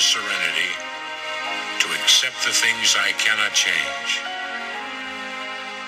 the 0.00 0.04
serenity 0.04 0.72
to 1.78 1.86
accept 2.00 2.40
the 2.46 2.56
things 2.56 2.96
I 2.96 3.12
cannot 3.20 3.52
change, 3.52 4.24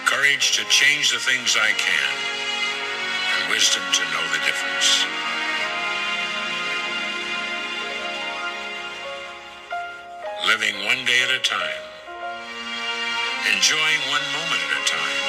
courage 0.04 0.52
to 0.60 0.64
change 0.68 1.12
the 1.12 1.18
things 1.18 1.56
I 1.56 1.72
can, 1.72 2.12
and 3.16 3.50
wisdom 3.50 3.80
to 3.80 4.02
know 4.12 4.24
the 4.36 4.40
difference. 4.44 5.08
Living 10.44 10.76
one 10.84 11.00
day 11.08 11.20
at 11.24 11.32
a 11.32 11.40
time, 11.40 11.82
enjoying 13.56 14.02
one 14.12 14.26
moment 14.36 14.60
at 14.60 14.72
a 14.76 14.84
time, 14.92 15.20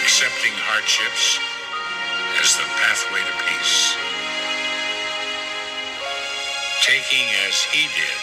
accepting 0.00 0.56
hardships 0.64 1.36
as 2.40 2.56
the 2.56 2.64
pathway 2.80 3.20
to 3.20 3.34
peace. 3.44 4.01
Taking 6.82 7.28
as 7.46 7.62
he 7.62 7.86
did 7.94 8.18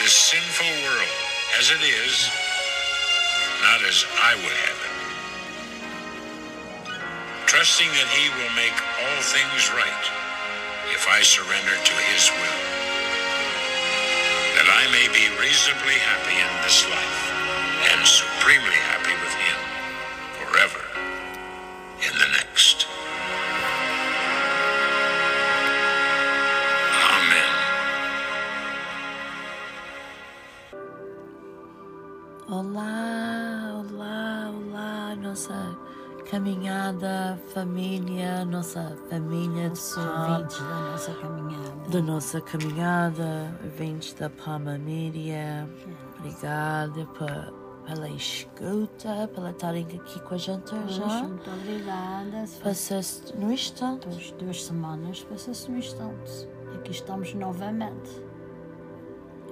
this 0.00 0.16
sinful 0.16 0.72
world 0.88 1.16
as 1.60 1.70
it 1.70 1.84
is, 1.84 2.30
not 3.60 3.84
as 3.84 4.06
I 4.24 4.34
would 4.36 4.56
have 4.64 4.80
it. 4.88 5.12
Trusting 7.46 7.88
that 7.88 8.08
he 8.16 8.30
will 8.40 8.52
make 8.56 8.72
all 9.04 9.20
things 9.20 9.68
right 9.76 10.04
if 10.96 11.06
I 11.12 11.20
surrender 11.20 11.76
to 11.76 11.94
his 12.08 12.32
will. 12.40 12.60
That 14.40 14.68
I 14.72 14.88
may 14.88 15.08
be 15.12 15.28
reasonably 15.36 16.00
happy 16.00 16.40
in 16.40 16.52
this 16.64 16.88
life 16.88 17.20
and 17.92 18.06
supremely 18.08 18.80
happy 18.88 19.03
nossa 42.24 42.40
caminhada, 42.40 43.54
ouvintes 43.62 44.14
da 44.14 44.30
Palma 44.30 44.78
Mídia. 44.78 45.68
Obrigada 46.18 47.04
pe- 47.06 47.52
pela 47.86 48.08
escuta, 48.08 49.28
pela 49.34 49.50
estarem 49.50 49.84
aqui 49.84 50.18
com 50.20 50.34
a 50.34 50.38
gente 50.38 50.70
já. 50.88 51.22
Muito 51.22 51.50
obrigada. 51.50 52.46
Se 52.46 52.60
Passaste 52.62 53.36
no 53.36 53.52
instante. 53.52 54.08
Duas, 54.08 54.30
duas 54.32 54.64
semanas 54.64 55.22
passa-se 55.24 55.70
no 55.70 55.76
instante. 55.76 56.48
Aqui 56.76 56.92
estamos 56.92 57.34
novamente. 57.34 58.10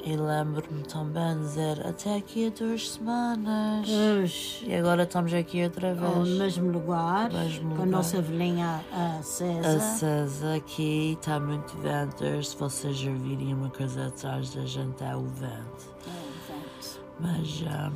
E 0.05 0.17
lembro-me 0.17 0.83
também 0.83 1.35
de 1.37 1.41
dizer 1.43 1.87
até 1.87 2.17
aqui 2.17 2.49
a 2.49 2.51
duas 2.51 2.91
semanas. 2.91 3.87
Pois, 3.89 4.63
E 4.67 4.75
agora 4.75 5.05
estamos 5.05 5.33
aqui 5.33 5.63
outra 5.63 5.95
vez. 5.95 6.29
mesmo 6.39 6.73
lugar, 6.73 7.33
Mesmo 7.33 7.69
com 7.69 7.83
a 7.83 7.85
lugar. 7.85 7.87
nossa 7.87 8.21
velhinha 8.21 8.85
A 8.93 9.19
acesa. 9.19 9.79
César 9.79 10.55
aqui 10.57 11.13
está 11.21 11.39
muito 11.39 11.77
vento. 11.79 12.25
Se 12.43 12.57
vocês 12.57 12.97
ouvirem 13.07 13.55
uma 13.55 13.71
coisa 13.71 14.09
atrás 14.09 14.53
da 14.53 14.63
gente 14.67 15.05
é 15.05 15.15
o 15.15 15.23
vento. 15.25 15.95
É, 16.09 16.53
vento. 16.53 17.01
Mas 17.21 17.63
ahm, 17.73 17.93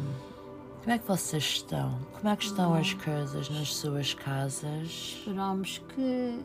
como 0.85 0.95
é 0.95 0.99
que 0.99 1.09
vocês 1.09 1.43
estão? 1.43 1.99
Como 2.21 2.29
é 2.33 2.37
que 2.37 2.45
estão 2.45 2.73
as 2.75 2.95
coisas 2.95 3.51
nas 3.51 3.75
suas 3.75 4.15
casas? 4.15 4.87
Esperamos 4.87 5.83
que 5.93 6.39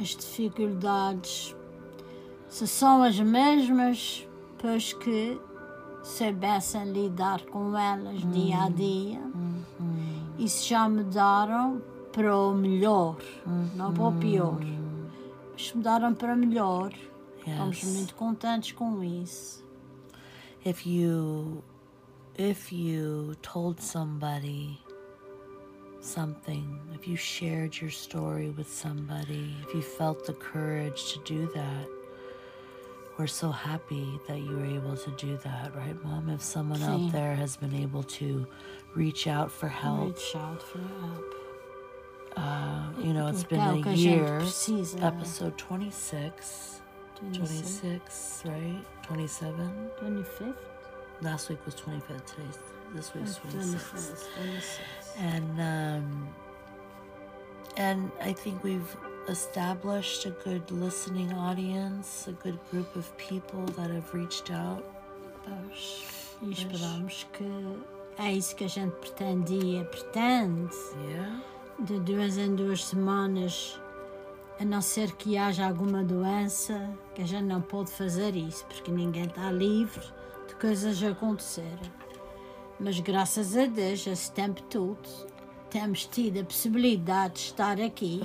as 0.00 0.10
dificuldades 0.10 1.56
se 2.48 2.66
são 2.68 3.02
as 3.02 3.18
mesmas, 3.18 4.24
pois 4.60 4.92
que 4.92 5.40
soubessem 6.02 6.92
lidar 6.92 7.42
com 7.46 7.76
elas 7.76 8.20
dia 8.32 8.62
a 8.64 8.68
dia 8.68 9.20
e 10.38 10.48
se 10.48 10.68
já 10.68 10.88
mudaram 10.88 11.82
para 12.12 12.36
o 12.36 12.54
melhor, 12.54 13.16
não 13.74 13.92
para 13.92 14.04
o 14.08 14.12
pior. 14.12 14.58
Mas 15.52 15.72
mudaram 15.72 16.14
para 16.14 16.36
melhor. 16.36 16.92
Estamos 17.46 17.82
Yes. 17.82 17.96
muito 17.96 18.14
contentes 18.14 18.72
com 18.72 19.02
isso. 19.02 19.64
If 20.64 20.86
you 20.86 21.62
if 22.36 22.72
you 22.72 23.34
told 23.42 23.80
somebody 23.82 24.78
something, 26.00 26.78
if 26.94 27.08
you 27.08 27.16
shared 27.16 27.80
your 27.80 27.90
story 27.90 28.50
with 28.56 28.68
somebody, 28.68 29.56
if 29.66 29.74
you 29.74 29.82
felt 29.82 30.24
the 30.26 30.34
courage 30.34 31.12
to 31.14 31.18
do 31.24 31.46
that, 31.52 31.88
we're 33.18 33.26
so 33.26 33.50
happy 33.50 34.18
that 34.28 34.38
you 34.40 34.56
were 34.56 34.64
able 34.64 34.96
to 34.96 35.10
do 35.12 35.36
that, 35.38 35.74
right, 35.74 35.96
Mom? 36.04 36.28
If 36.28 36.42
someone 36.42 36.78
Sim. 36.78 36.88
out 37.06 37.12
there 37.12 37.34
has 37.34 37.56
been 37.56 37.74
able 37.74 38.04
to 38.04 38.46
reach 38.94 39.26
out 39.26 39.50
for 39.50 39.68
help, 39.68 40.16
Reach 40.16 40.36
out 40.36 40.62
for 40.62 40.78
help. 40.78 41.34
uh, 42.36 42.84
you 43.02 43.12
know, 43.12 43.26
it's 43.26 43.42
been 43.44 43.60
a 43.60 43.92
year. 43.92 44.40
Episode 45.00 45.58
26, 45.58 46.80
26, 47.32 48.42
right? 48.46 48.84
27? 49.02 49.90
25th? 50.00 50.54
Last 51.20 51.48
week 51.48 51.58
was 51.66 51.74
25th. 51.74 52.24
Today's 52.26 52.58
this 52.94 53.12
week's 53.14 53.38
26th. 53.38 53.74
26th. 53.74 54.24
26th. 54.38 54.78
And 55.18 55.60
um, 55.60 56.28
and 57.76 58.10
I 58.20 58.32
think 58.32 58.62
we've 58.62 58.96
established 59.30 60.26
a 60.26 60.30
good 60.48 60.70
listening 60.70 61.32
audience, 61.32 62.28
a 62.28 62.32
good 62.42 62.58
group 62.70 62.94
of 62.96 63.10
people 63.16 63.64
that 63.76 63.90
have 63.90 64.12
reached 64.14 64.50
out. 64.52 64.82
Pois, 65.44 66.04
e 66.42 66.52
esperamos 66.52 67.26
que 67.32 67.44
é 68.18 68.32
isso 68.32 68.54
que 68.56 68.64
a 68.64 68.68
gente 68.68 68.92
pretendia, 68.96 69.84
pretende, 69.84 70.74
Yeah. 71.10 71.42
de 71.80 72.00
duas 72.00 72.36
em 72.36 72.54
duas 72.54 72.84
semanas, 72.84 73.80
a 74.60 74.64
não 74.64 74.80
ser 74.80 75.12
que 75.12 75.36
haja 75.36 75.66
alguma 75.66 76.02
doença, 76.02 76.90
que 77.14 77.22
a 77.22 77.26
gente 77.26 77.44
não 77.44 77.60
pode 77.60 77.90
fazer 77.92 78.34
isso, 78.34 78.64
porque 78.66 78.90
ninguém 78.90 79.24
está 79.26 79.50
livre 79.52 80.04
de 80.48 80.54
coisas 80.56 81.00
acontecerem. 81.02 81.92
Mas 82.80 82.98
graças 83.00 83.56
a 83.56 83.66
Deus, 83.66 84.06
esse 84.06 84.30
tempo 84.32 84.62
todo, 84.64 84.98
temos 85.70 86.06
tido 86.06 86.40
a 86.40 86.44
possibilidade 86.44 87.34
de 87.34 87.40
estar 87.40 87.80
aqui. 87.80 88.20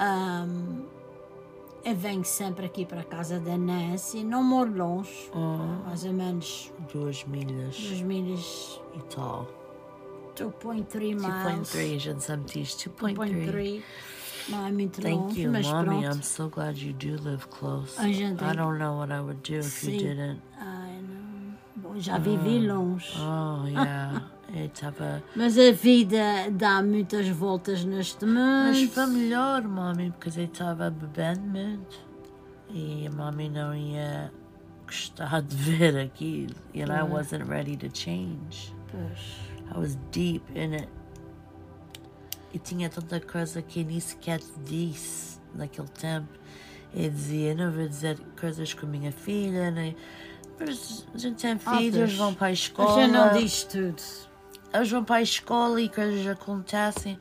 Ahm, 0.00 0.84
eu 1.84 1.94
venho 1.94 2.24
sempre 2.24 2.64
aqui 2.66 2.84
para 2.86 3.00
a 3.00 3.04
casa 3.04 3.38
da 3.38 3.56
Nancy, 3.58 4.24
não 4.24 4.42
moro 4.42 4.74
longe, 4.74 5.30
mais 5.84 6.04
ou 6.04 6.12
menos 6.14 6.72
Duas 6.92 7.24
milhas 7.24 7.76
duas 7.76 8.00
milhas, 8.02 8.80
e 8.94 9.02
tal. 9.14 9.46
2.3 10.36 11.00
miles. 11.00 11.22
2.3, 11.22 11.94
a 11.96 11.98
gente 11.98 12.22
sempre 12.24 12.52
diz 12.62 12.74
2.3. 12.76 13.14
2.3. 13.14 13.82
Não 14.48 14.66
é 14.66 14.72
muito 14.72 15.02
Thank 15.02 15.16
longe, 15.16 15.40
you, 15.42 15.52
mas 15.52 15.66
mommy. 15.66 15.84
pronto. 15.84 16.06
I'm 16.16 16.22
so 16.22 16.48
glad 16.48 16.78
you 16.78 16.92
do 16.94 17.22
live 17.22 17.46
close. 17.48 18.00
A 18.00 18.10
gente- 18.10 18.42
I 18.42 18.56
don't 18.56 18.78
know 18.78 18.96
what 18.98 19.12
I 19.12 19.20
would 19.20 19.40
do 19.42 19.58
if 19.58 19.84
you 19.84 19.98
didn't. 19.98 20.40
Ai, 20.58 20.98
não. 21.02 21.56
Bom, 21.76 22.00
já 22.00 22.16
vivi 22.18 22.66
longe. 22.66 23.12
Oh, 23.18 23.66
yeah. 23.68 24.30
A. 24.52 25.22
Mas 25.36 25.56
a 25.56 25.70
vida 25.72 26.50
dá 26.50 26.82
muitas 26.82 27.28
voltas 27.28 27.84
neste 27.84 28.24
Mas 28.26 28.78
mundo. 28.78 28.90
foi 28.90 29.06
melhor, 29.06 29.62
mami, 29.62 30.10
porque 30.10 30.40
eu 30.40 30.44
estava 30.44 30.90
bebendo 30.90 31.40
muito. 31.42 31.98
E 32.68 33.06
a 33.06 33.10
mami 33.10 33.48
não 33.48 33.74
ia 33.74 34.32
gostar 34.84 35.40
de 35.42 35.54
ver 35.56 35.96
aquilo. 35.98 36.54
And 36.74 36.92
I 36.92 37.02
wasn't 37.02 37.44
ready 37.48 37.76
to 37.76 37.88
change. 37.96 38.74
Pois. 38.90 39.50
I 39.74 39.78
was 39.78 39.96
deep 40.10 40.44
in 40.58 40.74
it. 40.74 40.88
E 42.52 42.58
tinha 42.58 42.90
tanta 42.90 43.20
coisa 43.20 43.62
que 43.62 43.80
eu 43.80 43.84
nem 43.86 44.00
sequer 44.00 44.40
disse 44.64 45.38
naquele 45.54 45.88
tempo. 45.88 46.28
Eu 46.92 47.08
dizia, 47.08 47.54
não 47.54 47.70
vou 47.70 47.86
dizer 47.86 48.18
coisas 48.40 48.74
com 48.74 48.86
a 48.86 48.88
minha 48.88 49.12
filha, 49.12 49.70
nem... 49.70 49.96
Mas 50.58 51.06
a 51.14 51.18
gente 51.18 51.40
tem 51.40 51.56
filhos, 51.56 52.14
vão 52.16 52.34
para 52.34 52.48
a 52.48 52.50
A 52.50 52.52
escola. 52.52 53.00
gente 53.00 53.12
não 53.12 53.32
diz 53.32 53.62
tudo. 53.64 54.02
Eles 54.72 54.90
vão 54.90 55.04
para 55.04 55.16
a 55.16 55.22
escola 55.22 55.80
e 55.80 55.88
coisas 55.88 56.26
acontecem. 56.26 57.18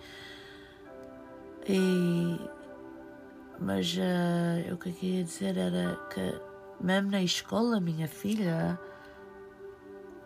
E. 1.67 2.39
Mas 3.59 3.95
eh, 3.99 4.71
o 4.71 4.77
que 4.77 4.89
eu 4.89 4.93
queria 4.93 5.23
dizer 5.23 5.57
era 5.57 5.95
que, 6.13 6.39
mesmo 6.79 7.11
na 7.11 7.21
escola, 7.21 7.77
a 7.77 7.81
minha 7.81 8.07
filha, 8.07 8.79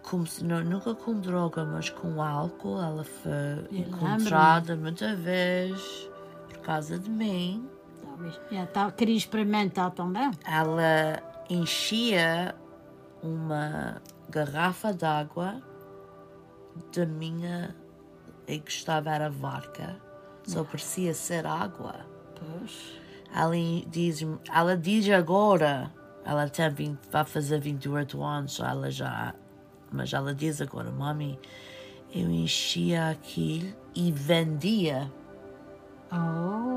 como 0.03 0.27
se, 0.27 0.43
não, 0.43 0.63
nunca 0.63 0.93
com 0.93 1.19
droga, 1.19 1.65
mas 1.65 1.89
com 1.89 2.21
álcool, 2.21 2.79
ela 2.79 3.03
foi 3.03 3.31
Eu 3.71 3.79
encontrada 3.79 4.75
muita 4.75 5.15
vez 5.15 6.09
por 6.47 6.59
causa 6.59 6.99
de 6.99 7.09
mim. 7.09 7.67
Talvez. 8.03 8.39
Já 8.51 8.65
tá, 8.67 8.91
queria 8.91 9.17
experimentar 9.17 9.89
também. 9.91 10.29
Ela 10.45 11.23
enchia 11.49 12.53
uma 13.23 13.99
garrafa 14.29 14.93
d'água 14.93 15.72
da 16.95 17.05
minha. 17.05 17.75
Eu 18.47 18.59
gostava 18.59 19.09
era 19.11 19.29
vodka, 19.29 19.95
só 20.45 20.63
parecia 20.63 21.13
ser 21.13 21.45
água. 21.45 22.05
Pois. 22.35 23.01
Ela 23.33 23.55
diz, 23.87 24.25
ela 24.53 24.77
diz 24.77 25.09
agora, 25.09 25.91
ela 26.23 26.47
tem 26.47 26.69
20, 26.69 26.99
vai 27.09 27.25
fazer 27.25 27.59
28 27.59 28.21
anos, 28.21 28.59
ela 28.59 28.91
já, 28.91 29.33
mas 29.91 30.13
ela 30.13 30.35
diz 30.35 30.61
agora, 30.61 30.91
mami, 30.91 31.39
eu 32.13 32.29
enchia 32.29 33.09
aquilo 33.09 33.73
e 33.95 34.11
vendia. 34.11 35.11
Oh. 36.11 36.73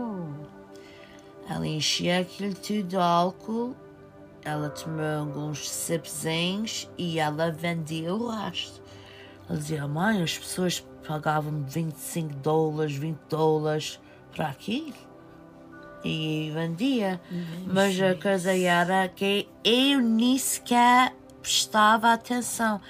Ela 1.48 1.66
enchia 1.66 2.20
aquilo 2.20 2.54
tudo 2.54 2.82
de 2.84 2.96
álcool, 2.96 3.76
ela 4.43 4.70
tomou 4.70 5.04
alguns 5.20 5.69
sipzinhos 5.69 6.90
e 6.96 7.19
ela 7.19 7.50
vendia 7.50 8.14
o 8.14 8.28
resto. 8.28 8.86
Ela 9.48 9.58
dizia, 9.58 9.87
mãe, 9.87 10.22
as 10.22 10.37
pessoas 10.38 10.81
pagavam 11.06 11.62
25 11.69 12.34
dólares, 12.37 12.96
20 12.96 13.16
dólares 13.28 14.00
para 14.34 14.48
aquilo. 14.48 14.94
E 16.04 16.50
vendia. 16.54 17.20
Mas 17.66 18.00
a 18.00 18.14
coisa 18.14 18.56
era 18.56 19.08
que 19.08 19.48
eu 19.64 20.00
nem 20.00 20.37
sequer 20.38 21.12
prestava 21.40 22.12
atenção. 22.12 22.81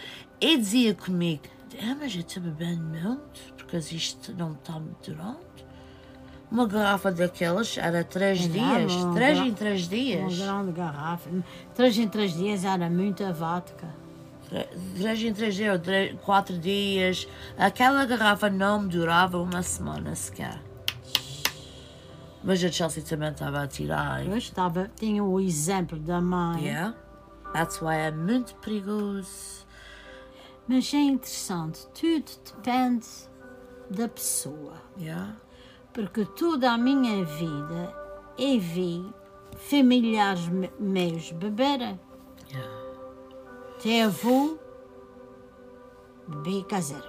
E 0.41 0.57
dizia 0.57 0.95
comigo, 0.95 1.43
ah, 1.83 1.97
mas 1.99 2.15
eu 2.15 2.21
estou 2.21 2.43
bebendo 2.43 2.83
muito, 2.85 3.55
porque 3.57 3.77
isto 3.79 4.35
não 4.37 4.53
está 4.53 4.73
muito 4.75 5.13
durante. 5.13 5.47
Uma 6.51 6.67
garrafa 6.67 7.11
daquelas 7.11 7.77
era 7.77 8.05
três 8.05 8.41
Era 8.45 8.49
dias, 8.49 8.93
uma 8.93 9.15
três 9.15 9.39
gra- 9.39 9.47
em 9.47 9.53
três 9.55 9.81
Uma 9.83 9.89
dias. 9.91 10.39
grande 10.39 10.73
garrafa. 10.73 11.31
Três 11.75 11.99
em 11.99 12.09
três 12.09 12.33
dias 12.35 12.65
era 12.65 12.89
muita 12.89 13.33
vodka. 13.33 13.89
Tre- 14.49 14.69
Três 14.99 15.23
em 15.23 15.33
três 15.35 15.55
dias, 15.55 15.73
ou 15.75 15.79
tre- 15.79 16.17
quatro 16.25 16.57
dias. 16.59 17.27
Aquela 17.59 18.05
garrafa 18.05 18.49
não 18.49 18.83
me 18.83 18.89
durava 18.89 19.39
uma 19.39 19.63
semana 19.63 20.15
sequer. 20.15 20.61
Mas 22.45 22.63
a 22.63 22.71
Chelsea 22.71 23.03
também 23.03 23.31
estava 23.31 23.63
a 23.63 23.67
tirar. 23.67 24.25
Eu 24.25 24.37
estava, 24.37 24.89
tinha 24.97 25.23
o 25.25 25.41
exemplo 25.41 25.99
da 25.99 26.21
mãe. 26.21 26.65
Yeah. 26.67 26.95
That's 27.53 27.81
why 27.83 27.97
é 27.97 28.11
muito 28.13 28.55
perigoso. 28.57 29.67
Mas 30.69 30.93
é 30.95 30.99
interessante, 30.99 31.87
tudo 31.95 32.25
depende 32.57 33.07
da 33.91 34.09
pessoa. 34.09 34.75
Yeah. 34.99 35.35
Porque 35.93 36.25
toda 36.25 36.71
a 36.73 36.79
minha 36.79 37.25
vida 37.25 37.95
eu 38.39 38.61
vi 38.61 39.05
familiares 39.57 40.47
me- 40.49 40.71
meus 40.79 41.33
beberem. 41.33 41.99
Yeah. 42.53 42.76
Avô 43.85 44.59
bebia 46.27 46.65
caseiro. 46.65 47.05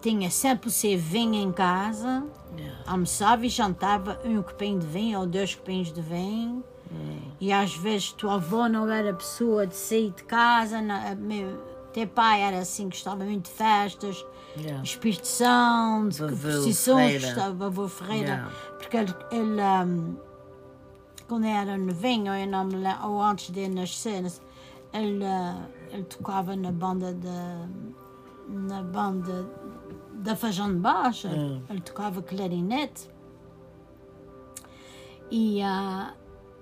Tinha 0.00 0.30
sempre 0.30 0.68
o 0.68 0.70
seu 0.72 0.98
vinho 0.98 1.34
em 1.34 1.52
casa, 1.52 2.24
Yeah. 2.56 2.82
almoçava 2.86 3.44
e 3.44 3.48
jantava 3.50 4.18
um 4.24 4.40
copinho 4.42 4.78
de 4.78 4.86
vinho 4.86 5.20
ou 5.20 5.26
dois 5.26 5.54
copinhos 5.54 5.92
de 5.92 6.00
vinho. 6.00 6.64
E 7.38 7.52
às 7.52 7.76
vezes 7.76 8.12
tua 8.12 8.34
avó 8.34 8.68
não 8.68 8.88
era 8.90 9.12
pessoa 9.12 9.66
de 9.66 9.74
sair 9.76 10.10
de 10.12 10.22
casa, 10.24 10.80
não, 10.80 11.14
meu, 11.16 11.58
teu 11.92 12.06
pai 12.06 12.40
era 12.40 12.58
assim, 12.60 12.88
gostava 12.88 13.24
muito 13.24 13.44
de 13.44 13.50
festas, 13.50 14.24
Yeah. 14.58 14.82
Espírito 14.82 15.26
Santo, 15.26 16.14
que 16.16 16.20
Vovô 16.34 16.48
procissões, 16.48 17.12
Ferreira. 17.12 17.26
gostava, 17.34 17.70
vovô 17.70 17.88
Ferreira, 17.88 18.26
Yeah. 18.28 18.50
porque 18.78 18.96
ele, 18.96 19.14
ele, 19.30 19.60
hum, 19.84 20.16
quando 21.28 21.44
era 21.44 21.76
novinho, 21.76 22.32
eu 22.32 22.46
não 22.46 22.64
me 22.64 22.76
lembro, 22.76 23.06
ou 23.06 23.20
antes 23.20 23.50
de 23.50 23.68
nascer, 23.68 24.22
ele, 25.02 25.24
ah, 25.24 25.66
ele 25.90 26.04
tocava 26.04 26.56
na 26.56 26.72
banda 26.72 27.12
da 27.14 27.68
na 28.48 28.82
banda 28.82 29.44
da 30.12 30.36
Feijão 30.36 30.68
de 30.72 30.78
Baixo, 30.78 31.28
Hum. 31.28 31.62
ele 31.68 31.80
tocava 31.80 32.22
clarinete. 32.22 33.10
E 35.30 35.60
ah, 35.62 36.14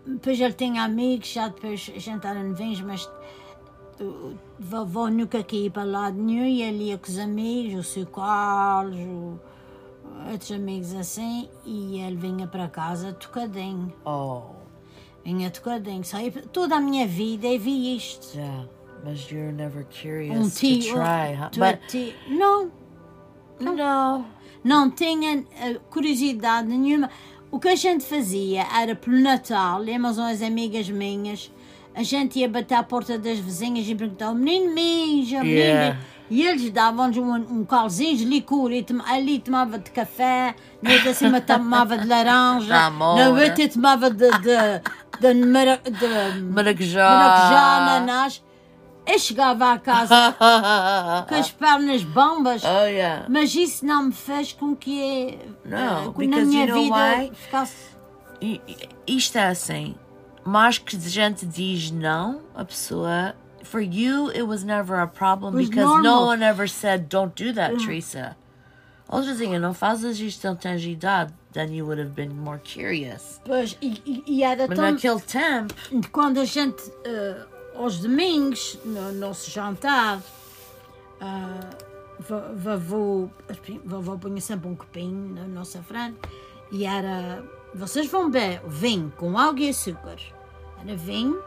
depois 0.06 0.40
ele 0.40 0.54
tinha 0.54 0.82
amigos, 0.84 1.28
já 1.28 1.48
depois 1.48 1.90
a 1.94 1.98
gente 1.98 2.26
era 2.26 2.42
novinhos, 2.42 2.81
mas 2.81 3.10
o 4.00 4.34
vovô 4.58 5.08
nunca 5.08 5.42
quis 5.42 5.66
ir 5.66 5.70
para 5.70 5.84
lado 5.84 6.16
nenhum 6.16 6.46
e 6.46 6.62
ele 6.62 6.84
ia 6.84 6.98
com 6.98 7.08
os 7.08 7.19
amigos, 7.19 7.87
o 7.87 7.90
seu 7.90 8.06
Carlos, 8.06 8.96
o, 8.98 9.38
outros 10.30 10.52
amigos 10.52 10.94
assim, 10.94 11.48
e 11.64 12.00
ele 12.00 12.16
vinha 12.16 12.46
para 12.46 12.66
casa 12.69 13.12
tocadinho. 13.12 13.92
Oh. 14.04 14.63
Tocadinho. 15.50 16.05
Saía, 16.05 16.31
toda 16.53 16.76
a 16.76 16.81
minha 16.81 17.06
vida 17.06 17.47
eu 17.47 17.59
vi 17.59 17.97
isto. 17.97 18.37
Yeah. 18.37 18.67
But 19.03 19.31
you're 19.31 19.53
never 19.53 19.85
curious 19.85 20.37
Um 20.38 20.49
to 20.50 20.56
tio. 20.56 20.94
try, 20.94 21.35
huh? 21.35 21.50
But 21.59 21.81
ti- 21.88 22.15
não, 22.29 22.71
no. 23.61 24.25
não 24.62 24.91
tinha 24.91 25.44
eh, 25.61 25.79
curiosidade 25.91 26.69
nenhuma. 26.69 27.11
O 27.50 27.59
que 27.61 27.69
a 27.69 27.76
gente 27.76 28.05
fazia 28.05 28.67
era 28.75 28.94
pelo 28.97 29.19
Natal, 29.21 29.79
lembras 29.79 30.19
umas 30.19 30.43
amigas 30.43 30.88
minhas, 30.91 31.53
a 31.94 32.03
gente 32.03 32.38
ia 32.38 32.49
bater 32.49 32.75
à 32.75 32.82
porta 32.82 33.19
das 33.19 33.38
vizinhas 33.38 33.87
e 33.87 33.94
perguntava, 33.94 34.35
menino 34.35 34.75
mija, 34.75 35.38
menino 35.43 35.59
Yeah. 35.61 35.99
Mija." 36.31 36.43
E 36.43 36.47
eles 36.47 36.71
davam-nos 36.71 37.17
um, 37.17 37.35
um 37.35 37.65
calzinho 37.65 38.17
de 38.17 38.25
licor 38.25 38.73
e 38.73 38.82
tom- 38.82 39.03
ali 39.06 39.38
tomava 39.38 39.79
de 39.79 39.91
café, 39.91 40.55
na 40.82 40.93
outra 40.94 41.15
cima 41.15 41.41
tomava 41.41 41.97
de 41.99 42.06
laranja, 42.06 42.69
Tá 42.75 42.91
na 42.91 43.15
né? 43.15 43.29
outra 43.29 43.69
tomava 43.69 44.11
de, 44.11 44.31
de, 44.31 44.55
de, 45.21 45.47
mara- 45.47 45.81
de 45.85 46.41
Maracujá. 46.43 47.09
maracujá, 47.09 47.76
ananás. 47.76 48.44
Eu 49.06 49.19
chegava 49.19 49.71
à 49.73 49.79
casa 49.79 50.35
com 51.29 51.35
as 51.35 51.50
pernas 51.50 52.03
bombas. 52.03 52.62
oh, 52.65 52.87
yeah. 52.87 53.26
Mas 53.29 53.55
isso 53.55 53.85
não 53.85 54.05
me 54.05 54.12
fez 54.15 54.55
com 54.55 54.75
que, 54.75 55.38
Não, 55.62 56.09
eh, 56.09 56.12
que 56.19 56.26
na 56.26 56.37
because 56.38 56.44
minha 56.47 56.67
vida 56.73 56.97
why? 56.97 57.31
ficasse. 57.35 57.94
Isto 59.06 59.38
é 59.38 59.49
assim. 59.49 59.94
Mais 60.44 60.79
que 60.79 60.97
a 60.97 60.99
gente 60.99 61.44
diz 61.47 61.91
não, 61.91 62.41
a 62.55 62.65
pessoa. 62.65 63.35
For 63.75 63.81
you, 63.81 64.31
it 64.31 64.47
was 64.47 64.62
never 64.62 65.00
a 65.00 65.09
problem 65.09 65.56
because 65.56 65.75
no 65.85 66.00
normal. 66.00 66.26
one 66.26 66.43
ever 66.44 66.69
said, 66.69 67.09
don't 67.09 67.35
do 67.35 67.53
that, 67.55 67.76
Teresa. 67.81 68.37
Outra 69.11 69.35
coisa, 69.37 69.59
não 69.59 69.75
fazes 69.75 70.21
isto, 70.21 70.47
não 70.47 70.54
tens 70.54 70.85
idade. 70.85 71.33
Then 71.52 71.73
you 71.75 71.85
would 71.85 71.99
have 72.00 72.14
been 72.14 72.31
more 72.37 72.61
curious. 72.62 73.40
Pois, 73.45 73.76
e, 73.83 74.23
e- 74.28 74.45
era 74.45 74.69
Mas 74.69 74.78
tão. 74.78 74.93
naquele 74.93 75.21
tempo, 75.21 75.75
Quando 76.12 76.38
a 76.38 76.45
gente, 76.45 76.81
eh, 77.04 77.45
aos 77.75 77.99
domingos, 77.99 78.78
no 78.85 79.11
nosso 79.14 79.50
jantar, 79.50 80.21
ah, 81.21 81.71
vo- 82.21 82.54
vovô, 82.57 83.31
vovô 83.85 84.16
punha 84.19 84.40
sempre 84.40 84.69
um 84.69 84.76
copinho 84.76 85.35
na 85.35 85.49
nossa 85.49 85.83
frente 85.83 86.16
e 86.71 86.85
era. 86.87 87.43
Vocês 87.75 88.07
vão 88.09 88.31
beber 88.31 88.61
vinho 88.69 89.12
com 89.16 89.37
água 89.37 89.59
e 89.61 89.71
açúcar. 89.71 90.16
Era 90.81 90.95
vinho, 90.97 91.43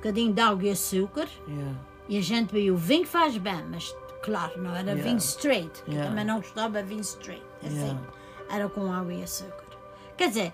bocadinho 0.00 0.32
de 0.32 0.40
água 0.40 0.64
e 0.64 0.70
açúcar. 0.70 1.28
yeah. 1.48 1.74
E 2.08 2.18
a 2.18 2.20
gente 2.22 2.52
bebia 2.52 2.72
o 2.74 2.76
vinho 2.76 3.02
que 3.02 3.08
faz 3.08 3.36
bem, 3.36 3.64
mas 3.70 3.94
claro, 4.22 4.60
não 4.60 4.70
era 4.74 4.90
Yeah. 4.90 5.02
vinho 5.04 5.18
straight, 5.18 5.82
que 5.84 5.94
eu 5.94 6.04
também 6.04 6.24
não 6.24 6.38
gostava 6.40 6.82
de 6.82 6.88
vinho 6.88 7.00
straight. 7.02 7.42
Assim, 7.64 7.98
era 8.50 8.68
com 8.68 8.92
água 8.92 9.12
e 9.14 9.22
açúcar. 9.22 9.64
Quer 10.16 10.28
dizer, 10.28 10.52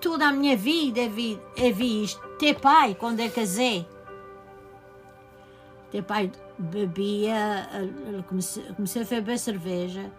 toda 0.00 0.28
a 0.28 0.32
minha 0.32 0.56
vida 0.56 1.00
eu 1.00 1.10
vi, 1.10 1.40
eu 1.56 1.74
vi 1.74 2.04
isto. 2.04 2.20
Teu 2.38 2.54
pai, 2.54 2.94
quando 2.94 3.20
eu 3.20 3.30
casei, 3.30 3.86
teu 5.90 6.02
pai 6.02 6.30
bebia, 6.58 7.68
comecei, 8.28 8.62
comecei 8.74 9.02
a 9.02 9.04
beber 9.06 9.38
cerveja 9.38 10.10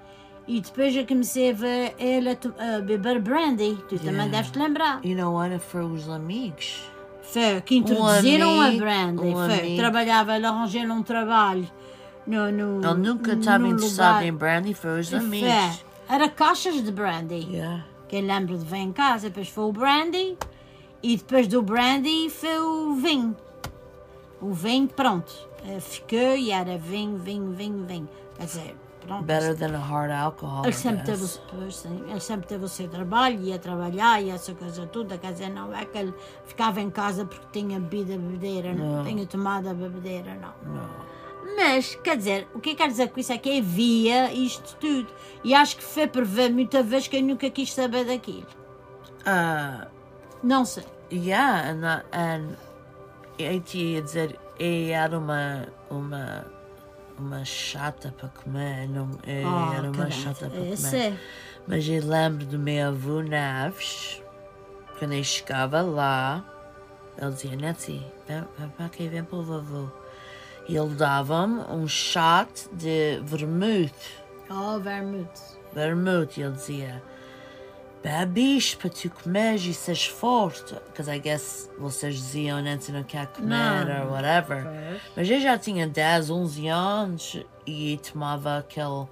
e 0.47 0.61
depois 0.61 0.95
eu 0.95 1.05
comecei 1.05 1.51
a 1.51 1.53
ver 1.53 1.95
ele 1.97 2.29
a, 2.31 2.79
beber 2.81 3.19
brandy. 3.21 3.75
Tu 3.89 3.97
também 3.99 4.13
Yeah. 4.15 4.31
deves 4.31 4.51
te 4.51 4.59
lembrar. 4.59 5.05
You 5.05 5.15
know 5.15 5.33
what? 5.33 5.57
Foi 5.59 5.83
os 5.83 6.09
amigos. 6.09 6.91
Foi 7.31 7.61
que 7.61 7.75
introduziram 7.75 8.61
amigo- 8.61 8.83
a 8.83 8.85
Brandy. 8.85 9.21
um 9.21 9.33
foi. 9.33 9.59
amigo. 9.59 9.75
Trabalhava, 9.77 10.35
ele 10.35 10.45
arranjou 10.45 10.81
um 10.83 11.03
trabalho 11.03 11.67
no, 12.25 12.51
no, 12.51 12.85
Ele 12.85 12.93
nunca 12.99 13.33
estava 13.33 13.67
interessado 13.67 14.21
em 14.23 14.33
brandy, 14.33 14.73
foi 14.73 14.99
os 14.99 15.13
amigos. 15.13 15.49
Foi. 15.49 16.15
Era 16.15 16.29
caixas 16.29 16.81
de 16.83 16.91
Brandy. 16.91 17.47
Yeah. 17.51 17.85
Que 18.07 18.15
eu 18.17 18.21
lembro 18.21 18.57
de 18.57 18.63
ver 18.65 18.77
em 18.77 18.91
casa. 18.93 19.27
Depois 19.29 19.49
foi 19.49 19.65
o 19.65 19.71
Brandy. 19.73 20.37
E 21.03 21.17
depois 21.17 21.47
do 21.47 21.61
Brandy 21.61 22.29
foi 22.29 22.57
o 22.59 22.93
vinho. 22.95 23.35
O 24.41 24.53
vinho, 24.53 24.87
pronto. 24.87 25.31
eh, 25.67 25.79
Ficou 25.79 26.35
e 26.37 26.51
era 26.51 26.77
vinho, 26.77 27.17
vinho, 27.17 27.51
vinho, 27.51 27.85
vinho. 27.85 28.09
Quer 28.37 28.45
dizer, 28.45 28.75
pronto. 29.07 29.23
Better 29.23 29.55
than 29.55 29.75
a 29.75 29.79
hard 29.79 30.11
alcohol. 30.11 30.63
Ele 30.65 30.73
ele 32.11 32.19
sempre 32.19 32.47
teve 32.47 32.63
o 32.65 32.67
seu 32.67 32.87
trabalho, 32.87 33.39
ia 33.41 33.57
trabalhar 33.57 34.21
e 34.21 34.29
essa 34.29 34.53
coisa 34.53 34.85
toda. 34.85 35.17
Quer 35.17 35.31
dizer, 35.33 35.49
não 35.49 35.73
é 35.73 35.85
que 35.85 35.97
ele 35.97 36.13
ficava 36.45 36.81
em 36.81 36.89
casa 36.89 37.25
porque 37.25 37.45
tinha 37.51 37.79
bebido 37.79 38.13
a 38.13 38.17
bebedeira, 38.17 38.73
não, 38.73 38.97
Não. 38.97 39.05
tinha 39.05 39.25
tomado 39.25 39.69
a 39.69 39.73
bebedeira, 39.73 40.35
não. 40.35 40.73
Não. 40.73 41.17
Mas, 41.55 41.95
quer 41.95 42.17
dizer, 42.17 42.47
o 42.53 42.59
que 42.59 42.71
eu 42.71 42.75
quero 42.75 42.91
dizer 42.91 43.09
com 43.09 43.19
isso 43.19 43.31
é 43.31 43.37
que 43.37 43.59
havia 43.59 44.31
isto 44.33 44.75
tudo. 44.75 45.07
E 45.43 45.55
acho 45.55 45.77
que 45.77 45.83
foi 45.83 46.07
por 46.07 46.25
ver 46.25 46.51
muita 46.51 46.83
vez 46.83 47.07
que 47.07 47.17
eu 47.17 47.23
nunca 47.23 47.49
quis 47.49 47.73
saber 47.73 48.05
daquilo. 48.05 48.45
Uh, 49.21 49.87
Não 50.43 50.65
sei. 50.65 50.83
yeah, 51.11 51.69
and, 51.69 52.03
and 52.11 53.61
te 53.61 53.77
ia 53.77 54.01
dizer, 54.01 54.37
e 54.59 54.91
era 54.91 55.17
uma, 55.17 55.67
uma 55.89 56.45
uma 57.19 57.43
chata 57.45 58.13
para 58.17 58.29
comer. 58.29 58.87
Não, 58.89 59.09
é, 59.25 59.43
Oh, 59.45 59.73
era 59.73 59.91
uma 59.91 60.09
chata 60.11 60.49
para 60.49 60.59
comer. 60.59 60.95
é. 60.95 61.17
Mas 61.67 61.87
eu 61.87 62.05
lembro 62.05 62.45
do 62.45 62.57
meu 62.57 62.87
avô 62.89 63.21
Naves, 63.21 64.21
quando 64.97 65.13
eu 65.13 65.23
chegava 65.23 65.81
lá, 65.81 66.45
ele 67.17 67.31
dizia, 67.31 67.55
Nancy, 67.57 68.05
para 68.25 68.85
aqui, 68.85 69.07
vem 69.09 69.23
para 69.23 69.37
o 69.37 69.43
vovô. 69.43 69.89
E 70.69 70.75
ele 70.77 70.95
dava-me 70.95 71.61
um 71.69 71.87
shot 71.87 72.69
de 72.73 73.19
vermouth. 73.23 73.91
Oh, 74.49 74.79
vermouth. 74.79 75.57
Vermouth, 75.73 76.37
ele 76.37 76.51
dizia, 76.51 77.03
bebe 78.03 78.57
isto 78.57 78.77
para 78.77 78.89
tu 78.89 79.09
comeres 79.09 79.63
e 79.65 79.73
seres 79.73 80.05
forte. 80.05 80.73
Because 80.87 81.09
I 81.09 81.19
guess 81.19 81.69
vocês 81.77 82.15
diziam, 82.15 82.61
Nancy 82.61 82.91
não 82.91 83.03
quer 83.03 83.27
comer, 83.27 83.85
Não. 83.85 84.05
or 84.05 84.11
whatever. 84.11 84.65
Mas 85.15 85.29
eu 85.29 85.39
já 85.39 85.57
tinha 85.57 85.87
10, 85.87 86.29
11 86.29 86.67
anos 86.67 87.37
e 87.65 87.99
tomava 88.11 88.57
aquele 88.59 89.05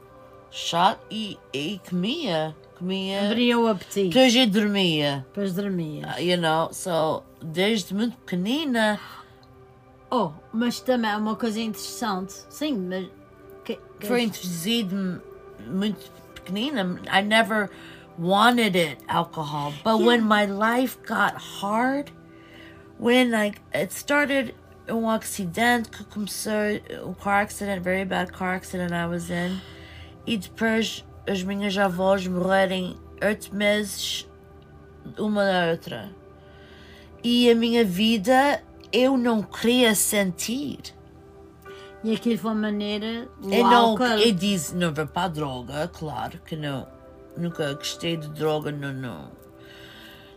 shot 0.52 0.98
e, 1.12 1.38
e 1.54 1.80
comia. 1.90 2.56
Comia. 2.78 3.26
Abria 3.32 3.58
o 3.60 3.68
apetite. 3.68 4.10
Depois 4.10 4.36
eu 4.36 4.48
dormia. 4.48 5.26
Depois 5.30 5.54
dormias. 5.54 6.18
You 6.20 6.38
know, 6.38 6.74
so 6.74 7.24
desde 7.42 7.94
muito 7.94 8.18
pequenina. 8.18 9.00
Oh, 10.12 10.32
mas 10.54 10.80
também 10.80 11.10
é 11.12 11.18
uma 11.18 11.36
coisa 11.36 11.60
interessante. 11.60 12.34
Sim, 12.50 12.78
mas. 12.88 13.08
Que, 13.64 13.80
que- 14.00 14.06
Foi 14.08 14.22
introduzido 14.24 15.22
muito 15.68 16.12
pequenina. 16.36 17.00
I 17.12 17.22
never 17.24 17.70
wanted 18.18 18.76
it, 18.76 19.00
alcohol. 19.08 19.74
But 19.84 20.02
when 20.02 20.24
my 20.24 20.46
life 20.46 21.02
got 21.04 21.36
hard, 21.36 22.12
when 22.98 23.32
like 23.32 23.62
it 23.74 23.92
started 23.92 24.54
um 24.88 25.04
começou, 26.10 26.82
um 27.06 27.14
car 27.16 27.42
accident, 27.42 27.84
very 27.84 28.06
bad 28.06 28.32
car 28.32 28.54
accident 28.56 28.92
I 28.92 29.08
was 29.08 29.30
in. 29.30 29.60
E 30.26 30.38
depois 30.38 31.04
as 31.28 31.44
minhas 31.44 31.78
avós 31.78 32.28
morrerem 32.28 32.98
oito 33.22 33.54
meses 33.56 34.28
uma 35.18 35.44
da 35.44 35.72
outra. 35.72 36.10
E 37.24 37.50
a 37.50 37.56
minha 37.56 37.84
vida 37.84 38.62
eu 38.92 39.18
não 39.18 39.42
queria 39.42 39.96
sentir. 39.96 40.80
E 42.04 42.14
aquilo 42.14 42.38
foi 42.38 42.52
uma 42.52 42.62
maneira. 42.62 43.28
Eu 43.42 43.64
não, 43.64 43.98
eu 44.20 44.32
disse, 44.32 44.76
não 44.76 44.94
vou 44.94 45.08
para 45.08 45.24
a 45.24 45.28
droga, 45.28 45.88
claro 45.88 46.40
que 46.46 46.56
não. 46.56 46.95
Nunca 47.38 47.74
gostei 47.74 48.18
de 48.18 48.30
droga, 48.30 48.72
não, 48.72 48.94
não. 48.94 49.32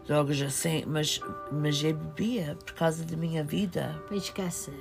Drogas 0.07 0.41
assim, 0.41 0.85
mas, 0.87 1.21
mas 1.53 1.83
eu 1.85 1.95
bebia 1.95 2.57
por 2.65 2.75
causa 2.75 3.05
da 3.05 3.17
minha 3.17 3.45
vida. 3.45 4.03
Para 4.09 4.17
esquecer. 4.17 4.81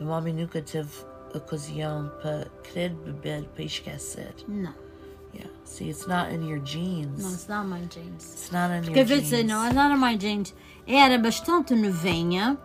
A 0.00 0.04
mãe 0.04 0.32
nunca 0.32 0.60
teve 0.62 0.90
ocasião 1.34 2.10
para 2.22 2.46
querer 2.62 2.90
beber 2.90 3.44
para 3.54 3.64
esquecer. 3.64 4.34
Não, 4.46 4.74
Yeah. 5.34 5.52
See, 5.64 5.90
it's 5.90 6.06
not 6.06 6.32
in 6.32 6.48
your 6.48 6.64
genes. 6.64 7.22
não 7.22 7.30
se 7.30 7.46
dá 7.46 7.62
mais 7.62 7.86
jeans. 7.88 8.24
It's 8.32 8.50
not 8.50 8.72
in 8.74 8.82
Porque 8.82 9.00
your 9.00 9.22
genes. 9.22 9.44
não, 9.46 9.70
não 9.70 9.82
era 9.82 9.96
mais 9.96 10.18
jeans. 10.18 10.54
Era 10.86 11.18
bastante 11.18 11.74
novinha, 11.74 12.56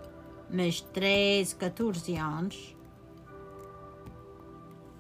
mas 0.50 0.80
13, 0.80 1.56
14 1.56 2.16
anos. 2.16 2.76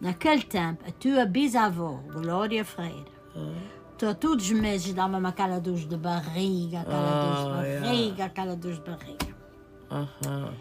Naquele 0.01 0.43
tempo, 0.43 0.83
a 0.87 0.91
tua 0.91 1.25
bisavó, 1.25 2.01
Glória 2.11 2.65
Freire, 2.65 3.05
tu, 3.33 3.53
todos 4.15 4.45
os 4.45 4.51
meses 4.51 4.93
dava-me 4.93 5.27
aquela 5.27 5.59
dor 5.59 5.77
de 5.77 5.95
barriga, 5.97 6.81
aquela 6.81 7.11
dor 7.11 7.57
Oh, 7.57 7.61
de 7.61 7.67
yeah. 7.67 7.85
barriga, 7.87 8.25
aquela 8.25 8.55
dor 8.55 8.73
de 8.73 8.81
barriga. 8.81 9.35
Uh-huh. 9.91 10.53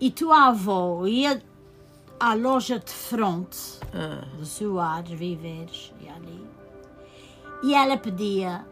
E 0.00 0.10
tua 0.10 0.48
avó 0.48 1.06
ia 1.06 1.42
à 2.18 2.34
loja 2.34 2.78
de 2.78 2.90
fronte 2.90 3.58
Uh, 3.94 4.36
do 4.38 4.44
Soares 4.46 5.18
Viveres, 5.18 5.92
e 6.00 6.08
ali, 6.08 6.44
e 7.62 7.74
ela 7.74 7.96
pedia 7.96 8.66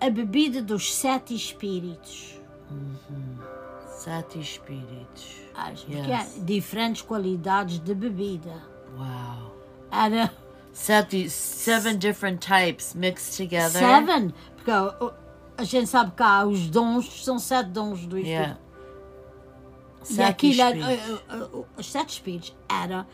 a 0.00 0.08
bebida 0.10 0.62
dos 0.62 0.94
sete 0.94 1.34
espíritos. 1.34 2.40
sete 3.98 4.38
espíritos. 4.40 5.36
As, 5.54 5.84
Yes. 5.88 6.08
há 6.38 6.44
diferentes 6.44 7.02
qualidades 7.02 7.78
de 7.80 7.94
bebida. 7.94 8.62
Wow. 8.96 9.54
Era 9.92 10.32
Sete, 10.82 11.28
seven 11.28 11.98
different 11.98 12.40
types 12.40 12.94
mixed 12.94 13.36
together. 13.36 13.78
seven, 13.78 14.32
porque 14.56 14.70
a 14.70 15.62
gente 15.64 15.86
sabe 15.88 16.12
que 16.16 16.22
há 16.22 16.44
os 16.46 16.68
dons, 16.68 17.22
são 17.22 17.38
sete 17.38 17.68
dons 17.68 18.06
do 18.06 18.16
Espírito. 18.16 18.28
Yeah. 18.28 18.58
E 20.02 20.14
Sete 20.14 20.22
aquilo, 20.30 20.60
era- 20.62 20.78
espíritos. 20.94 21.10
uh, 21.10 21.36
uh, 21.36 21.58
uh, 21.60 21.66
os 21.76 21.86
sete 21.90 22.08
espíritos 22.14 22.56
era, 22.66 23.06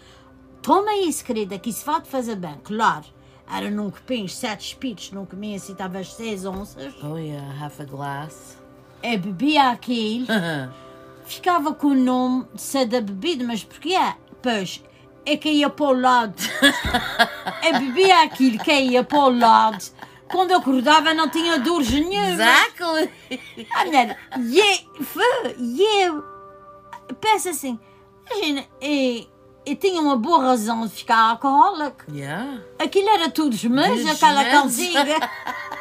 toma 0.62 0.94
isso, 0.94 1.24
querida, 1.24 1.58
que 1.58 1.70
isso 1.70 1.84
vai 1.84 2.00
te 2.00 2.08
fazer 2.08 2.36
bem. 2.36 2.54
Claro, 2.62 3.04
era 3.50 3.68
num 3.68 3.90
copinho, 3.90 4.28
sete 4.28 4.68
espíritos, 4.68 5.10
num 5.10 5.26
copinho 5.26 5.56
assim, 5.56 5.74
talvez 5.74 6.12
seis 6.14 6.46
onças. 6.46 6.94
Oh 7.02 7.16
yeah, 7.18 7.52
half 7.64 7.80
a 7.80 7.84
glass. 7.84 8.58
Eu 9.02 9.18
bebia 9.18 9.70
aquilo, 9.70 10.26
ficava 11.26 11.74
com 11.74 11.88
o 11.88 11.94
nome 11.94 12.46
de 12.54 12.62
ser 12.62 12.86
da 12.86 13.00
bebida, 13.00 13.44
mas 13.44 13.64
porquê? 13.64 13.96
Pois, 14.40 14.82
é 15.26 15.36
que 15.36 15.50
ia 15.50 15.68
para 15.68 15.86
o 15.86 16.00
lado. 16.00 16.42
Eu 17.64 17.80
bebia 17.80 18.22
aquilo 18.22 18.58
que 18.62 18.72
ia 18.72 19.02
para 19.02 19.18
o 19.18 19.36
lado. 19.36 19.84
Quando 20.28 20.52
eu 20.52 20.58
acordava 20.58 21.12
não 21.12 21.28
tinha 21.28 21.58
dores 21.58 21.90
nenhuma. 21.90 22.32
exactly. 22.32 23.10
A 23.74 23.84
mulher, 23.84 24.18
e 24.38 24.58
eu, 24.58 25.04
foi, 25.04 25.56
e 25.58 26.04
eu 26.04 26.24
penso 27.20 27.48
assim, 27.48 27.78
imagina, 28.30 28.64
eu, 28.80 29.26
eu 29.66 29.76
tinha 29.76 30.00
uma 30.00 30.16
boa 30.16 30.42
razão 30.42 30.86
de 30.86 30.92
ficar 30.92 31.18
alcoólico. 31.30 32.04
yeah. 32.12 32.60
Aquilo 32.78 33.08
era 33.08 33.28
tudo 33.28 33.54
esmanja, 33.54 34.12
aquela 34.12 34.44
canziga. 34.44 35.30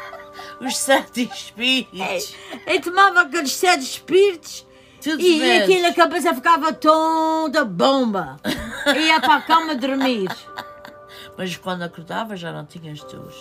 Os 0.60 0.76
sete 0.76 1.30
espíritos. 1.32 2.34
Eu 2.66 2.80
tomava 2.80 3.20
aqueles 3.22 3.52
sete 3.52 3.82
espíritos 3.82 4.65
Tudo 5.10 5.22
e, 5.22 5.38
e 5.38 5.62
aquilo 5.62 5.86
a 5.86 5.92
cabeça 5.94 6.34
ficava 6.34 6.72
toda 6.72 7.64
bomba. 7.64 8.36
Ia 8.96 9.20
para 9.20 9.36
a 9.36 9.42
cama 9.42 9.74
dormir. 9.76 10.28
Mas 11.38 11.56
quando 11.56 11.82
acordava 11.82 12.34
já 12.36 12.52
não 12.52 12.64
tinhas 12.64 13.00
dores. 13.04 13.36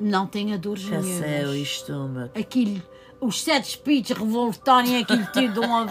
Não 0.00 0.26
tinha 0.26 0.58
dores 0.58 0.82
Já 0.82 1.00
sei 1.00 1.18
o 1.18 1.20
nenhumas. 1.20 1.56
estômago. 1.56 2.30
Aquilo, 2.38 2.82
os 3.20 3.42
sete 3.42 3.68
espíritos 3.70 4.16
revoltarem 4.18 4.98
aquilo 5.02 5.24
tudo 5.32 5.52
de 5.52 5.58
uma... 5.64 5.86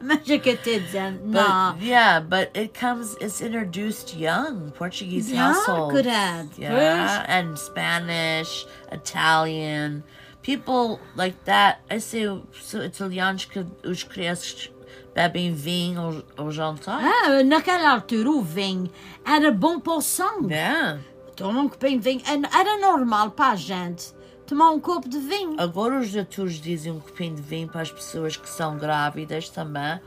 Mas 0.00 0.28
é 0.28 0.38
que 0.38 0.48
eu 0.50 0.54
estou 0.54 0.80
dizendo, 0.80 1.20
não. 1.26 1.78
Yeah, 1.80 2.20
but 2.20 2.50
it 2.56 2.72
comes, 2.78 3.14
it's 3.20 3.40
introduced 3.40 4.12
young, 4.16 4.70
Portuguese 4.76 5.32
Yeah, 5.32 5.54
households. 5.54 5.92
credo. 5.92 6.50
Yeah, 6.58 7.24
and 7.28 7.56
Spanish, 7.56 8.66
Italian. 8.90 10.02
People 10.42 10.98
like 11.16 11.36
that. 11.44 11.80
I 11.90 12.00
so 12.00 12.42
italianos 12.84 13.44
que 13.44 13.64
os 13.84 14.02
crianças 14.02 14.70
bebem 15.14 15.54
vinho 15.54 16.24
ao, 16.36 16.46
ao 16.46 16.50
jantar. 16.50 17.00
Ah, 17.02 17.42
naquela 17.44 17.90
altura 17.92 18.30
o 18.30 18.42
vinho 18.42 18.90
era 19.24 19.52
bom 19.52 19.78
para 19.78 19.94
o 19.94 20.00
sangue. 20.00 20.52
Yeah. 20.54 21.00
Toma 21.36 21.60
um 21.60 21.68
copinho 21.68 21.98
de 22.00 22.04
vinho. 22.04 22.22
Era- 22.26 22.78
normal 22.78 23.30
para 23.30 23.52
a 23.52 23.56
gente 23.56 24.12
tomar 24.46 24.70
um 24.70 24.80
copo 24.80 25.08
de 25.08 25.18
vinho. 25.18 25.54
Agora 25.58 25.98
os 26.00 26.12
doutores 26.12 26.54
dizem 26.54 26.92
um 26.92 27.00
copinho 27.00 27.36
de 27.36 27.42
vinho 27.42 27.68
para 27.68 27.82
as 27.82 27.90
pessoas 27.90 28.36
que 28.36 28.48
são 28.48 28.76
grávidas 28.76 29.48
também, 29.48 30.00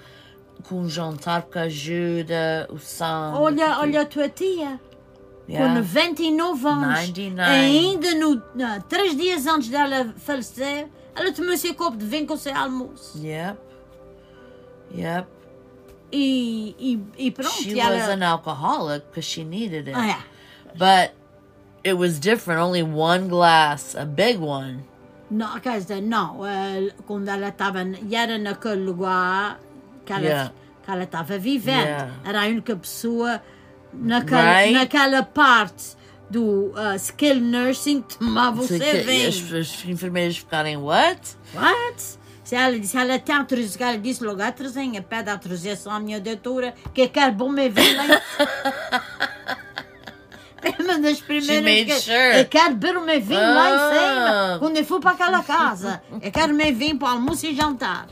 com 0.68 0.82
um 0.82 0.90
jantar 0.90 1.44
porque 1.44 1.60
ajuda 1.60 2.68
o 2.70 2.78
sangue. 2.78 3.38
Olha, 3.38 3.80
olha 3.80 4.02
a 4.02 4.06
tua 4.06 4.30
tia. 4.30 4.80
Com 5.46 5.52
Yeah. 5.54 5.76
99 5.76 6.68
anos. 6.68 6.88
99. 6.88 7.52
Ainda 7.52 8.16
no, 8.16 8.42
não, 8.56 8.82
três 8.82 9.16
dias 9.16 9.46
antes 9.46 9.70
dela 9.70 10.14
falecer, 10.18 10.88
ela 11.16 11.32
tomou 11.32 11.56
seu 11.58 11.74
copo 11.76 11.98
de 11.98 12.06
vinho 12.06 12.26
com 12.26 12.36
seu 12.36 12.56
almoço. 12.56 13.18
Yep. 13.24 13.60
Yep. 14.96 15.28
E, 16.12 16.76
e, 16.80 17.26
e 17.28 17.32
pronto. 17.32 17.52
She 17.52 17.80
ela, 17.80 17.96
was 17.96 18.08
an 18.10 18.24
alcoholic 18.24 19.06
because 19.08 19.28
she 19.28 19.44
needed 19.44 19.88
it. 19.90 19.96
Ah, 19.96 20.08
é. 20.08 20.18
But 20.74 21.14
it 21.86 21.94
was 21.94 22.20
different. 22.20 22.62
Only 22.62 22.84
one 22.84 23.28
glass, 23.28 23.96
a 23.96 24.06
big 24.06 24.40
one. 24.40 24.84
Não, 25.30 25.60
quer 25.60 25.80
dizer, 25.80 26.02
não. 26.02 26.46
eh, 26.46 26.92
Quando 27.06 27.28
ela 27.28 27.50
estava. 27.50 27.80
Era 28.12 28.38
naquele 28.38 28.84
lugar 28.86 29.60
que 30.06 30.14
ela 30.14 30.22
Yeah. 30.24 30.54
estava 31.04 31.38
vivendo. 31.38 31.86
Yeah. 31.86 32.12
Era 32.24 32.44
a 32.44 32.46
única 32.48 32.76
pessoa 32.76 33.42
naquela, 34.00 34.72
naquela 34.72 35.24
parte 35.24 35.96
do 36.30 36.72
uh, 36.72 36.96
skill 36.98 37.36
nursing 37.40 38.04
o 38.20 38.26
que- 38.68 39.02
vinho. 39.04 39.30
as, 39.30 39.54
as 39.54 39.86
enfermeiras 39.86 40.38
ficarem, 40.38 40.78
what? 40.78 41.22
What? 41.54 42.04
Se 42.44 42.56
ela 42.56 42.78
disse, 42.80 42.96
ela 42.98 43.18
tem 43.18 43.36
autorização, 43.36 43.88
ela 43.88 43.98
disse 43.98 44.24
logo, 44.24 44.42
a 44.42 44.52
Terezinha, 44.52 45.02
pede 45.02 45.30
autorização 45.32 45.92
à 45.92 46.00
minha 46.00 46.20
doutora, 46.22 46.76
que 46.94 47.02
eu 47.02 47.10
quero 47.10 47.32
bom 47.34 47.50
me 47.50 47.68
vir 47.70 47.96
lá 47.96 48.06
em 48.06 48.12
É 50.62 50.82
uma 50.82 50.98
das 51.00 51.22
primeiras 51.22 51.94
que 51.96 52.02
sure. 52.02 52.40
eu 52.40 52.46
quero 52.46 52.74
o 52.98 53.06
meu 53.06 53.22
vinho 53.22 53.40
lá 53.40 53.70
em 53.70 53.74
Ah. 53.74 53.90
cima, 53.94 54.60
quando 54.60 54.78
eu 54.78 54.86
for 54.86 55.00
para 55.00 55.12
aquela 55.12 55.44
casa. 55.44 56.02
Eu 56.22 56.32
quero 56.32 56.54
o 56.54 56.56
meu 56.56 56.74
vinho 56.74 56.98
para 56.98 57.10
almoço 57.10 57.46
e 57.46 57.56
jantar. 57.56 58.08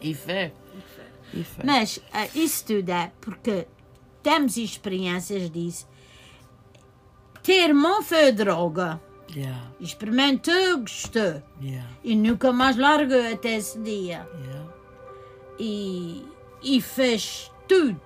E 0.00 0.14
fé. 0.14 0.52
Mas 1.64 1.98
ah, 2.12 2.26
isso 2.34 2.64
tudo 2.66 2.88
é 2.90 3.10
porque 3.20 3.66
temos 4.22 4.56
experiências 4.56 5.50
disso. 5.50 5.86
Ter 7.42 7.68
irmão 7.68 8.02
foi 8.02 8.32
droga. 8.32 9.00
Yeah, 9.34 9.70
Experimentou, 9.80 10.80
gostou. 10.80 11.42
yeah, 11.62 11.88
E 12.04 12.14
nunca 12.14 12.52
mais 12.52 12.76
largou 12.76 13.32
até 13.32 13.56
esse 13.56 13.78
dia. 13.78 14.28
yeah. 14.44 14.72
E, 15.58 16.24
e 16.62 16.80
fez 16.82 17.50
tudo 17.66 18.00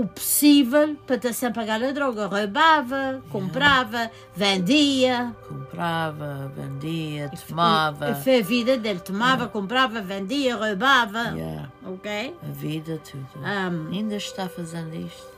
o 0.00 0.06
possível 0.06 0.94
para 1.06 1.16
estar 1.16 1.32
sempre 1.32 1.60
a 1.60 1.62
pagar 1.62 1.82
a 1.82 1.90
droga. 1.92 2.26
Roubava, 2.26 3.22
comprava, 3.30 4.10
vendia. 4.34 5.34
Comprava, 5.48 6.52
vendia, 6.54 7.30
tomava. 7.48 8.14
foi 8.16 8.40
a 8.40 8.42
vida 8.42 8.76
dele. 8.76 9.00
Tomava, 9.00 9.48
comprava, 9.48 10.00
vendia, 10.02 10.54
roubava. 10.56 11.32
Yeah, 11.34 11.70
Ok? 11.86 12.36
a 12.42 12.46
vida, 12.52 13.00
tudo. 13.10 13.26
Um, 13.38 13.88
Ainda 13.92 14.16
está 14.16 14.48
fazendo 14.48 14.94
isto. 14.94 15.34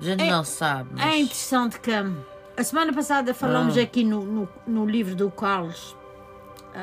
A 0.00 0.04
gente 0.04 0.22
É- 0.24 0.30
não 0.30 0.44
sabe, 0.44 0.90
mas... 0.92 1.06
É 1.06 1.18
interessante 1.18 1.80
que 1.80 1.90
a 1.90 2.64
semana 2.64 2.92
passada 2.92 3.32
falamos 3.32 3.78
Ah. 3.78 3.82
aqui 3.82 4.04
no, 4.04 4.22
no, 4.24 4.48
no 4.66 4.86
livro 4.86 5.14
do 5.14 5.30
Carlos, 5.30 5.96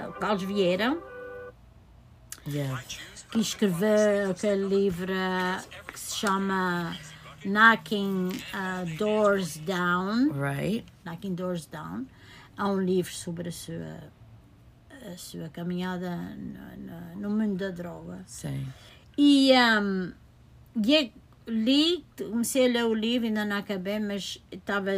o 0.09 0.13
Carlos 0.13 0.41
Vieira, 0.43 0.97
Yeah, 2.47 2.81
que 3.31 3.39
escreveu 3.39 4.31
aquele 4.31 4.65
livro 4.67 5.13
que 5.91 5.99
se 5.99 6.15
chama 6.17 6.95
Knocking 7.45 8.29
ah, 8.53 8.83
Doors 8.97 9.57
Down. 9.57 10.29
right? 10.33 10.85
Knocking 11.05 11.35
Doors 11.35 11.65
Down. 11.65 12.05
Há 12.57 12.67
um 12.67 12.79
livro 12.81 13.11
sobre 13.13 13.49
a 13.49 13.51
sua, 13.51 14.03
a 15.11 15.17
sua 15.17 15.49
caminhada 15.49 16.15
no, 16.15 16.77
no- 16.77 17.21
no 17.21 17.29
mundo 17.29 17.57
da 17.57 17.69
droga. 17.69 18.19
Sim. 18.27 18.67
E, 19.17 19.51
um, 19.53 20.11
e 20.85 20.95
eu 20.95 21.11
li, 21.47 22.05
comecei 22.17 22.65
a 22.65 22.69
ler 22.69 22.85
o 22.85 22.93
livro, 22.93 23.27
ainda 23.27 23.45
não 23.45 23.57
acabei, 23.57 23.99
mas 23.99 24.41
estava. 24.51 24.91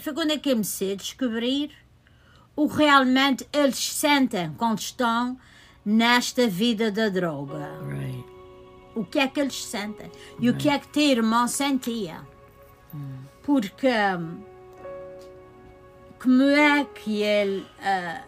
Foi 0.00 0.12
quando 0.12 0.32
é 0.32 0.38
que 0.38 0.48
eu 0.50 0.54
comecei 0.54 0.92
a 0.92 0.96
descobrir 0.96 1.70
o 2.56 2.68
que 2.68 2.76
realmente 2.76 3.46
eles 3.52 3.76
sentem 3.78 4.52
quando 4.54 4.78
estão 4.78 5.38
nesta 5.84 6.46
vida 6.48 6.90
da 6.90 7.08
droga. 7.08 7.70
Right. 7.86 8.24
O 8.94 9.04
que 9.04 9.18
é 9.18 9.28
que 9.28 9.40
eles 9.40 9.64
sentem? 9.64 10.10
E 10.38 10.50
o 10.50 10.56
que 10.56 10.68
é 10.68 10.78
que 10.78 10.88
teu 10.88 11.02
irmão 11.02 11.46
sentia? 11.48 12.20
Porque. 13.42 13.88
hum, 14.18 14.42
Como 16.20 16.42
é 16.42 16.84
que 16.84 17.22
ele. 17.22 17.66
ah, 17.82 18.22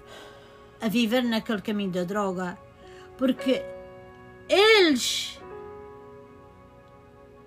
a 0.81 0.89
viver 0.89 1.23
naquele 1.23 1.61
caminho 1.63 1.91
da 1.93 2.05
droga? 2.05 2.57
Porque 3.19 3.63
eles 4.49 5.41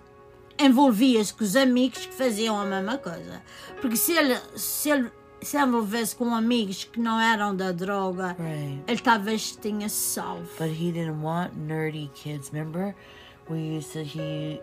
envolvia-se 0.58 1.32
com 1.34 1.44
os 1.44 1.56
amigos 1.56 2.06
que 2.06 2.14
faziam 2.14 2.58
a 2.60 2.64
mesma 2.64 2.98
coisa. 2.98 3.42
Porque 3.80 3.96
se 3.96 4.12
ele 4.12 4.36
se, 4.56 4.90
ele, 4.90 5.10
se 5.40 5.56
envolvesse 5.58 6.16
com 6.16 6.34
amigos 6.34 6.84
que 6.84 7.00
não 7.00 7.20
eram 7.20 7.54
da 7.54 7.72
droga, 7.72 8.36
Right. 8.38 8.82
ele 8.86 8.98
talvez 9.00 9.56
tinha 9.60 9.88
salvo. 9.88 10.48
But 10.58 10.70
he 10.70 10.90
didn't 10.92 11.22
want 11.22 11.52
nerdy 11.56 12.10
kids. 12.14 12.50
Remember, 12.52 12.94
we 13.48 13.78
used 13.78 13.92
to 13.92 14.00
he 14.02 14.60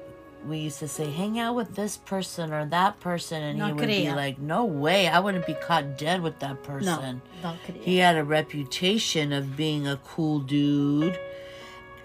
we 0.47 0.59
used 0.59 0.79
to 0.79 0.87
say 0.87 1.11
hang 1.11 1.39
out 1.39 1.55
with 1.55 1.75
this 1.75 1.97
person 1.97 2.53
or 2.53 2.65
that 2.65 2.99
person, 2.99 3.41
and 3.41 3.57
No 3.59 3.67
he 3.67 3.73
would 3.73 3.87
be 3.87 4.11
like, 4.11 4.37
"No 4.39 4.63
way, 4.65 5.07
I 5.07 5.19
wouldn't 5.19 5.45
be 5.45 5.53
caught 5.55 5.97
dead 5.97 6.21
with 6.21 6.39
that 6.39 6.63
person." 6.63 7.21
não 7.43 7.57
queria. 7.65 7.81
He 7.83 7.97
had 7.97 8.15
a 8.15 8.23
reputation 8.23 9.33
of 9.33 9.55
being 9.57 9.87
a 9.87 9.97
cool 9.97 10.39
dude, 10.39 11.19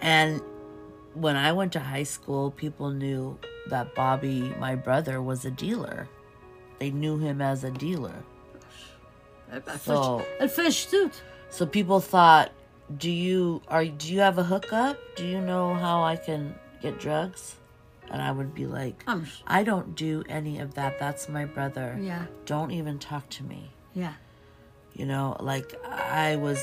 and 0.00 0.40
when 1.14 1.36
I 1.36 1.52
went 1.52 1.72
to 1.72 1.80
high 1.80 2.04
school, 2.04 2.50
people 2.50 2.90
knew 2.90 3.36
that 3.68 3.94
Bobby, 3.94 4.54
my 4.58 4.74
brother, 4.74 5.20
was 5.20 5.44
a 5.44 5.50
dealer. 5.50 6.08
They 6.78 6.90
knew 6.90 7.18
him 7.18 7.40
as 7.42 7.62
a 7.64 7.70
dealer. 7.70 8.24
So- 9.78 10.22
Ele 10.38 10.48
fez 10.48 10.86
tudo. 10.86 11.12
So 11.50 11.66
people 11.66 12.00
thought, 12.00 12.52
"Do 12.96 13.10
you 13.10 13.60
are 13.68 13.84
do 13.84 14.12
you 14.12 14.20
have 14.20 14.38
a 14.38 14.44
hookup? 14.44 14.96
Do 15.16 15.26
you 15.26 15.40
know 15.40 15.74
how 15.74 16.02
I 16.04 16.16
can 16.16 16.54
get 16.80 16.98
drugs?" 17.00 17.56
And 18.10 18.20
I 18.20 18.32
would 18.32 18.54
be 18.54 18.66
like, 18.66 19.04
Vamos. 19.04 19.42
"I 19.46 19.62
don't 19.62 19.94
do 19.94 20.24
any 20.28 20.58
of 20.58 20.74
that. 20.74 20.98
That's 20.98 21.28
my 21.28 21.44
brother. 21.44 21.96
Yeah. 22.00 22.26
Don't 22.44 22.72
even 22.72 22.98
talk 22.98 23.28
to 23.30 23.44
me." 23.44 23.70
Yeah. 23.94 24.14
You 24.94 25.06
know, 25.06 25.36
like 25.40 25.74
I 25.88 26.36
was 26.36 26.60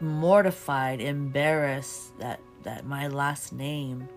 mortified, 0.00 1.00
embarrassed 1.00 2.18
that 2.18 2.40
that 2.62 2.84
my 2.86 3.08
last 3.08 3.52
name 3.52 4.08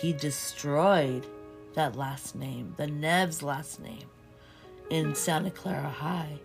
he 0.00 0.12
destroyed 0.12 1.26
that 1.74 1.96
last 1.96 2.34
name, 2.34 2.74
the 2.76 2.86
Nev's 2.86 3.42
last 3.42 3.80
name 3.80 4.06
in 4.90 5.14
Santa 5.14 5.50
Clara 5.50 5.88
High, 5.90 6.38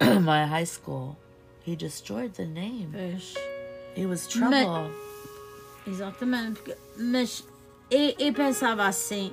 my 0.00 0.46
high 0.46 0.64
school. 0.64 1.18
He 1.62 1.76
destroyed 1.76 2.34
the 2.34 2.46
name. 2.46 2.92
Fez. 2.92 3.36
It 3.94 4.06
was 4.06 4.26
trouble. 4.26 4.90
Exatamente. 5.86 6.56
porque- 6.64 6.78
Mas 6.98 7.42
eu, 7.90 8.14
eu 8.18 8.32
pensava 8.32 8.86
assim, 8.86 9.32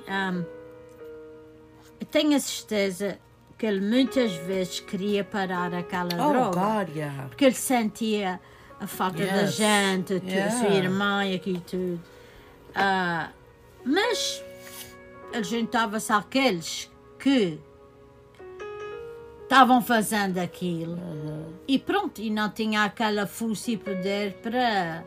eu 2.00 2.06
tenho 2.06 2.36
a 2.36 2.40
certeza 2.40 3.18
que 3.58 3.64
ele 3.66 3.80
muitas 3.80 4.32
vezes 4.32 4.80
queria 4.80 5.24
parar 5.24 5.72
aquela 5.74 6.08
oh 6.14 6.32
droga. 6.32 6.60
God, 6.84 6.96
yeah. 6.96 7.26
Porque 7.28 7.44
ele 7.46 7.54
sentia 7.54 8.40
a 8.78 8.86
falta 8.86 9.24
da 9.24 9.42
Yes. 9.42 9.54
gente, 9.54 10.20
que 10.20 10.38
a 10.38 10.50
sua 10.50 10.68
Yeah. 10.68 10.84
irmã 10.84 11.24
e 11.26 11.34
aquilo 11.36 11.60
tudo. 11.60 12.00
Ah, 12.74 13.30
mas 13.84 14.42
ele 15.32 15.44
juntava-se 15.44 16.12
àqueles 16.12 16.90
que 17.18 17.58
estavam 19.42 19.80
fazendo 19.80 20.36
aquilo 20.38 20.98
e 21.66 21.78
pronto, 21.78 22.20
e 22.20 22.28
não 22.28 22.50
tinha 22.50 22.84
aquela 22.84 23.26
força 23.26 23.70
e 23.70 23.76
poder 23.78 24.34
para, 24.42 25.02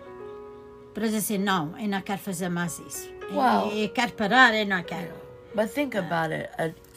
para 0.94 1.04
dizer 1.06 1.18
assim: 1.18 1.38
não, 1.38 1.78
eu 1.80 1.88
não 1.88 2.02
quero 2.02 2.20
fazer 2.20 2.50
mais 2.50 2.80
isso. 2.80 3.19
Well- 3.32 3.70
eh, 3.72 3.86
eu, 3.86 3.90
quero 3.90 4.12
parar, 4.14 4.54
eu 4.56 4.66
não 4.66 4.84
quero. 4.84 5.14
But 5.56 5.70
think 5.70 5.96
about 5.96 6.32
it. 6.32 6.50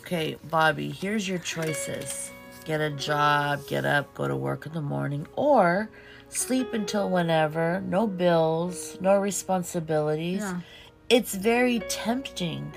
Okay, 0.02 0.36
Bobby, 0.50 0.90
here's 0.90 1.28
your 1.28 1.38
choices 1.38 2.30
get 2.64 2.80
a 2.80 2.90
job, 2.90 3.66
get 3.66 3.84
up, 3.84 4.14
go 4.14 4.28
to 4.28 4.36
work 4.36 4.66
in 4.66 4.72
the 4.72 4.80
morning, 4.80 5.26
or 5.34 5.88
sleep 6.28 6.72
until 6.74 7.10
whenever, 7.10 7.80
no 7.80 8.06
bills, 8.06 8.96
no 9.00 9.18
responsibilities. 9.18 10.42
Yeah. 10.42 10.60
It's 11.08 11.34
very 11.34 11.80
tempting. 11.88 12.72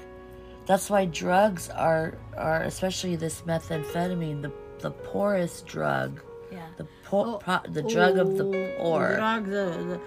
That's 0.65 0.89
why 0.89 1.05
drugs 1.05 1.69
are, 1.69 2.17
are 2.35 2.63
especially 2.63 3.15
this 3.15 3.41
methamphetamine, 3.43 4.41
the, 4.41 4.51
the 4.79 4.89
poorest 4.89 5.67
drug. 5.67 6.19
Yeah. 6.51 6.65
The 6.77 6.87
poor, 7.05 7.27
Oh, 7.27 7.37
pro, 7.37 7.59
the 7.71 7.83
drug 7.83 8.17
of 8.17 8.37
the 8.37 8.45
O- 8.45 8.75
poor. 8.81 9.15
drug 9.17 9.45
da- 9.51 9.77
da- 9.83 9.99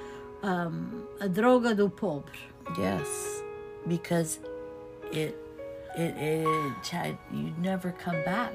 ahm, 0.42 1.04
a 1.20 1.28
droga 1.28 1.76
do 1.76 1.88
pobre. 1.88 2.32
Yes, 2.76 3.42
because 3.86 4.38
it 5.12 5.36
it 5.96 6.14
it 6.18 6.86
had, 6.88 7.16
you 7.32 7.52
never 7.60 7.92
come 7.92 8.22
back. 8.24 8.54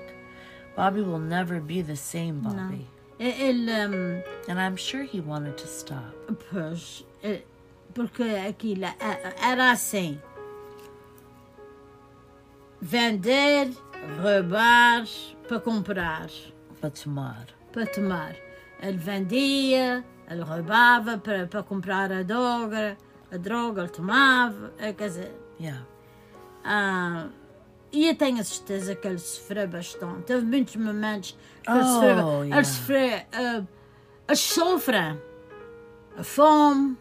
Bobby 0.75 1.01
will 1.01 1.19
never 1.19 1.59
be 1.59 1.81
the 1.81 1.95
same 1.95 2.41
Bobby, 2.41 2.87
Ele. 3.19 3.69
ahm, 3.69 3.93
um, 3.93 4.23
and 4.47 4.59
I'm 4.59 4.75
sure 4.75 5.03
he 5.03 5.19
wanted 5.19 5.57
to 5.57 5.67
stop. 5.67 6.13
Pois, 6.51 7.03
porque 7.93 8.23
aquilo 8.23 8.87
era 9.41 9.71
assim: 9.71 10.19
vender, 12.81 13.71
roubar 14.21 15.05
para 15.47 15.59
comprar, 15.59 16.29
But 16.81 16.95
tomar, 16.95 17.47
para 17.71 17.85
tomar. 17.85 18.35
Ele 18.81 18.97
vendia, 18.97 20.03
ele 20.29 20.41
roubava 20.41 21.17
para, 21.17 21.47
para 21.47 21.63
comprar 21.63 22.11
a 22.11 22.21
droga, 22.23 22.97
a 22.97 23.12
droga 23.37 23.81
ele 23.81 23.89
tomava, 23.89 24.73
eh, 24.77 24.93
quer 24.93 25.07
dizer. 25.09 25.31
yeah, 25.59 25.85
ah, 26.63 27.27
e 27.91 28.07
eu 28.07 28.15
tenho 28.15 28.39
a 28.39 28.43
certeza 28.43 28.95
que 28.95 29.07
ele 29.07 29.17
sofreu 29.19 29.67
bastante. 29.67 30.23
Teve 30.23 30.45
muitos 30.45 30.75
momentos 30.75 31.37
que 31.63 31.69
ele 31.69 31.79
Oh, 31.79 31.83
sofreu. 31.83 32.43
yeah. 32.43 32.55
Ele 32.57 32.65
sofreu. 32.65 33.21
ah, 33.33 33.63
eles 34.27 34.39
sofrem 34.39 35.21
a 36.17 36.23
fome, 36.23 36.97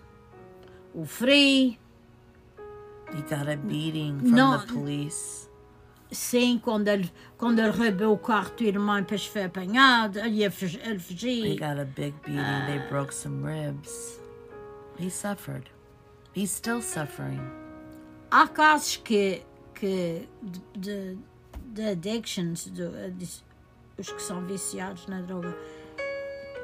o 0.95 1.05
frio. 1.07 1.77
he 3.14 3.21
got 3.29 3.47
a 3.49 3.57
beating 3.57 4.18
from 4.21 4.31
No. 4.31 4.59
the 4.59 4.66
police. 4.73 5.42
Sim, 6.11 6.59
quando 6.62 6.88
ele, 6.88 7.11
quando 7.38 7.59
ele 7.59 7.71
roubou 7.71 8.12
o 8.12 8.18
carro 8.18 8.51
do 8.55 8.64
irmão 8.64 9.01
depois 9.01 9.25
foi 9.25 9.45
apanhado, 9.45 10.18
ele, 10.18 10.42
ele 10.45 10.47
He 10.47 10.99
fugia. 10.99 11.57
got 11.59 11.81
a 11.81 11.85
big 11.87 12.14
beating. 12.23 12.66
They 12.66 12.79
broke 12.90 13.14
some 13.14 13.42
ribs. 13.47 14.21
He 14.99 15.09
suffered. 15.09 15.71
He's 16.35 16.51
still 16.51 16.81
suffering. 16.83 17.40
Há 18.31 18.49
casos 18.49 18.97
que, 18.97 19.42
que 19.75 20.27
de, 20.42 20.61
de, 20.79 21.18
de 21.66 21.83
addictions, 21.90 22.64
de, 22.64 23.11
de- 23.11 23.42
os 23.99 24.11
que 24.11 24.23
são 24.23 24.45
viciados 24.47 25.07
na 25.07 25.21
droga, 25.21 25.55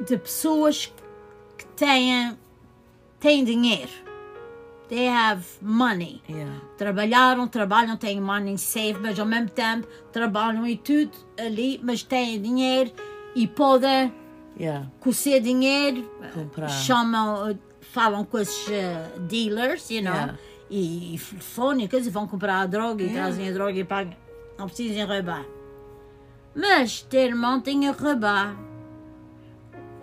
de 0.06 0.16
pessoas 0.16 0.92
que 1.58 1.66
têm, 1.76 2.38
têm 3.20 3.44
dinheiro. 3.44 3.90
They 4.88 5.06
have 5.08 5.44
money. 5.60 6.22
Yeah. 6.26 6.62
Trabalharam, 6.78 7.46
trabalham, 7.46 7.98
têm 7.98 8.18
money 8.22 8.56
safe, 8.56 8.94
mas 8.98 9.18
ao 9.20 9.26
mesmo 9.26 9.50
tempo 9.50 9.86
trabalham 10.10 10.66
e 10.66 10.78
tudo 10.78 11.12
ali, 11.38 11.78
mas 11.82 12.02
têm 12.02 12.40
dinheiro 12.40 12.90
e 13.34 13.46
podem 13.46 14.10
Yeah. 14.58 14.90
com 14.98 15.10
o 15.10 15.14
seu 15.14 15.38
dinheiro 15.40 16.10
Comprar. 16.34 16.68
chamam, 16.68 17.56
falam 17.92 18.24
com 18.24 18.38
esses 18.38 18.68
eh, 18.70 19.10
dealers, 19.28 19.90
you 19.90 20.02
know, 20.02 20.12
Yeah. 20.12 20.38
e, 20.70 21.14
e 21.14 21.18
telefone, 21.18 21.88
e 21.92 22.10
vão 22.10 22.26
comprar 22.26 22.60
a 22.60 22.66
droga 22.66 23.02
e 23.02 23.06
Yeah. 23.06 23.22
trazem 23.28 23.48
a 23.48 23.52
droga 23.52 23.78
e 23.78 23.84
pagam. 23.84 24.16
Não 24.58 24.66
precisam 24.66 25.06
roubar. 25.06 25.44
Mas 26.54 27.02
ter 27.02 27.28
irmão 27.28 27.60
tinha 27.60 27.94
que 27.94 28.02
roubar. 28.02 28.56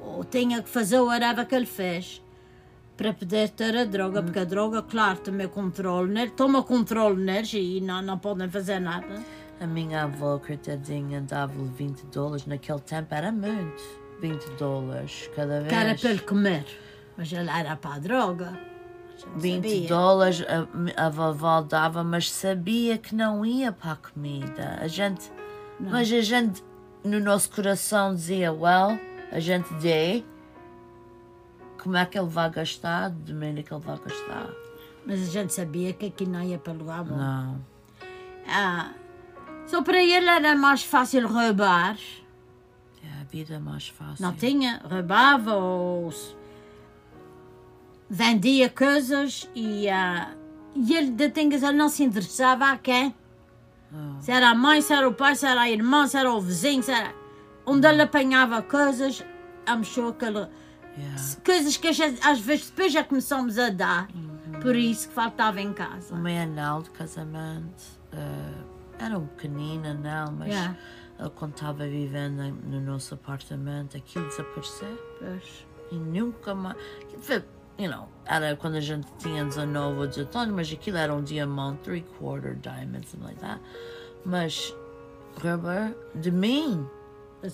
Ou 0.01 0.23
tinha 0.23 0.61
que 0.61 0.69
fazer 0.69 0.99
o 0.99 1.05
whatever 1.07 1.45
que 1.45 1.55
ele 1.55 1.65
fez 1.65 2.21
para 2.95 3.11
poder 3.13 3.49
ter 3.49 3.75
a 3.75 3.83
droga, 3.83 4.23
porque 4.23 4.39
a 4.39 4.45
droga, 4.45 4.81
claro, 4.81 5.17
também 5.19 5.47
controle 5.49 6.09
neles, 6.11 6.33
toma 6.37 6.63
controle 6.63 7.21
neles 7.21 7.51
e 7.53 7.81
não, 7.81 8.01
não 8.01 8.17
podem 8.17 8.49
fazer 8.49 8.79
nada. 8.79 9.21
A 9.59 9.67
minha 9.67 10.03
avó, 10.03 10.37
coitadinha, 10.37 11.21
dava-lhe 11.21 11.69
20 11.77 12.03
dólares. 12.05 12.45
Naquele 12.45 12.79
tempo 12.79 13.13
era 13.13 13.31
muito. 13.31 13.83
20 14.21 14.45
dólares 14.57 15.29
cada 15.35 15.59
vez. 15.61 15.73
Era 15.73 15.95
para 15.95 16.09
ele 16.09 16.19
comer. 16.19 16.65
Mas 17.17 17.31
ele 17.31 17.49
era 17.49 17.75
para 17.75 17.95
a 17.95 17.99
droga. 17.99 18.59
A 19.15 19.17
gente 19.17 19.39
20 19.39 19.63
sabia. 19.63 19.87
dólares 19.87 20.43
a, 20.97 21.05
a 21.05 21.09
vovó 21.09 21.61
dava, 21.61 22.03
mas 22.03 22.31
sabia 22.31 22.97
que 22.97 23.15
não 23.15 23.45
ia 23.45 23.71
para 23.71 23.93
a 23.93 23.95
comida. 23.95 24.77
A 24.81 24.87
gente, 24.87 25.31
mas 25.79 26.11
a 26.11 26.21
gente, 26.21 26.63
no 27.03 27.19
nosso 27.19 27.49
coração, 27.51 28.13
dizia: 28.13 28.51
Well, 28.51 28.99
a 29.31 29.39
gente 29.39 29.73
dê. 29.75 30.23
Como 31.81 31.95
é 31.95 32.05
que 32.05 32.17
ele 32.17 32.27
vai 32.27 32.49
gastar? 32.49 33.11
De 33.11 33.31
maneira 33.31 33.61
que 33.63 33.73
ele 33.73 33.83
vai 33.83 33.97
gastar? 33.97 34.49
Mas 35.05 35.21
a 35.21 35.31
gente 35.31 35.53
sabia 35.53 35.93
que 35.93 36.07
aquilo 36.07 36.31
não 36.31 36.41
ia 36.41 36.57
para 36.57 36.73
lugar 36.73 37.03
bom. 37.03 37.15
Não. 37.15 37.63
Ah, 38.47 38.91
só 39.67 39.81
para 39.81 40.01
ele 40.01 40.27
era 40.27 40.55
mais 40.55 40.83
fácil 40.83 41.27
roubar. 41.27 41.97
É, 43.03 43.21
a 43.21 43.23
vida 43.23 43.55
é 43.55 43.59
mais 43.59 43.87
fácil. 43.87 44.25
Não 44.25 44.33
tinha, 44.33 44.81
roubava 44.83 45.53
ou 45.55 46.11
vendia 48.09 48.69
coisas 48.69 49.49
e, 49.55 49.89
ah, 49.89 50.33
e 50.75 50.95
ele 50.95 51.11
de 51.11 51.29
tingas, 51.29 51.63
ele 51.63 51.77
não 51.77 51.89
se 51.89 52.03
interessava 52.03 52.71
a 52.71 52.77
quem. 52.77 53.15
Oh. 53.93 54.19
Se 54.19 54.31
era 54.31 54.49
a 54.49 54.55
mãe, 54.55 54.81
se 54.81 54.93
era 54.93 55.07
o 55.07 55.13
pai, 55.13 55.35
se 55.35 55.45
era 55.45 55.61
a 55.61 55.69
irmã, 55.69 56.05
se 56.07 56.17
era 56.17 56.31
o 56.31 56.41
vizinho, 56.41 56.83
se 56.83 56.91
era... 56.91 57.13
Onde 57.65 57.87
ele 57.87 58.01
apanhava 58.01 58.61
coisas, 58.61 59.23
achou 59.65 60.13
que 60.13 60.25
ele... 60.25 60.47
Yeah. 60.97 61.21
Coisas 61.43 61.75
que 61.77 61.87
às 61.87 62.39
vezes 62.39 62.69
depois 62.69 62.93
já 62.93 63.03
começamos 63.03 63.57
a 63.57 63.69
dar. 63.69 64.07
Por 64.61 64.75
isso 64.75 65.09
que 65.09 65.13
faltava 65.13 65.59
em 65.59 65.71
O 65.71 65.73
casa. 65.73 66.15
meu 66.15 66.41
anel 66.41 66.81
de 66.83 66.89
casamento 66.91 67.83
eh, 68.13 68.63
era 68.99 69.17
um 69.17 69.27
pequenino 69.27 69.87
anel, 69.87 70.31
mas 70.31 70.47
Yeah. 70.47 70.77
ele 71.19 71.29
quando 71.31 71.53
estava 71.53 71.85
vivendo 71.87 72.41
no 72.63 72.79
nosso 72.79 73.13
apartamento, 73.13 73.97
aquilo 73.97 74.25
desapareceu. 74.27 74.97
Pois. 75.19 75.67
E 75.91 75.95
nunca 75.95 76.55
mais. 76.55 76.77
You 77.77 77.89
know, 77.89 78.07
era 78.25 78.55
quando 78.55 78.75
a 78.75 78.79
gente 78.79 79.05
tinha 79.19 79.43
19 79.43 79.99
ou 79.99 80.07
18 80.07 80.37
anos, 80.37 80.55
mas 80.55 80.71
aquilo 80.71 80.97
era 80.97 81.13
um 81.13 81.21
diamante, 81.21 81.79
three 81.83 82.05
quarter 82.17 82.55
diamond, 82.55 83.05
something 83.07 83.25
like 83.25 83.39
that. 83.41 83.59
Mas, 84.25 84.73
rubber, 85.41 85.93
de 86.15 86.31
mim. 86.31 86.87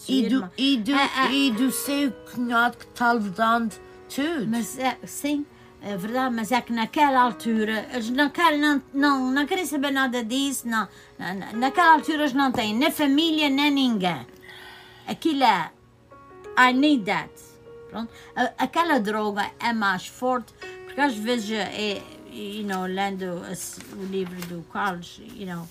E 0.08 0.30
do, 0.30 0.50
e 0.58 0.78
do, 0.78 0.94
Ah, 0.96 1.10
ah. 1.18 1.32
e 1.34 1.52
do 1.52 1.70
seu 1.72 2.12
cunhado 2.34 2.78
que 2.78 2.86
está 2.86 3.14
lhe 3.14 3.30
dando 3.30 3.76
tudo. 4.14 4.48
Mas 4.48 4.78
é, 4.78 4.98
sim, 5.06 5.46
é 5.82 5.98
verdade, 5.98 6.34
mas 6.34 6.52
é 6.52 6.62
que 6.62 6.72
naquela 6.72 7.20
altura 7.22 7.88
eles 7.92 8.10
não 8.10 8.30
querem, 8.30 8.62
não, 8.62 8.82
não, 8.94 9.32
não 9.32 9.46
querem 9.46 9.66
saber 9.66 9.92
nada 9.92 10.24
disso, 10.24 10.66
não, 10.68 10.88
na- 11.20 11.52
naquela 11.54 11.94
altura 11.96 12.20
eles 12.20 12.34
não 12.34 12.52
têm 12.54 12.74
nem 12.74 12.90
família 12.92 13.50
nem 13.50 13.70
ninguém. 13.72 14.26
Aquilo 15.08 15.44
é. 15.44 15.72
I 16.58 16.72
need 16.74 17.04
that. 17.06 17.30
Pronto. 17.92 18.12
Aquela 18.58 19.00
droga 19.00 19.52
é 19.60 19.74
mais 19.74 20.08
forte, 20.08 20.54
porque 20.86 21.00
às 21.00 21.16
vezes, 21.16 21.52
é, 21.52 22.02
you 22.32 22.66
know, 22.66 22.86
lendo 22.86 23.42
o 23.98 24.06
livro 24.06 24.40
do 24.48 24.64
Carlos, 24.72 25.22
you 25.36 25.46
know, 25.46 25.68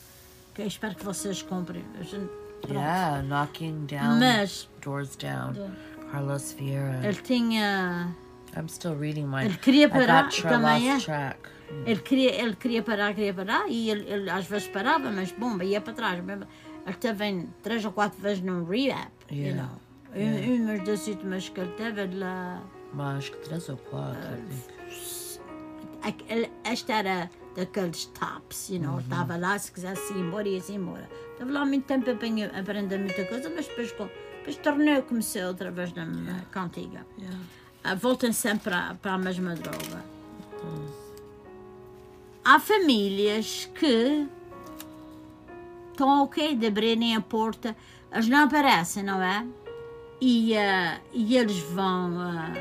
que 0.55 0.63
eu 0.63 0.67
espero 0.67 0.95
que 0.95 1.05
vocês 1.05 1.43
comprem. 1.43 1.83
gente- 2.03 2.31
yeah, 2.69 3.23
knocking 3.23 3.87
down 3.87 4.19
Mas 4.19 4.69
doors 4.83 5.17
down. 5.17 5.55
Carlos 6.13 6.53
Vieira. 6.53 7.01
ele 7.03 7.23
tinha. 7.23 8.15
I'm 8.57 8.69
still 8.69 8.97
reading 8.99 9.27
my. 9.27 9.45
Ele 9.45 9.57
queria 9.57 9.89
parar 9.89 10.29
também, 10.29 10.91
é? 10.91 10.99
track. 10.99 11.39
Ele 11.87 12.01
queria, 12.01 12.35
ele 12.43 12.57
queria 12.57 12.83
parar, 12.83 13.15
queria 13.15 13.33
parar, 13.33 13.69
e 13.69 13.91
ele, 13.91 14.11
ele 14.11 14.29
às 14.29 14.45
vezes 14.45 14.67
parava, 14.69 15.11
mas 15.11 15.31
bomba, 15.33 15.65
ia 15.65 15.81
para 15.81 15.93
trás. 15.93 16.19
Ele 16.19 16.97
teve 16.99 17.25
em 17.25 17.47
três 17.63 17.85
ou 17.85 17.93
quatro 17.93 18.21
vezes 18.21 18.43
num 18.43 18.65
rehab, 18.65 19.09
you 19.31 19.37
Yeah. 19.47 19.69
Know. 20.15 20.55
Um- 20.57 20.65
Umas 20.65 20.85
das 20.85 21.07
últimas 21.07 21.49
que 21.49 21.61
ele 21.61 21.73
teve, 21.73 22.01
ah, 22.25 22.61
Mas 22.93 23.29
que 23.29 23.37
três 23.39 23.69
ou 23.69 23.77
quatro. 23.77 24.21
Think. 24.37 25.41
aqu- 26.03 26.25
ele- 26.29 26.51
era 26.93 27.31
daqueles 27.55 28.07
tops, 28.07 28.71
you 28.71 28.81
know. 28.81 28.99
Estava 29.01 29.37
lá, 29.37 29.59
se 29.59 29.71
quisesse 29.73 30.13
ir 30.13 30.19
embora, 30.21 30.49
ia-se 30.49 30.73
embora. 30.73 31.09
Estava 31.33 31.53
lá 31.53 31.65
muito 31.67 31.85
tempo 31.85 32.05
a 32.11 32.59
aprender 32.61 32.99
muita 32.99 33.25
coisa, 33.27 33.51
mas 33.55 33.67
depois, 33.67 33.91
depois 33.91 34.57
tornou 34.63 35.03
começou 35.03 35.43
outra 35.43 35.71
vez 35.71 35.93
na 35.93 36.05
minha 36.07 36.41
cantiga. 36.51 37.07
Yeah. 37.19 37.39
Ah, 37.85 37.95
voltam 37.95 38.33
sempre 38.33 38.71
para, 39.01 39.15
a 39.15 39.19
mesma 39.19 39.55
droga. 39.55 40.05
Há 42.45 42.59
famílias 42.59 43.71
que 43.75 44.27
estão 45.93 46.25
ok 46.25 46.55
de 46.57 46.67
abrirem 46.67 47.15
a 47.15 47.21
porta, 47.21 47.77
eles 48.13 48.29
não 48.29 48.45
aparecem, 48.45 49.03
não 49.03 49.23
é? 49.23 49.47
E, 50.21 50.57
ah, 50.57 51.01
e 51.13 51.37
eles 51.37 51.59
vão. 51.61 52.19
ah, 52.21 52.53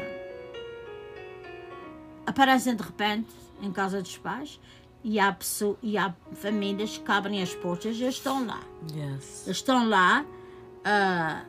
aparecem 2.26 2.76
de 2.76 2.84
repente 2.84 3.28
em 3.62 3.72
casa 3.72 4.02
dos 4.02 4.17
pais 4.17 4.60
e 5.04 5.19
há, 5.19 5.32
pessoa, 5.34 5.78
e 5.82 5.98
há 5.98 6.13
famílias 6.34 6.98
que 6.98 7.12
abrem 7.12 7.41
as 7.41 7.54
portas 7.56 7.98
e 7.98 8.04
eles 8.04 8.15
estão 8.15 8.45
lá. 8.45 8.62
Yes. 8.93 9.48
Eles 9.48 9.58
estão 9.58 9.88
lá, 9.89 10.26
ah, 10.86 11.43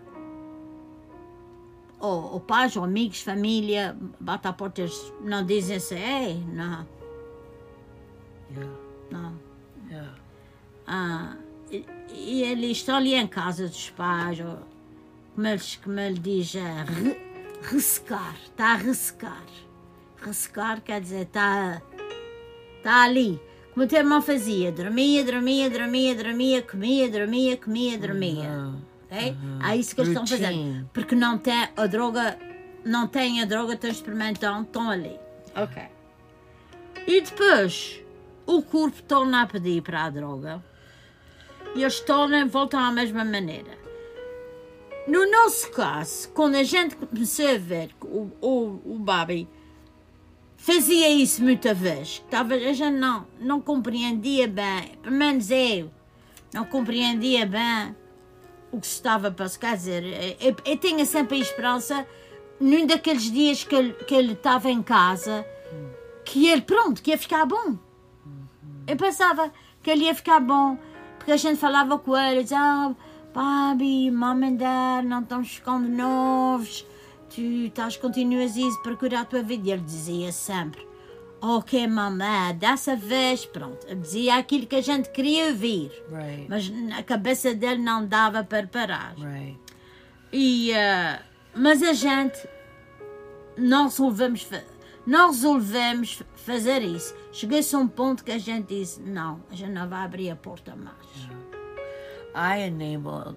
ou, 1.99 2.33
ou 2.33 2.40
pais, 2.40 2.77
ou 2.77 2.85
amigos, 2.85 3.20
família, 3.20 3.96
bate 4.18 4.49
à 4.49 4.53
porta, 4.53 4.81
eles 4.81 5.12
não 5.20 5.44
dizem 5.44 5.77
assim, 5.77 5.96
ei, 5.96 6.44
não, 6.46 6.87
Yeah. 8.53 8.77
não. 9.12 9.38
Yeah. 9.88 10.14
Ah, 10.87 11.37
e, 11.70 11.85
e 12.12 12.42
eles 12.42 12.79
estão 12.79 12.96
ali 12.96 13.14
em 13.14 13.27
casa 13.29 13.68
dos 13.68 13.90
pais, 13.90 14.40
ou, 14.40 14.59
como, 15.83 16.00
ele 16.00 16.18
diz, 16.18 16.55
é, 16.55 16.85
re, 16.85 17.16
ressecar, 17.62 18.35
está 18.44 18.72
a 18.72 18.76
ressecar. 18.76 19.44
Ressecar 20.22 20.81
quer 20.83 21.00
dizer, 21.00 21.22
está 21.22 21.81
está 22.81 23.05
ali. 23.05 23.40
Como 23.72 23.87
o 23.87 23.88
teu 23.88 23.98
irmão 23.98 24.20
fazia, 24.20 24.72
dormia, 24.72 25.24
dormia, 25.24 25.70
dormia, 25.70 26.14
dormia, 26.14 26.62
comia, 26.62 27.09
dormia, 27.09 27.57
comia, 27.57 27.98
dormia. 27.98 28.50
Uhum. 28.50 28.81
ok? 29.05 29.37
É 29.68 29.76
isso 29.76 29.94
que 29.94 30.00
eles 30.00 30.11
estão 30.11 30.26
fazendo. 30.26 30.90
Porque 30.92 31.14
não 31.14 31.38
tem 31.38 31.68
a 31.76 31.87
droga, 31.87 32.37
não 32.85 33.07
têm 33.07 33.40
a 33.40 33.44
droga, 33.44 33.74
estão 33.74 33.90
experimentando, 33.90 34.62
estão 34.62 34.90
ali. 34.90 35.16
Ok. 35.55 35.83
E 37.07 37.20
depois, 37.20 38.03
o 38.46 38.62
corpo 38.62 39.03
torna 39.03 39.42
a 39.42 39.46
pedir 39.46 39.83
para 39.83 40.05
a 40.05 40.11
droga 40.11 40.62
e 41.74 41.83
eles 41.83 42.00
tornam, 42.00 42.48
voltam 42.48 42.81
à 42.81 42.90
mesma 42.90 43.24
maneira. 43.24 43.80
No 45.11 45.29
nosso 45.29 45.73
caso, 45.73 46.29
quando 46.29 46.55
a 46.55 46.62
gente 46.62 46.94
começou 46.94 47.49
a 47.49 47.59
ver 47.59 47.88
que 48.01 48.07
o, 48.07 48.31
o, 48.40 48.81
o 48.85 48.99
Bobby 49.01 49.49
fazia 50.57 51.09
isso 51.09 51.42
muita 51.42 51.75
vez, 51.75 52.25
talvez 52.31 52.64
a 52.64 52.73
gente 52.73 52.96
não, 52.96 53.27
não 53.40 53.61
compreendia 53.61 54.46
bem, 54.46 54.96
pelo 55.03 55.16
menos 55.16 55.51
eu, 55.51 55.90
não 56.55 56.64
compreendia 56.64 57.44
bem 57.44 57.96
o 58.70 58.81
que 58.81 58.87
se 58.87 58.94
estava 58.94 59.27
a 59.27 59.31
passar. 59.33 59.59
Quer 59.59 59.77
dizer, 59.77 60.05
eu, 60.40 60.55
eu 60.64 60.77
tinha 60.77 61.05
sempre 61.05 61.38
a 61.38 61.40
esperança, 61.40 62.07
num 62.61 62.87
daqueles 62.87 63.33
dias 63.33 63.64
que 63.64 63.75
ele, 63.75 63.92
que 63.92 64.14
ele 64.14 64.35
estava 64.35 64.70
em 64.70 64.81
casa, 64.81 65.44
que 66.25 66.46
ele, 66.46 66.62
pronto, 66.62 67.03
que 67.03 67.11
ia 67.11 67.18
ficar 67.18 67.44
bom. 67.44 67.77
Eu 68.87 68.96
pensava 68.96 69.53
que 69.83 69.90
ele 69.90 70.05
ia 70.05 70.14
ficar 70.14 70.38
bom, 70.38 70.79
porque 71.18 71.33
a 71.33 71.37
gente 71.37 71.59
falava 71.59 71.99
com 71.99 72.16
ele, 72.16 72.44
dizia, 72.44 72.61
ah, 72.61 72.94
Bobby, 73.33 74.11
mom 74.11 74.45
and 74.45 74.57
dad 74.57 75.07
não 75.07 75.23
estão 75.23 75.45
ficando 75.45 75.88
novos, 75.88 76.85
tu 77.29 77.40
estás, 77.40 77.97
continuas 77.97 78.57
isso, 78.57 78.83
procurar 78.83 79.21
a 79.21 79.25
tua 79.25 79.43
vida. 79.43 79.69
E 79.69 79.73
ele 79.73 79.83
dizia 79.83 80.33
sempre, 80.33 80.87
ok, 81.40 81.87
mamãe, 81.87 82.55
dessa 82.57 82.97
vez, 82.97 83.47
pronto. 83.47 83.87
Ele 83.87 84.01
dizia 84.01 84.37
aquilo 84.37 84.66
que 84.66 84.77
a 84.77 84.81
gente 84.81 85.11
queria 85.11 85.47
ouvir. 85.47 85.90
Right. 86.11 86.47
Mas 86.49 86.69
na 86.69 87.03
cabeça 87.03 87.55
dele 87.55 87.83
não 87.83 88.05
dava 88.05 88.43
para 88.43 88.66
parar. 88.66 89.14
Right. 89.16 89.59
E, 90.33 90.73
eh, 90.73 91.21
mas 91.55 91.83
a 91.83 91.93
gente 91.93 92.38
não 93.57 93.85
resolvemos, 93.85 94.47
não 95.07 95.31
resolvemos 95.31 96.23
fazer 96.35 96.83
isso. 96.83 97.14
Chegou-se 97.33 97.75
a 97.75 97.79
um 97.79 97.88
ponto 97.88 98.25
que 98.25 98.33
a 98.33 98.38
gente 98.38 98.69
disse, 98.69 99.01
não, 99.01 99.40
a 99.51 99.55
gente 99.55 99.71
não 99.71 99.88
vai 99.88 100.05
abrir 100.05 100.31
a 100.31 100.37
porta 100.37 100.75
mais. 100.75 101.39
I 102.35 102.59
enabled 102.59 103.37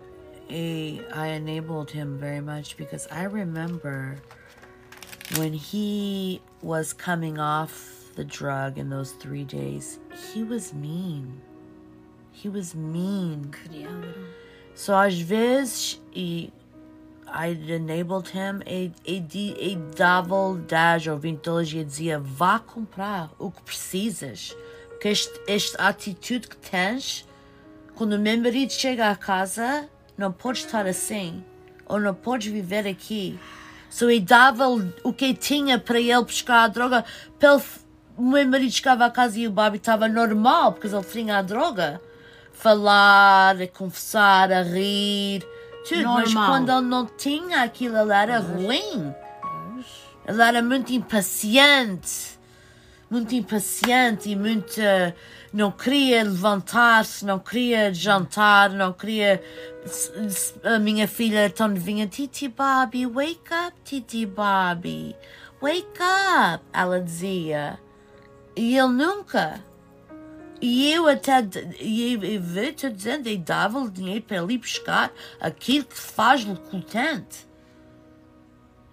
a 0.49 1.01
I 1.13 1.27
enabled 1.29 1.91
him 1.91 2.17
very 2.17 2.41
much 2.41 2.77
because 2.77 3.07
I 3.11 3.23
remember 3.23 4.17
when 5.37 5.53
he 5.53 6.41
was 6.61 6.93
coming 6.93 7.39
off 7.39 8.11
the 8.15 8.23
drug 8.23 8.77
in 8.77 8.89
those 8.89 9.11
3 9.13 9.43
days, 9.45 9.99
he 10.33 10.43
was 10.43 10.73
mean. 10.73 11.41
He 12.31 12.49
was 12.49 12.75
mean. 12.75 13.51
So 14.75 14.93
às 14.93 15.19
vezes 15.19 15.99
I 16.15 17.47
enabled 17.67 18.29
him 18.29 18.61
e, 18.67 18.91
e, 19.05 19.19
di- 19.19 19.55
e 19.57 19.75
dava 19.95 20.55
das 20.67 21.07
ouvindo 21.07 21.39
teologia 21.39 21.83
dizia 21.83 22.19
vá 22.19 22.59
comprar 22.59 23.31
o 23.39 23.49
que 23.49 23.61
precisas 23.63 24.55
porque 24.89 25.07
este, 25.09 25.41
esta 25.47 25.87
atitude 25.87 26.47
que 26.47 26.55
tens 26.57 27.25
quando 27.95 28.13
o 28.13 28.19
meu 28.19 28.37
marido 28.37 28.71
chega 28.71 29.09
à 29.09 29.15
casa 29.15 29.87
não 30.17 30.31
podes 30.31 30.65
estar 30.65 30.85
assim 30.85 31.43
ou 31.85 31.99
não 31.99 32.13
podes 32.13 32.51
viver 32.51 32.87
aqui 32.87 33.39
so 33.89 34.09
e 34.09 34.19
dava 34.19 34.67
o 35.03 35.13
que 35.13 35.33
tinha 35.33 35.77
para 35.77 35.99
ele 35.99 36.23
buscar 36.23 36.63
a 36.63 36.67
droga 36.67 37.05
para 37.39 37.53
ele, 37.53 37.63
o 38.17 38.23
meu 38.23 38.47
marido 38.47 38.71
chegava 38.71 39.05
à 39.05 39.11
casa 39.11 39.39
e 39.39 39.47
o 39.47 39.51
Bobby 39.51 39.77
estava 39.77 40.07
normal 40.07 40.73
porque 40.73 40.87
ele 40.87 41.03
tinha 41.03 41.37
a 41.37 41.41
droga 41.41 42.01
falar, 42.53 43.61
a 43.61 43.67
confessar, 43.67 44.51
a 44.51 44.61
rir, 44.61 45.45
tudo. 45.87 46.03
Mas 46.05 46.33
Normal. 46.33 46.49
quando 46.49 46.71
ele 46.71 46.87
não 46.87 47.05
tinha 47.05 47.63
aquilo, 47.63 47.97
ele 47.97 48.13
era 48.13 48.39
ruim. 48.39 49.13
Ele 50.25 50.41
era 50.41 50.61
muito 50.61 50.93
impaciente. 50.93 52.39
Muito 53.09 53.35
impaciente 53.35 54.29
e 54.29 54.35
muito. 54.35 54.79
Não 55.53 55.71
queria 55.71 56.23
levantar-se, 56.23 57.23
não 57.23 57.37
queria 57.37 57.93
jantar, 57.93 58.71
não 58.71 58.91
queria. 58.91 59.39
A 60.63 60.79
minha 60.79 61.07
filha 61.07 61.47
tão 61.47 61.67
novinha, 61.67 62.07
Titi 62.07 62.47
Bobby, 62.47 63.05
wake 63.05 63.53
up, 63.67 63.73
Titi 63.83 64.25
Bobby, 64.25 65.15
wake 65.61 65.85
up, 66.01 66.63
ela 66.73 66.99
dizia. 66.99 67.79
E 68.55 68.75
ele 68.75 68.93
nunca. 68.93 69.63
E 70.59 70.91
eu 70.91 71.07
até, 71.07 71.45
e 71.79 72.13
eu 72.13 72.63
estou 72.63 72.89
dizendo, 72.89 73.27
eu 73.27 73.37
dava-lhe 73.37 73.91
dinheiro 73.91 74.23
para 74.23 74.37
ele 74.37 74.53
ir 74.53 74.57
buscar 74.57 75.11
aquilo 75.39 75.85
que 75.85 75.99
faz-lhe 75.99 76.55
contente. 76.55 77.47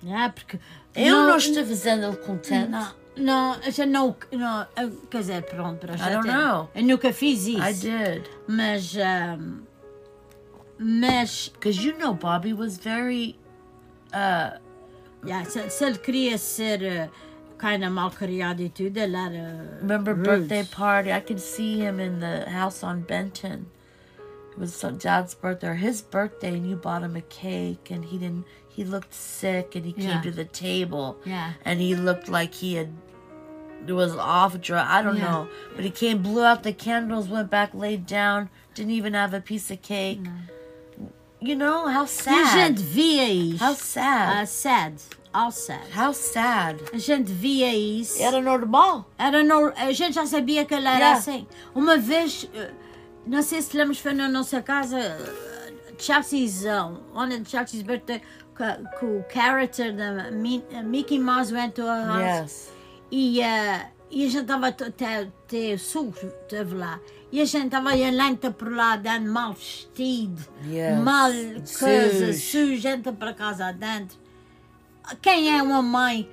É, 0.06 0.28
porque 0.28 0.58
Eu 0.94 1.26
não, 1.26 1.36
estou 1.36 1.64
fazendo 1.64 2.06
ele 2.06 2.16
contente. 2.16 2.68
Não, 2.68 2.99
a 3.16 3.70
gente 3.70 3.86
não, 3.86 4.16
não, 4.32 4.66
quer 5.10 5.18
dizer, 5.18 5.42
pronto, 5.44 5.78
para 5.86 5.96
já 5.96 6.10
don't 6.10 6.26
tem- 6.26 6.32
know. 6.36 6.70
Eu 6.74 6.82
nunca 6.84 7.12
fiz 7.12 7.46
isso. 7.46 7.60
I 7.62 7.72
did. 7.74 8.28
Mas, 8.46 8.96
ahm, 8.96 9.60
mas, 10.78 11.48
Because 11.48 11.78
you 11.84 11.96
know 11.98 12.14
Bobby 12.14 12.52
was 12.54 12.78
very, 12.78 13.36
uh, 14.14 14.58
yeah, 15.26 15.44
se, 15.44 15.68
se 15.70 15.84
ele 15.84 15.98
queria 15.98 16.38
ser 16.38 16.80
uh, 16.82 17.08
kind 17.58 17.82
of 17.84 17.90
mal 17.92 18.10
criado 18.10 18.60
e 18.62 18.68
tudo, 18.70 18.96
ele 18.98 19.16
era. 19.16 19.78
remember 19.80 20.14
rude. 20.14 20.24
birthday 20.24 20.64
party? 20.64 21.10
I 21.12 21.20
could 21.20 21.40
see 21.40 21.78
him 21.80 22.00
in 22.00 22.20
the 22.20 22.48
house 22.48 22.82
on 22.82 23.00
Benton. 23.02 23.66
It 24.52 24.58
was 24.58 24.72
so- 24.72 24.90
dad's 24.92 25.34
birthday, 25.34 25.68
or 25.68 25.74
his 25.74 26.00
birthday, 26.00 26.56
and 26.56 26.66
you 26.66 26.76
bought 26.76 27.02
him 27.02 27.16
a 27.16 27.22
cake, 27.22 27.90
and 27.90 28.04
he 28.04 28.16
didn't, 28.18 28.44
he 28.76 28.85
looked 28.85 29.12
sick, 29.14 29.74
and 29.76 29.85
he 29.85 29.92
came 29.92 30.09
Yeah. 30.11 30.22
to 30.22 30.30
the 30.30 30.44
table. 30.44 31.16
Yeah. 31.24 31.52
and 31.64 31.80
he 31.80 31.94
looked 31.94 32.28
like 32.28 32.54
he 32.54 32.74
had 32.76 32.88
was 33.88 34.14
off 34.16 34.61
drug. 34.61 34.87
I 34.87 35.02
don't 35.02 35.16
Yeah. 35.16 35.30
know, 35.30 35.48
but 35.74 35.85
he 35.85 35.90
came, 35.90 36.18
blew 36.22 36.44
out 36.44 36.62
the 36.62 36.72
candles, 36.72 37.28
went 37.28 37.48
back, 37.50 37.70
laid 37.74 38.04
down, 38.06 38.48
didn't 38.74 38.92
even 38.92 39.14
have 39.14 39.33
a 39.35 39.40
piece 39.40 39.70
of 39.70 39.80
cake. 39.83 40.20
You 41.40 41.56
know 41.56 41.88
how 41.88 42.02
E 42.02 42.04
a 42.04 42.06
sad. 42.06 42.52
gente 42.52 42.83
via 42.83 43.26
isso. 43.28 43.64
How 43.64 43.74
sad. 43.74 44.42
Ah, 44.42 44.44
sad. 44.46 44.92
All 45.33 45.50
sad. 45.50 45.80
how 45.94 46.12
sad. 46.12 46.76
A 46.92 46.98
gente 46.98 47.33
via 47.33 47.72
isso. 47.74 48.20
Era 48.22 48.40
normal. 48.42 49.06
Era 49.18 49.42
no, 49.42 49.72
a 49.76 49.92
gente 49.92 50.14
já 50.14 50.26
sabia 50.26 50.64
que 50.66 50.74
ele 50.74 50.87
era 50.87 50.98
Yeah. 50.98 51.18
assim. 51.18 51.46
Uma 51.74 51.96
vez, 51.96 52.48
não 53.26 53.42
sei 53.42 53.62
se 53.62 53.74
lembras, 53.76 53.98
foi 53.98 54.12
na 54.12 54.28
nossa 54.28 54.61
casa, 54.61 54.98
Chelsea's, 55.98 56.64
uh, 56.64 56.98
of 57.14 57.44
Chelsea's 57.48 57.83
birthday, 57.83 58.20
o 59.02 59.24
character 59.32 59.94
da 59.94 60.30
Mi- 60.30 60.64
Mickey 60.84 61.18
Mouse 61.18 61.52
went 61.52 61.74
to 61.74 61.82
her 61.82 62.06
house. 62.06 62.20
Yes. 62.22 62.72
E, 63.10 63.40
eh, 63.40 63.86
e 64.10 64.24
a 64.26 64.28
gente 64.28 64.42
estava 64.42 64.68
até, 64.68 65.16
até 65.22 65.74
o 65.74 65.78
sul, 65.78 66.12
esteve 66.22 66.74
lá. 66.74 66.98
E 67.32 67.40
a 67.40 67.44
gente 67.44 67.66
estava 67.66 67.94
lenta 67.94 68.50
por 68.50 68.72
lá, 68.72 68.96
dando 68.96 69.30
mal 69.30 69.52
vestido, 69.52 70.40
Yes. 70.66 70.98
mal 70.98 71.30
coisa, 71.78 72.32
Sujo. 72.32 72.88
entra 72.88 73.12
para 73.12 73.32
casa 73.32 73.70
dentro. 73.72 74.18
Quem 75.22 75.56
é 75.56 75.62
uma 75.62 75.80
mãe 75.82 76.28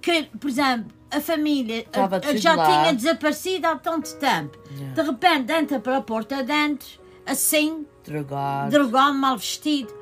que, 0.00 0.24
por 0.38 0.48
exemplo, 0.50 0.90
a 1.10 1.20
família 1.20 1.86
eh, 1.92 2.36
já 2.36 2.54
lá. 2.54 2.66
tinha 2.66 2.92
desaparecido 2.94 3.66
há 3.66 3.76
tanto 3.76 4.14
tempo. 4.16 4.58
De 4.94 5.02
repente 5.02 5.52
entra 5.52 5.78
pela 5.78 6.00
porta 6.02 6.42
dentro, 6.42 6.88
assim, 7.24 7.86
Drogado. 8.04 8.70
drogado, 8.70 9.14
mal 9.14 9.36
vestido, 9.36 9.92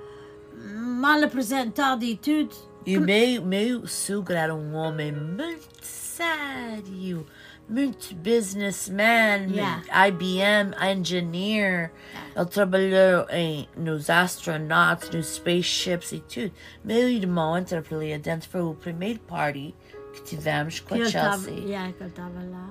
mal 0.65 1.23
apresentado 1.23 2.05
e 2.05 2.17
tudo. 2.17 2.55
E 2.87 2.99
o 2.99 3.01
meu, 3.01 3.43
meu 3.43 3.87
sogro 3.87 4.35
era 4.35 4.55
um 4.55 4.75
homem 4.75 5.11
muito 5.13 5.83
sério, 5.83 7.27
muito 7.69 8.15
businessman, 8.17 9.49
Yeah. 9.49 9.83
IBM 10.09 10.75
engineer. 10.83 11.91
Ele 12.37 12.45
trabalhou 12.47 13.27
em, 13.31 13.69
nos 13.77 14.11
astronauts, 14.11 15.09
nos 15.11 15.27
spaceships 15.37 16.13
e 16.13 16.21
tudo. 16.21 16.53
Meu 16.85 17.09
irmão 17.09 17.57
entra 17.57 17.81
por 17.83 17.97
ali 17.97 18.13
adentro, 18.13 18.49
foi 18.51 18.61
o 18.63 18.75
primeiro 18.75 19.19
party 19.21 19.75
que 20.13 20.23
tivemos 20.23 20.81
com 20.81 20.95
Que 20.95 21.03
a 21.03 21.09
Chelsea. 21.09 21.55
yeah, 21.55 21.93
que 21.93 22.03
ele 22.03 22.11
estava 22.11 22.43
lá. 22.45 22.71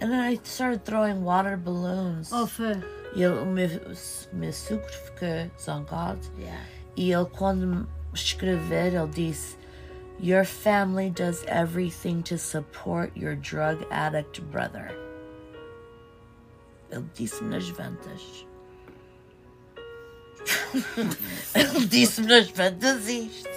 And 0.00 0.10
then 0.10 0.32
I 0.32 0.38
started 0.44 0.84
throwing 0.84 1.24
water 1.24 1.56
balloons. 1.56 2.30
Oh, 2.32 2.46
foi. 2.46 2.76
E 3.16 3.26
o 3.26 3.44
meu, 3.46 3.68
meu 4.32 4.52
sogro 4.52 4.86
ficou 4.88 5.50
zangado. 5.60 6.20
Yeah. 6.38 6.60
E 6.98 7.12
ele, 7.12 7.26
quando 7.26 7.64
me 7.64 7.86
escrever, 8.12 8.92
ele 8.92 9.06
disse: 9.06 9.56
Your 10.20 10.44
family 10.44 11.10
does 11.10 11.44
everything 11.46 12.22
to 12.22 12.36
support 12.36 13.12
your 13.16 13.36
drug 13.36 13.86
addict 13.92 14.40
brother. 14.50 14.90
Ele 16.90 17.04
disse-me 17.14 17.50
nas 17.50 17.68
ventas. 17.68 18.44
ele 21.54 21.86
disse-me 21.86 22.26
nas 22.26 22.48
ventas 22.50 23.08
isto. 23.08 23.48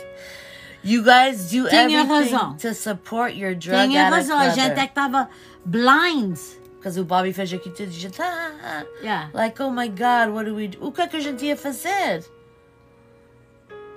You 0.83 1.01
guys 1.03 1.49
do 1.49 1.67
Tinha 1.67 2.01
everything 2.01 2.33
razão. 2.35 2.57
to 2.57 2.75
support 2.75 3.35
your 3.35 3.55
drug 3.55 3.87
Tinha 3.87 4.07
addict 4.07 4.29
razão, 4.29 4.37
a 4.37 4.43
brother. 4.45 4.63
gente 4.63 4.79
é 4.79 4.83
que 4.83 4.91
estava 4.91 5.29
blind. 5.65 6.37
Porque 6.79 6.99
o 6.99 7.05
Bobby 7.05 7.33
fez 7.33 7.51
aqui 7.53 7.71
tudo 7.71 7.83
e 7.91 7.95
a 7.95 7.99
gente, 7.99 8.21
ah, 8.21 8.51
ah, 8.63 8.85
Yeah. 9.01 9.29
like, 9.33 9.59
oh 9.61 9.71
my 9.71 9.87
god, 9.87 10.29
what 10.29 10.45
do 10.45 10.55
we 10.55 10.67
do? 10.67 10.85
O 10.85 10.91
que 10.91 11.01
é 11.01 11.07
que 11.07 11.17
a 11.17 11.19
gente 11.19 11.43
ia 11.43 11.55
fazer? 11.57 12.23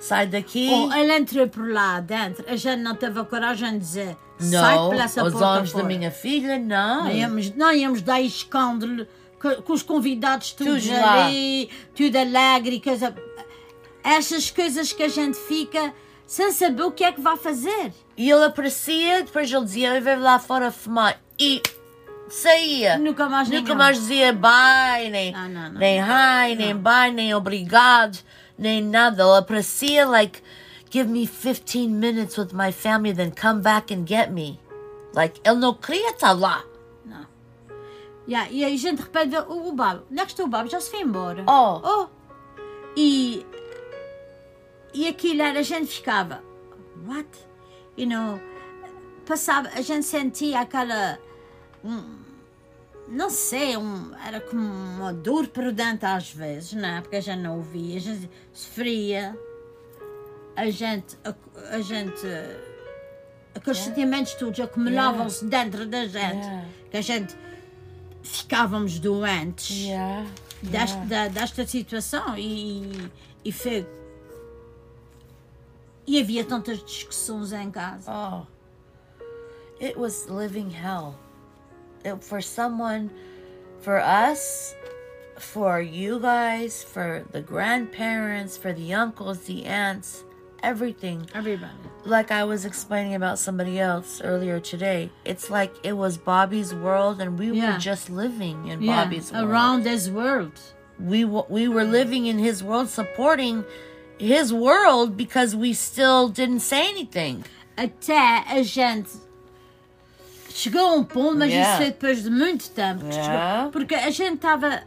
Sai 0.04 0.26
daqui. 0.26 0.68
Ou 0.70 0.92
ele 0.92 1.16
entrou 1.16 1.48
por 1.48 1.66
lá 1.66 1.98
dentro, 1.98 2.44
a 2.46 2.56
gente 2.56 2.82
não 2.82 2.94
teve 2.94 3.18
a 3.18 3.24
coragem 3.24 3.72
de 3.72 3.78
dizer 3.78 4.16
sai 4.38 4.76
não, 4.76 4.90
pela 4.90 5.04
essa 5.04 5.24
os 5.24 5.34
olhos 5.40 5.72
da 5.72 5.82
minha 5.82 6.10
filha, 6.10 6.58
não. 6.58 7.04
Não 7.04 7.10
íamos, 7.10 7.50
não 7.54 7.72
íamos 7.72 8.02
dar 8.02 8.20
escândalo 8.20 9.06
com, 9.64 9.72
os 9.72 9.82
convidados 9.82 10.54
lá. 10.90 11.24
ali, 11.24 11.70
tudo 11.96 12.16
alegre, 12.18 12.82
coisa. 12.82 13.14
Essas 14.02 14.50
coisas 14.50 14.92
que 14.92 15.02
a 15.02 15.08
gente 15.08 15.38
fica 15.38 15.94
sem 16.26 16.52
saber 16.52 16.82
o 16.82 16.92
que 16.92 17.02
é 17.02 17.10
que 17.10 17.22
vai 17.22 17.38
fazer. 17.38 17.90
E 18.14 18.30
ele 18.30 18.44
aparecia, 18.44 19.22
depois 19.22 19.50
ele 19.50 19.64
dizia, 19.64 19.94
eu 19.94 20.02
veio 20.02 20.20
lá 20.20 20.38
fora 20.38 20.70
fumar. 20.70 21.18
E 21.40 21.62
saía. 22.28 22.98
Nunca 22.98 23.26
mais 23.26 23.48
Nunca 23.48 23.74
mais 23.74 23.96
dizia 23.96 24.34
bye, 24.34 25.08
nem, 25.10 25.32
Não, 25.32 25.48
não, 25.48 25.72
não. 25.72 25.80
nem 25.80 25.98
hi, 25.98 26.54
nem 26.56 26.76
bye, 26.76 27.10
nem 27.10 27.34
obrigado, 27.34 28.18
nem 28.58 28.82
nada. 28.82 29.22
Ele 29.22 29.38
aparecia, 29.38 30.06
like, 30.06 30.42
give 30.90 31.08
me 31.08 31.26
15 31.26 31.88
minutes 31.88 32.36
with 32.36 32.52
my 32.52 32.72
family, 32.72 33.14
then 33.14 33.30
come 33.30 33.60
back 33.60 33.92
and 33.92 34.06
get 34.06 34.30
me. 34.30 34.60
Like, 35.14 35.40
ele 35.44 35.58
não 35.58 35.74
queria 35.74 36.10
estar 36.10 36.32
lá. 36.32 36.64
Não. 37.04 37.26
Yeah, 38.28 38.50
e 38.50 38.64
aí 38.64 38.76
gente 38.76 38.96
de 38.96 39.02
repente 39.02 39.36
o, 39.36 39.68
o 39.68 39.72
Babo. 39.72 40.02
Onde 40.10 40.20
é 40.20 40.24
que 40.24 40.32
está 40.32 40.44
o 40.44 40.48
Babo? 40.48 40.68
Já 40.68 40.80
se 40.80 40.90
foi 40.90 41.00
embora. 41.00 41.44
Oh. 41.46 41.80
Oh. 41.84 42.08
E 42.96 43.44
e 44.94 45.08
aquilo 45.08 45.42
era, 45.42 45.58
a 45.58 45.62
gente 45.62 45.88
ficava, 45.96 46.40
what? 47.04 47.28
You 47.96 48.06
know, 48.06 48.40
passava, 49.26 49.68
a 49.74 49.80
gente 49.80 50.06
sentia 50.06 50.60
aquela, 50.60 51.18
um, 51.84 52.23
não 53.08 53.28
sei, 53.30 53.76
um, 53.76 54.12
era 54.26 54.40
como 54.40 54.62
uma 54.62 55.12
dor 55.12 55.46
por 55.48 55.70
dentro 55.72 56.08
às 56.08 56.30
vezes, 56.32 56.72
não 56.72 56.88
é? 56.88 57.00
Porque 57.00 57.16
a 57.16 57.20
gente 57.20 57.40
não 57.40 57.56
ouvia, 57.58 57.96
a 57.96 58.00
gente 58.00 58.30
sofria, 58.52 59.38
a 60.56 60.70
gente, 60.70 61.16
a, 61.24 61.34
a 61.76 61.80
gente, 61.80 62.22
aqueles 63.54 63.78
sentimentos 63.78 64.34
todos 64.34 64.58
acumulavam-se 64.60 65.44
dentro 65.44 65.86
da 65.86 66.06
gente, 66.06 66.44
Yeah. 66.46 66.68
que 66.90 66.96
a 66.96 67.02
gente 67.02 67.36
ficávamos 68.22 68.98
doentes 68.98 69.70
Yeah. 69.76 70.26
desta, 70.62 70.98
da- 71.04 71.28
desta 71.28 71.66
situação 71.66 72.36
e, 72.38 73.10
e 73.44 73.52
foi. 73.52 73.86
E 76.06 76.20
havia 76.20 76.44
tantas 76.44 76.82
discussões 76.84 77.52
em 77.52 77.70
casa. 77.70 78.10
Oh, 78.12 78.46
it 79.82 79.98
was 79.98 80.26
living 80.26 80.70
hell. 80.70 81.14
It, 82.04 82.22
for 82.22 82.40
someone, 82.40 83.10
for 83.80 83.98
us, 83.98 84.74
for 85.38 85.80
you 85.80 86.20
guys, 86.20 86.82
for 86.84 87.24
the 87.32 87.40
grandparents, 87.40 88.56
for 88.56 88.72
the 88.72 88.94
uncles, 88.94 89.40
the 89.46 89.64
aunts, 89.64 90.24
everything. 90.62 91.26
Everybody. 91.34 91.72
Like 92.04 92.30
I 92.30 92.44
was 92.44 92.64
explaining 92.64 93.14
about 93.14 93.38
somebody 93.38 93.78
else 93.80 94.20
earlier 94.22 94.60
today, 94.60 95.10
it's 95.24 95.48
like 95.50 95.72
it 95.82 95.94
was 95.94 96.16
Bobby's 96.18 96.74
world, 96.74 97.20
and 97.20 97.38
we 97.38 97.50
Yeah. 97.50 97.72
were 97.74 97.78
just 97.78 98.10
living 98.10 98.68
in 98.68 98.82
Yeah, 98.82 99.04
Bobby's 99.04 99.32
world. 99.32 99.44
around 99.50 99.86
his 99.86 100.10
world. 100.10 100.52
we 100.96 101.22
w- 101.24 101.44
we 101.48 101.66
were 101.66 101.82
living 101.82 102.26
in 102.26 102.38
his 102.38 102.62
world, 102.62 102.88
supporting 102.88 103.64
his 104.16 104.52
world 104.52 105.16
because 105.16 105.56
we 105.56 105.72
still 105.72 106.28
didn't 106.28 106.60
say 106.60 106.88
anything. 106.88 107.44
Até 107.76 108.44
a 108.48 108.62
gente 108.62 109.10
chegou 110.56 110.80
a 110.80 110.92
um 110.94 111.04
ponto, 111.04 111.36
mas 111.38 111.50
Yeah. 111.50 111.68
isso 111.70 111.76
foi 111.78 111.86
depois 111.90 112.22
de 112.22 112.30
muito 112.30 112.70
tempo. 112.70 113.00
que 113.04 113.14
Yeah. 113.14 113.56
chegou- 113.58 113.72
porque 113.72 113.94
a 113.94 114.10
gente 114.10 114.34
estava 114.36 114.82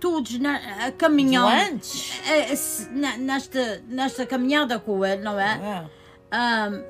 todos 0.00 0.38
na, 0.38 0.56
a 0.86 0.92
caminhar 0.92 1.68
Doentes. 1.68 2.20
a- 2.28 2.52
a 2.52 2.56
se- 2.56 2.88
na- 2.90 3.16
nesta, 3.18 3.82
nesta 3.88 4.26
caminhada 4.26 4.78
com 4.78 5.04
ele, 5.04 5.22
não 5.22 5.38
é? 5.38 5.56
Yeah. 5.58 5.90
Ahm, 6.32 6.82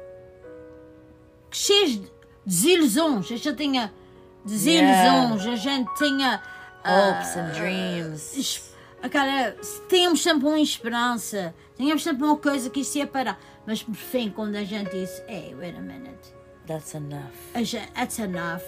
cheios 1.51 1.91
de 2.01 2.11
desilusões. 2.47 3.27
A 3.31 3.37
gente 3.37 3.55
tinha 3.55 3.93
desilusões, 4.45 5.47
a 5.47 5.57
gente 5.57 5.95
tinha. 5.97 6.41
ah, 6.85 7.11
Hopes 7.11 7.37
and 7.37 7.51
dreams. 7.53 8.37
es- 8.37 8.73
Aquela, 9.03 9.57
tínhamos 9.89 10.23
sempre 10.23 10.47
uma 10.47 10.61
esperança, 10.61 11.53
tínhamos 11.77 12.05
sempre 12.05 12.23
uma 12.25 12.37
coisa 12.37 12.71
que 12.71 12.81
isso 12.81 12.99
ia 12.99 13.07
parar. 13.07 13.37
Mas 13.67 13.83
por 13.83 13.97
fim, 13.97 14.31
quando 14.31 14.55
a 14.55 14.63
gente 14.65 14.91
disse: 14.93 15.21
Hey, 15.29 15.55
wait 15.57 15.77
a 15.77 15.81
minute, 15.81 16.33
That's 16.67 16.95
enough. 16.95 17.33
that's 17.95 18.19
enough. 18.19 18.63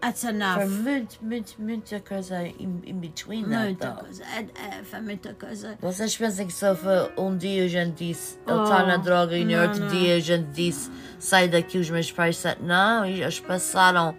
That's 0.00 0.22
enough. 0.22 0.60
For 0.62 0.68
muito, 0.68 1.18
muito, 1.24 1.54
muita 1.60 1.98
coisa 2.00 2.46
in, 2.46 2.80
in 2.86 3.00
between 3.00 3.48
that, 3.48 3.64
muita 3.64 3.90
though. 3.90 4.00
coisa. 4.04 4.22
É, 4.24 4.78
é, 4.78 4.84
foi 4.84 5.00
muita 5.00 5.34
coisa. 5.34 5.76
Vocês 5.80 6.16
pensam 6.16 6.46
que 6.46 6.52
só 6.52 6.76
foi 6.76 7.10
um 7.18 7.36
dia 7.36 7.64
a 7.64 7.68
gente 7.68 7.96
disse 8.06 8.38
ele 8.46 8.62
está 8.62 8.84
Oh, 8.84 8.86
na 8.86 8.96
droga 8.96 9.36
e 9.36 9.44
no 9.44 9.60
outro 9.60 9.80
não. 9.80 9.88
dia 9.88 10.14
a 10.16 10.20
gente 10.20 10.46
disse 10.52 10.88
sai 11.18 11.48
daqui 11.48 11.78
os 11.78 11.90
meus 11.90 12.12
pais 12.12 12.36
disseram 12.36 12.62
não, 12.62 13.04
e 13.06 13.20
eles 13.22 13.40
passaram 13.40 14.16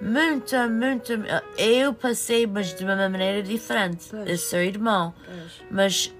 muita, 0.00 0.66
muita 0.68 1.12
eu 1.58 1.92
passei 1.92 2.46
mas 2.46 2.74
de 2.74 2.82
uma 2.82 2.96
maneira 2.96 3.42
diferente 3.42 4.06
Pois. 4.10 4.26
eu 4.26 4.38
sou 4.38 4.58
irmão 4.60 5.12
Pois. 5.26 5.52
mas 5.70 6.14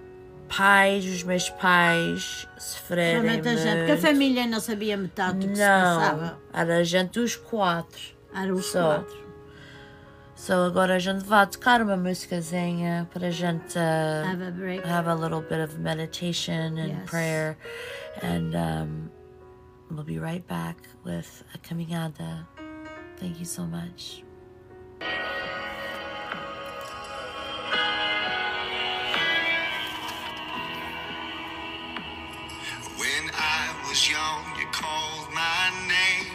pais, 0.56 1.04
os 1.04 1.22
meus 1.22 1.48
pais 1.50 2.46
sofreram 2.58 3.22
gente, 3.22 3.42
porque 3.78 3.92
a 3.92 3.96
família 3.98 4.46
não 4.46 4.60
sabia 4.60 4.96
metade 4.96 5.38
do 5.38 5.48
que 5.48 5.56
se 5.56 5.60
não, 5.62 5.98
passava. 6.00 6.38
era 6.52 6.76
a 6.78 6.84
gente 6.84 7.18
os 7.20 7.36
quatro 7.36 8.00
Eram 8.34 8.54
os 8.54 8.66
Só. 8.66 8.96
quatro. 8.96 9.30
so 10.34 10.52
agora 10.52 10.96
a 10.96 10.98
gente 10.98 11.24
vai 11.24 11.46
tocar 11.46 11.80
uma 11.82 11.96
musicazinha 11.96 13.08
para 13.12 13.28
a 13.28 13.30
gente 13.30 13.76
uh, 13.78 14.26
Have 14.32 14.42
a 14.44 14.50
break. 14.50 14.86
have 14.88 15.08
a 15.08 15.14
little 15.14 15.40
bit 15.42 15.60
of 15.62 15.78
meditation 15.78 16.76
and 16.78 16.88
Yes. 17.00 17.10
prayer, 17.10 17.56
and 18.22 18.54
um, 18.56 19.10
we'll 19.90 20.04
be 20.04 20.18
right 20.18 20.46
back 20.48 20.76
with 21.04 21.44
a 21.54 21.58
caminhada. 21.58 22.46
Thank 23.18 23.38
you 23.38 23.44
so 23.46 23.64
much. 23.66 24.24
Was 34.00 34.10
young, 34.10 34.44
you 34.58 34.66
called 34.72 35.28
my 35.34 35.70
name. 35.88 36.32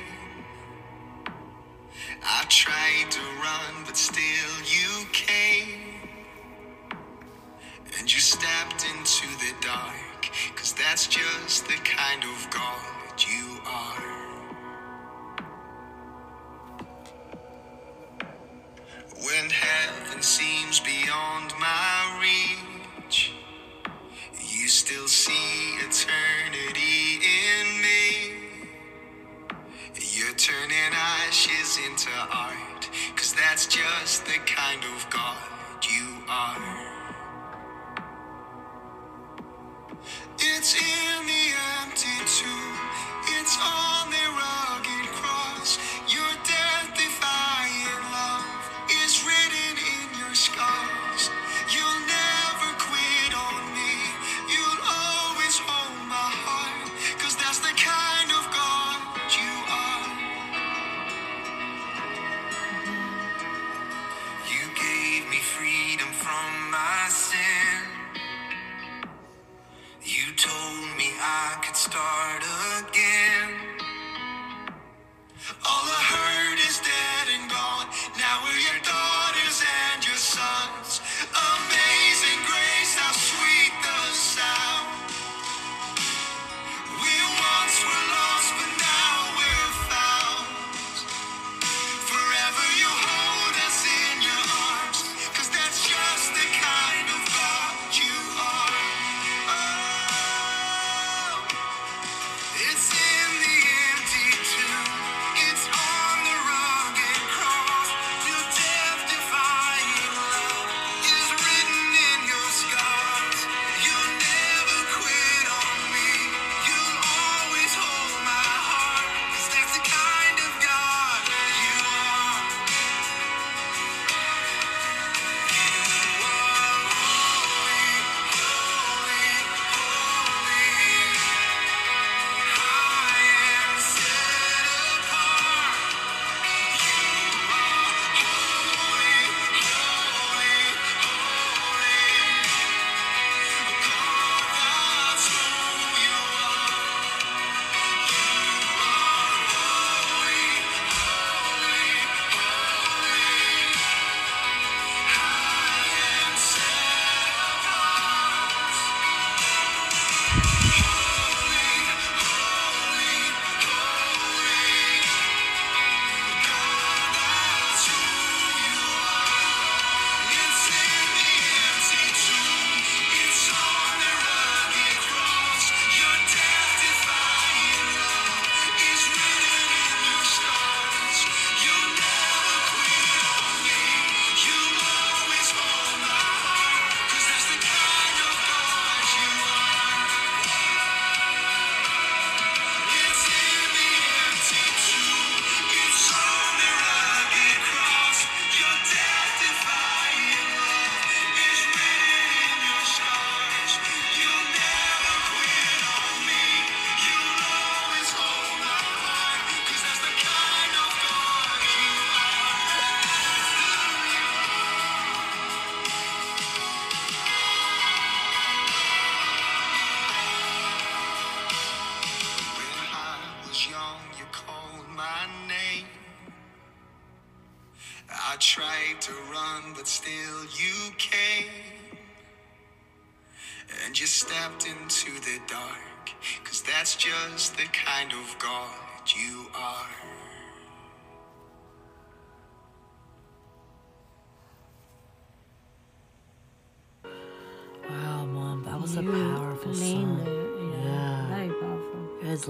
I 2.23 2.43
tried 2.47 3.09
to 3.11 3.19
run, 3.19 3.83
but 3.85 3.97
still 3.97 4.55
you 4.65 5.05
came. 5.11 5.79
And 7.97 8.13
you 8.13 8.19
stepped 8.19 8.85
into 8.85 9.27
the 9.39 9.53
dark, 9.61 10.29
cause 10.55 10.73
that's 10.73 11.07
just 11.07 11.65
the 11.67 11.77
kind 11.83 12.23
of 12.23 12.49
God 12.51 13.23
you 13.27 13.57
are. 13.65 14.15
When 19.23 19.49
heaven 19.49 20.21
seems 20.21 20.79
beyond 20.81 21.53
my 21.59 22.19
reach. 22.21 23.33
You 24.57 24.69
still 24.69 25.07
see 25.07 25.75
eternity 25.85 27.19
in 27.21 27.81
me. 27.81 28.31
You're 30.13 30.33
turning 30.35 30.93
ashes 30.93 31.77
into 31.85 32.09
art, 32.33 32.89
cause 33.17 33.33
that's 33.33 33.67
just 33.67 34.25
the 34.25 34.39
kind 34.45 34.81
of 34.95 35.09
God 35.09 35.85
you 35.91 36.23
are. 36.29 37.05
It's 40.39 40.75
in 40.75 41.25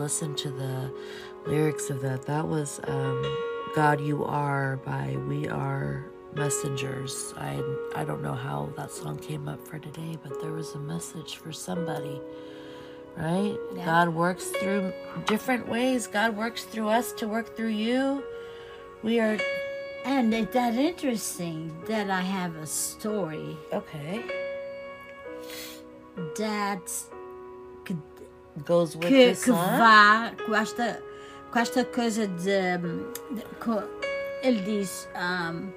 listen 0.05 0.35
to 0.35 0.51
the 0.51 0.93
lyrics 1.47 1.89
of 1.89 1.99
that. 1.99 2.27
That 2.27 2.47
was 2.47 2.79
um, 2.83 3.23
God 3.75 3.99
You 3.99 4.23
Are 4.23 4.77
by 4.77 5.17
We 5.27 5.47
Are 5.47 6.05
Messengers. 6.35 7.33
I 7.37 7.59
I 7.95 8.05
don't 8.05 8.21
know 8.21 8.35
how 8.35 8.69
that 8.77 8.91
song 8.91 9.17
came 9.17 9.47
up 9.47 9.67
for 9.67 9.79
today, 9.79 10.15
but 10.21 10.39
there 10.41 10.51
was 10.51 10.75
a 10.75 10.77
message 10.77 11.37
for 11.37 11.51
somebody. 11.51 12.21
Right? 13.17 13.57
Yeah. 13.73 13.85
God 13.85 14.09
works 14.09 14.45
through 14.59 14.93
different 15.25 15.67
ways. 15.67 16.05
God 16.05 16.37
works 16.37 16.65
through 16.65 16.89
us 16.89 17.11
to 17.13 17.27
work 17.27 17.57
through 17.57 17.75
you. 17.87 18.23
We 19.01 19.19
are 19.19 19.39
And 20.05 20.31
it's 20.35 20.53
that 20.53 20.75
interesting 20.75 21.75
that 21.87 22.11
I 22.11 22.21
have 22.21 22.55
a 22.57 22.67
story 22.67 23.57
okay. 23.73 24.23
that 26.37 26.85
que, 26.87 27.14
Goes 28.67 28.95
with 28.95 29.01
que, 29.01 29.35
que 29.35 29.51
vá 29.51 30.31
com 30.45 30.55
esta, 30.55 31.01
com 31.51 31.59
esta 31.59 31.83
coisa 31.83 32.25
de, 32.27 32.77
de 33.31 33.43
co- 33.59 33.83
ele 34.41 34.61
diz 34.61 35.09
um, 35.15 35.69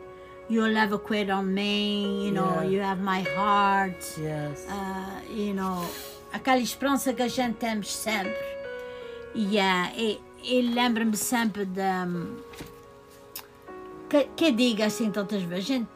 you'll 0.49 0.73
never 0.73 0.99
quit 0.99 1.31
on 1.31 1.43
me 1.43 2.27
you 2.27 2.33
know 2.33 2.63
Yeah. 2.63 2.65
you 2.65 2.83
have 2.83 3.01
my 3.03 3.23
heart. 3.37 3.97
Yes. 4.19 4.67
uh, 4.69 5.33
you 5.33 5.55
know 5.55 5.85
aquela 6.33 6.61
esperança 6.61 7.13
que 7.13 7.23
a 7.23 7.29
gente 7.29 7.57
temos 7.57 7.93
sempre. 7.93 8.35
Yeah, 9.35 9.93
e, 9.97 10.21
e 10.43 10.63
lembra-me 10.63 11.17
sempre 11.17 11.65
da 11.65 12.07
que, 14.09 14.25
que 14.37 14.53
diga 14.53 14.87
assim 14.87 15.11
tantas 15.11 15.43
vezes 15.43 15.65
a 15.65 15.67
gente 15.75 15.89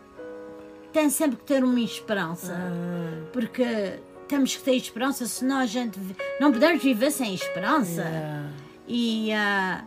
tem 0.93 1.09
sempre 1.09 1.37
que 1.39 1.45
ter 1.45 1.64
uma 1.64 1.80
esperança. 1.80 2.53
Ah, 2.55 3.24
porque 3.33 3.99
temos 4.33 4.57
que 4.57 4.62
ter 4.62 4.76
esperança 4.76 5.26
senão 5.26 5.59
a 5.59 5.66
gente 5.66 6.01
não 6.41 6.51
podemos 6.51 6.83
viver 6.83 7.11
sem 7.11 7.35
esperança 7.35 8.01
yeah. 8.01 8.49
e 8.89 9.30
ah, 9.30 9.85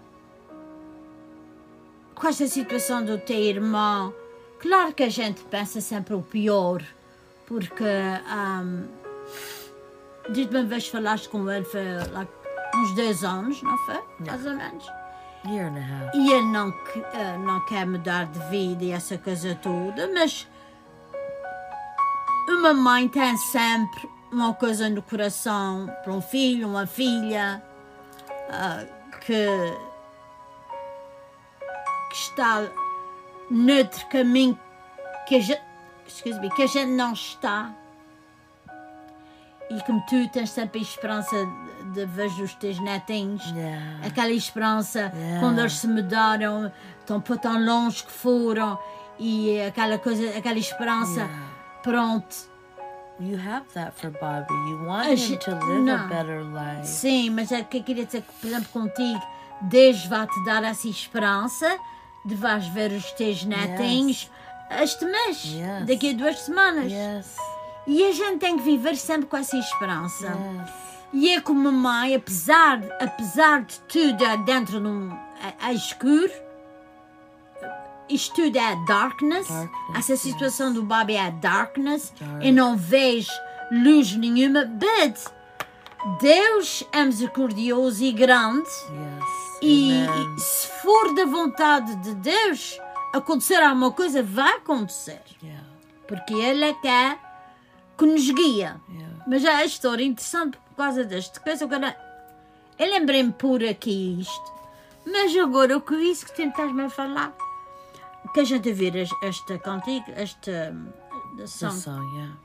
com 2.14 2.28
esta 2.28 2.46
situação 2.46 3.04
do 3.04 3.18
teu 3.18 3.40
irmão, 3.40 4.14
claro 4.60 4.94
que 4.94 5.02
a 5.02 5.10
gente 5.10 5.42
pensa 5.46 5.82
sempre 5.82 6.14
o 6.14 6.22
pior, 6.22 6.84
porque 7.48 7.84
um, 7.84 8.88
desde 10.30 10.56
uma 10.56 10.64
vez 10.64 10.88
falaste 10.90 11.28
com 11.28 11.50
ele 11.50 11.66
foi 11.66 11.84
lá, 12.12 12.28
uns 12.76 12.94
dois 12.94 13.24
anos, 13.24 13.64
não 13.64 13.78
foi? 13.80 14.00
Mais 14.28 14.46
ou 14.46 14.56
menos. 14.56 14.86
Year 15.48 15.72
and 15.72 15.78
a 15.78 16.06
half. 16.06 16.16
E 16.16 16.32
ele 16.32 16.46
não, 16.52 16.72
ah, 17.14 17.38
não 17.40 17.66
quer 17.66 17.88
mudar 17.88 18.26
de 18.28 18.40
vida 18.52 18.84
e 18.84 18.92
essa 18.92 19.18
coisa 19.18 19.56
toda, 19.56 20.08
mas 20.14 20.48
uma 22.48 22.76
mãe 22.76 23.10
tem 23.10 23.36
sempre 23.38 24.15
uma 24.32 24.54
coisa 24.54 24.90
no 24.90 25.02
coração 25.02 25.88
para 26.04 26.14
um 26.14 26.22
filho, 26.22 26.68
uma 26.68 26.86
filha, 26.86 27.62
ah, 28.50 28.86
que, 29.22 29.48
que 32.10 32.16
está 32.16 32.68
noutro 33.50 34.06
caminho 34.08 34.58
que 35.28 35.36
a 35.36 35.40
gente, 35.40 35.62
me, 36.40 36.50
que 36.52 36.64
a 36.64 36.68
gente 36.68 36.92
não 36.92 37.14
está. 37.14 37.74
E 39.70 39.82
como 39.84 40.00
tu 40.06 40.30
tens 40.30 40.52
sempre 40.52 40.80
a 40.80 40.82
esperança 40.84 41.36
de, 41.36 41.92
de 41.94 42.06
ver 42.06 42.28
os 42.28 42.54
teus 42.56 42.80
netinhos, 42.80 43.44
Yeah. 43.52 44.06
aquela 44.06 44.32
esperança 44.32 45.12
Yeah. 45.16 45.40
quando 45.40 45.60
eles 45.60 45.74
se 45.74 45.88
mudaram, 45.88 46.72
tão 47.06 47.20
por 47.20 47.38
tão 47.40 47.64
longe 47.66 48.04
que 48.04 48.12
foram 48.12 48.78
e 49.18 49.60
aquela 49.62 49.98
coisa, 49.98 50.38
aquela 50.38 50.60
esperança, 50.60 51.22
Yeah. 51.22 51.44
pronto. 51.82 52.55
You 53.20 53.38
have 53.38 53.66
that 53.74 53.94
for 54.00 54.10
Bobby. 54.12 54.54
You 54.70 54.86
want 54.86 55.08
A 55.08 55.12
him 55.14 55.18
gente- 55.18 55.46
to 55.46 55.52
live 55.52 55.90
a 55.90 55.98
não. 55.98 56.08
better 56.10 56.42
life. 56.44 56.86
Sim, 56.88 57.30
mas 57.30 57.52
é 57.52 57.64
que 57.64 57.78
eu 57.78 57.84
queria 57.84 58.06
dizer 58.06 58.22
que, 58.24 58.34
por 58.42 58.48
exemplo, 58.48 58.68
contigo, 58.74 59.22
Deus 59.62 60.06
vai 60.08 60.28
te 60.28 60.46
dar 60.46 60.64
essa 60.64 60.88
esperança 60.88 61.78
de 62.26 62.36
vais 62.36 62.68
ver 62.68 62.92
os 62.92 63.10
teus 63.14 63.46
netinhos 63.46 64.30
este 64.82 65.06
mês, 65.06 65.44
Yes. 65.46 65.86
daqui 65.86 66.10
a 66.10 66.14
duas 66.14 66.40
semanas. 66.42 66.92
Yes. 66.92 67.38
E 67.88 68.04
a 68.04 68.12
gente 68.12 68.40
tem 68.40 68.58
que 68.58 68.64
viver 68.64 68.96
sempre 68.98 69.28
com 69.28 69.38
essa 69.38 69.56
esperança. 69.58 70.28
Yes. 70.28 70.74
E 71.14 71.30
é 71.30 71.40
como 71.40 71.72
mãe, 71.72 72.16
apesar, 72.16 72.82
apesar 73.00 73.62
de 73.62 73.80
tudo 73.82 74.26
é 74.26 74.36
dentro 74.38 74.82
de 74.82 74.88
um 74.88 75.12
é, 75.62 75.70
é 75.70 75.74
escuro, 75.74 76.32
isto 78.10 78.36
tudo 78.36 78.58
é 78.58 78.76
darkness, 78.88 79.48
Darkness, 79.48 79.98
essa 79.98 80.16
situação 80.18 80.72
do 80.74 80.84
Bobby 80.84 81.16
é 81.16 81.32
darkness, 81.32 82.14
Dark. 82.20 82.44
e 82.44 82.52
não 82.52 82.78
vejo 82.78 83.32
luz 83.72 84.16
nenhuma, 84.16 84.66
but 84.66 85.18
Deus 86.22 86.84
é 86.92 87.04
misericordioso 87.04 88.04
e 88.04 88.12
grande, 88.12 88.70
Yes. 88.70 89.58
e, 89.62 89.92
e 90.06 90.40
se 90.40 90.68
for 90.82 91.16
da 91.16 91.26
vontade 91.26 91.96
de 91.98 92.14
Deus 92.16 92.80
acontecer 93.14 93.56
alguma 93.62 93.92
coisa, 93.92 94.22
vai 94.22 94.58
acontecer, 94.58 95.22
Yeah. 95.42 95.64
porque 96.08 96.34
Ele 96.34 96.66
é 96.66 96.74
que 96.74 96.88
é 96.88 97.18
que 97.98 98.06
nos 98.06 98.30
guia. 98.30 98.80
Yeah. 98.90 99.16
Mas 99.28 99.44
é 99.44 99.50
a 99.50 99.66
história 99.66 100.04
interessante 100.04 100.58
por 100.58 100.76
causa 100.76 101.04
desta 101.04 101.40
coisa. 101.40 101.66
Agora, 101.66 101.98
eu 102.78 102.88
lembrei-me 102.92 103.32
por 103.32 103.64
aqui 103.64 104.20
isto, 104.20 104.54
mas 105.08 105.36
agora 105.38 105.76
o 105.78 105.82
que 105.82 105.96
isso 105.96 106.26
que 106.26 106.36
tentaste-me 106.36 106.84
a 106.84 106.90
falar, 106.90 107.34
que 108.36 108.42
a 108.42 108.44
gente 108.44 108.70
es- 108.70 109.10
esta 109.24 109.58
cantiga, 109.58 110.12
esta 110.16 110.72
hum, 110.74 110.92
song. 111.48 111.74
song, 111.80 112.06
yeah. 112.16 112.38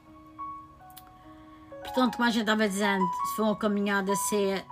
Portanto, 1.83 2.17
como 2.17 2.29
a 2.29 2.31
gente 2.31 2.43
estava 2.43 2.69
dizendo, 2.69 3.05
se 3.31 3.37
for 3.37 3.43
uma 3.45 3.57
caminhada 3.57 4.15
ser 4.15 4.65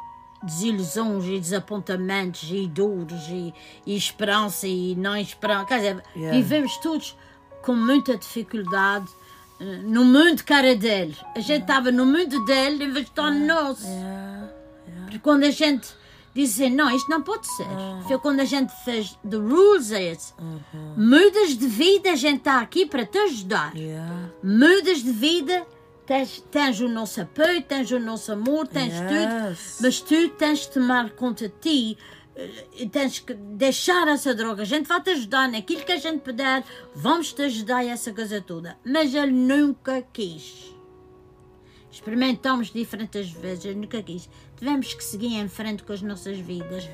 desilusões 0.43 1.25
e 1.25 1.41
desapontamentos 1.41 2.49
e 2.53 2.69
dores 2.69 3.27
e, 3.29 3.53
e 3.85 3.97
esperança 3.97 4.69
e 4.69 4.95
não 4.95 5.17
esperança. 5.17 5.67
Quer 5.67 5.77
dizer, 5.79 6.03
Yeah. 6.15 6.37
vivemos 6.39 6.77
todos 6.77 7.17
com 7.63 7.75
muita 7.75 8.17
dificuldade 8.17 9.11
eh, 9.59 9.79
no 9.83 10.05
mundo 10.05 10.45
cara 10.45 10.77
dele. 10.77 11.17
A 11.35 11.41
gente 11.41 11.63
estava 11.63 11.91
no 11.91 12.07
mundo 12.07 12.45
dele 12.45 12.85
em 12.85 12.93
vez 12.93 13.07
de 13.07 13.11
estar 13.11 13.31
no 13.33 13.47
nosso. 13.47 13.85
Yeah. 13.85 14.49
Porque 15.03 15.19
quando 15.19 15.43
a 15.45 15.51
gente 15.51 15.89
diz 16.43 16.55
assim, 16.61 16.71
não, 16.71 16.91
isto 16.95 17.11
não 17.11 17.23
pode 17.23 17.47
ser. 17.47 17.67
Foi 18.07 18.19
quando 18.19 18.41
a 18.41 18.45
gente 18.45 18.73
fez 18.85 19.19
the 19.29 19.37
rules 19.37 19.91
é 19.93 20.13
esse. 20.13 20.33
Mudas 20.97 21.57
de 21.57 21.67
vida, 21.67 22.13
a 22.13 22.17
gente 22.17 22.39
está 22.39 22.61
aqui 22.61 22.87
para 22.87 23.05
te 23.07 23.19
ajudar. 23.19 23.75
Yeah. 23.77 24.31
Mudas 24.43 25.03
de 25.03 25.11
vida, 25.11 25.67
tens, 26.07 26.45
tens 26.51 26.81
o 26.81 26.89
nosso 26.89 27.21
apoio, 27.21 27.63
tens 27.63 27.91
o 27.91 27.99
nosso 27.99 28.33
amor, 28.33 28.67
tens 28.69 28.93
Yes. 28.95 29.01
tudo. 29.03 29.83
Mas 29.83 30.01
tu 30.01 30.29
tens 30.31 30.61
de 30.61 30.71
tomar 30.71 31.11
conta 31.11 31.49
de 31.49 31.55
ti. 31.61 31.99
eh, 32.37 32.65
e 32.79 32.89
Tens 32.89 33.19
que 33.19 33.35
deixar 33.35 34.07
essa 34.09 34.33
droga. 34.35 34.63
A 34.63 34.65
gente 34.65 34.87
vai 34.87 35.03
te 35.03 35.11
ajudar 35.11 35.49
naquilo 35.49 35.83
que 35.85 35.91
a 35.93 35.97
gente 35.99 36.21
puder. 36.21 36.63
Vamos 36.95 37.33
te 37.33 37.43
ajudar 37.43 37.85
e 37.85 37.89
essa 37.89 38.13
coisa 38.13 38.41
toda. 38.41 38.79
Mas 38.85 39.13
ele 39.15 39.33
nunca 39.33 40.01
quis. 40.13 40.73
Experimentamos 41.91 42.71
diferentes 42.73 43.31
vezes, 43.31 43.65
ele 43.65 43.81
nunca 43.81 44.01
quis. 44.03 44.29
Tivemos 44.59 44.93
que 44.95 45.03
seguir 45.05 45.35
em 45.37 45.49
frente 45.49 45.83
com 45.83 45.93
as 45.93 46.03
nossas 46.03 46.39
vidas. 46.39 46.89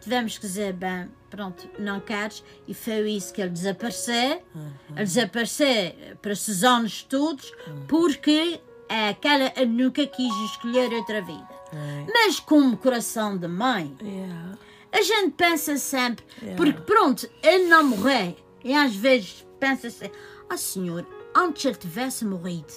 Tivemos 0.00 0.38
que 0.38 0.46
dizer, 0.46 0.72
bem, 0.72 1.10
pronto, 1.28 1.68
não 1.78 2.00
queres. 2.00 2.42
E 2.66 2.72
foi 2.72 3.10
isso 3.10 3.32
que 3.32 3.40
ele 3.42 3.50
desapareceu. 3.50 4.42
Ele 4.90 5.04
desapareceu 5.04 5.94
para 6.22 6.32
esses 6.32 6.62
anos 6.64 7.02
todos, 7.02 7.52
porque 7.88 8.60
é 8.88 9.08
aquela, 9.10 9.52
nunca 9.66 10.06
quis 10.06 10.34
escolher 10.50 10.92
outra 10.92 11.20
vida. 11.20 11.48
Right. 11.72 12.10
Mas 12.12 12.40
como 12.40 12.76
coração 12.76 13.36
de 13.36 13.46
mãe, 13.48 13.94
Yeah. 14.00 14.56
a 14.92 15.02
gente 15.02 15.32
pensa 15.32 15.76
sempre, 15.76 16.24
porque 16.56 16.80
pronto, 16.80 17.28
ele 17.42 17.64
não 17.64 17.84
morreu. 17.84 18.34
E 18.64 18.72
às 18.72 18.94
vezes 18.94 19.44
pensa 19.60 19.88
assim, 19.88 20.10
ah 20.48 20.56
senhor, 20.56 21.06
antes 21.34 21.64
ele 21.66 21.74
tivesse 21.74 22.24
morrido. 22.24 22.72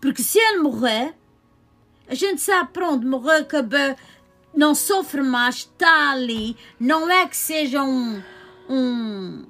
Porque 0.00 0.22
se 0.22 0.38
ele 0.38 0.58
morrer, 0.58 1.14
a 2.08 2.14
gente 2.14 2.40
sabe, 2.40 2.70
pronto, 2.72 3.06
morreu, 3.06 3.40
acabou, 3.42 3.96
não 4.54 4.74
sofre 4.74 5.22
mais, 5.22 5.56
está 5.56 6.10
ali. 6.12 6.56
Não 6.78 7.10
é 7.10 7.26
que 7.26 7.36
seja 7.36 7.82
um, 7.82 8.22
um 8.68 9.44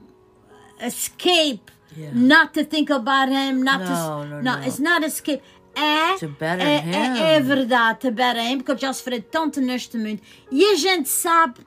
escape, 0.81 1.73
Yeah. 1.95 2.19
not 2.19 2.55
to 2.55 2.65
think 2.65 2.91
about 2.91 3.31
him, 3.31 3.63
not 3.63 3.81
No, 3.81 3.85
to... 3.87 3.93
no, 3.93 4.25
no, 4.25 4.43
no. 4.43 4.67
it's 4.67 4.79
not 4.79 5.05
escape. 5.05 5.43
É, 5.75 6.17
To 6.19 6.29
better 6.29 6.67
é, 6.67 6.85
é, 6.91 7.35
é 7.37 7.41
verdade, 7.41 8.01
to 8.01 8.11
better 8.11 8.43
him, 8.43 8.59
porque 8.59 8.73
ele 8.73 8.81
já 8.81 8.93
sofreu 8.95 9.23
tanto 9.23 9.61
neste 9.61 9.99
mundo. 9.99 10.21
E 10.51 10.65
a 10.73 10.75
gente 10.77 11.09
sabe 11.11 11.61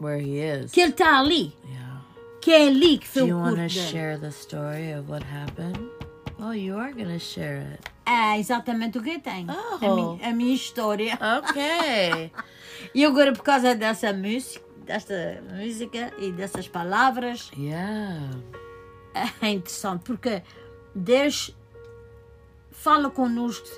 Where 0.00 0.18
he 0.22 0.38
is. 0.40 0.70
que 0.72 0.80
ele 0.80 0.92
está 0.92 1.18
ali. 1.18 1.54
Yeah. 1.68 2.00
que 2.40 2.50
é 2.52 2.66
ali 2.68 2.98
que 2.98 3.06
foi 3.08 3.22
Do 3.22 3.28
you 3.28 3.36
o 3.36 3.40
want 3.40 3.56
curto 3.56 3.68
to 3.68 3.74
dele. 3.74 3.90
share 3.90 4.18
the 4.18 4.30
story 4.30 4.92
of 4.98 5.10
what 5.10 5.24
happened? 5.26 5.78
Oh, 6.44 6.50
you 6.50 6.76
are 6.76 6.92
going 6.92 7.06
to 7.06 7.20
share 7.20 7.60
it. 7.60 7.80
É 8.04 8.36
exatamente 8.36 8.98
o 8.98 9.02
que 9.02 9.20
tenho. 9.20 9.46
Oh. 9.48 9.76
A, 9.76 9.94
minha, 9.94 10.28
a 10.28 10.32
minha 10.32 10.54
história. 10.54 11.18
Okay. 11.40 12.32
E 12.92 13.04
agora, 13.04 13.32
por 13.32 13.44
causa 13.44 13.76
dessa 13.76 14.12
música, 14.12 14.60
desta 14.84 15.40
música 15.54 16.12
e 16.18 16.32
dessas 16.32 16.66
palavras, 16.66 17.48
yeah. 17.56 18.28
é 19.40 19.50
interessante, 19.50 20.02
porque 20.02 20.42
Deus 20.92 21.54
fala 22.72 23.08
connosco 23.08 23.68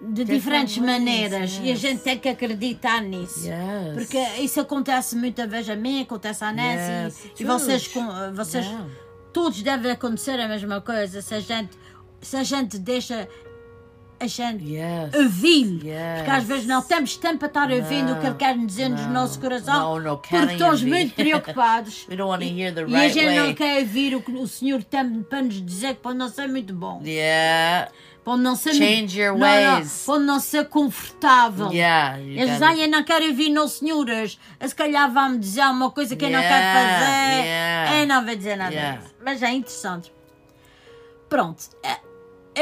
de 0.00 0.24
diferentes 0.24 0.78
ways, 0.78 0.90
maneiras 0.90 1.58
e 1.58 1.64
a 1.64 1.72
yes. 1.72 1.80
gente 1.80 2.02
tem 2.02 2.18
que 2.18 2.28
acreditar 2.28 3.02
nisso. 3.02 3.46
Yes. 3.46 3.94
Porque 3.94 4.18
isso 4.40 4.60
acontece 4.60 5.14
muitas 5.14 5.48
vezes 5.48 5.68
a 5.68 5.76
mim, 5.76 6.02
acontece 6.02 6.42
à 6.42 6.52
Nancy 6.52 7.04
Yes, 7.04 7.24
e, 7.38 7.42
e 7.42 7.44
vocês, 7.44 7.90
vocês 8.34 8.64
Yeah. 8.64 8.88
todos 9.32 9.62
devem 9.62 9.90
acontecer 9.92 10.40
a 10.40 10.48
mesma 10.48 10.80
coisa 10.80 11.20
se 11.20 11.34
a 11.34 11.40
gente, 11.40 11.76
se 12.20 12.36
a 12.36 12.42
gente 12.42 12.78
deixa 12.78 13.28
a 14.20 14.26
gente 14.26 14.64
Yes. 14.64 15.14
ouvir. 15.14 15.80
Yes. 15.84 16.16
Porque 16.18 16.30
às 16.32 16.42
vezes 16.44 16.66
não 16.66 16.82
temos 16.82 17.16
tempo 17.16 17.38
para 17.38 17.46
estar 17.48 17.70
ouvindo 17.70 18.12
o 18.14 18.20
que 18.20 18.26
ele 18.26 18.34
quer 18.34 18.58
dizer 18.58 18.88
no 18.88 18.96
não. 18.96 19.10
nosso 19.12 19.38
coração. 19.38 19.74
Não, 19.74 20.00
não 20.00 20.16
porque 20.16 20.30
querem 20.36 20.54
estamos 20.56 20.82
muito 20.82 21.14
preocupados. 21.14 22.04
We 22.10 22.16
don't 22.16 22.44
hear 22.44 22.74
the 22.74 22.80
E 22.82 22.84
a 22.96 23.00
right 23.02 23.14
gente 23.14 23.36
não 23.36 23.44
way. 23.44 23.54
quer 23.54 23.78
ouvir 23.80 24.16
o 24.16 24.22
que 24.22 24.32
o 24.32 24.46
Senhor 24.48 24.82
tem 24.82 25.22
para 25.22 25.42
nos 25.42 25.64
dizer 25.64 25.94
que 25.94 26.00
pode 26.00 26.18
não 26.18 26.28
ser 26.28 26.48
muito 26.48 26.74
bom. 26.74 27.00
Yeah. 27.04 27.92
Pode 28.24 28.42
não 28.42 28.56
ser 28.56 28.74
Change 28.74 29.20
your 29.20 29.38
não, 29.38 29.46
não, 29.46 29.74
ways. 29.76 30.02
pode 30.04 30.24
não 30.24 30.40
ser 30.40 30.68
confortável. 30.68 31.70
Yeah. 31.72 32.18
Eles 32.20 32.50
dizem, 32.58 32.80
eu 32.82 32.88
não 32.90 33.04
quero 33.04 33.24
ouvir 33.24 33.48
não 33.50 33.68
senhoras. 33.68 34.36
Se 34.66 34.74
calhar 34.74 35.10
vai-me 35.12 35.38
dizer 35.38 35.62
uma 35.62 35.92
coisa 35.92 36.16
que 36.16 36.24
eu 36.24 36.30
não 36.30 36.40
quero 36.40 36.54
Yeah, 36.54 36.98
fazer. 36.98 37.42
yeah. 37.46 38.00
Eu 38.00 38.06
não 38.08 38.24
vou 38.26 38.34
dizer 38.36 38.56
nada 38.56 38.74
Yeah. 38.74 39.00
Mas 39.24 39.42
é 39.44 39.50
interessante. 39.52 40.12
Pronto. 41.28 41.64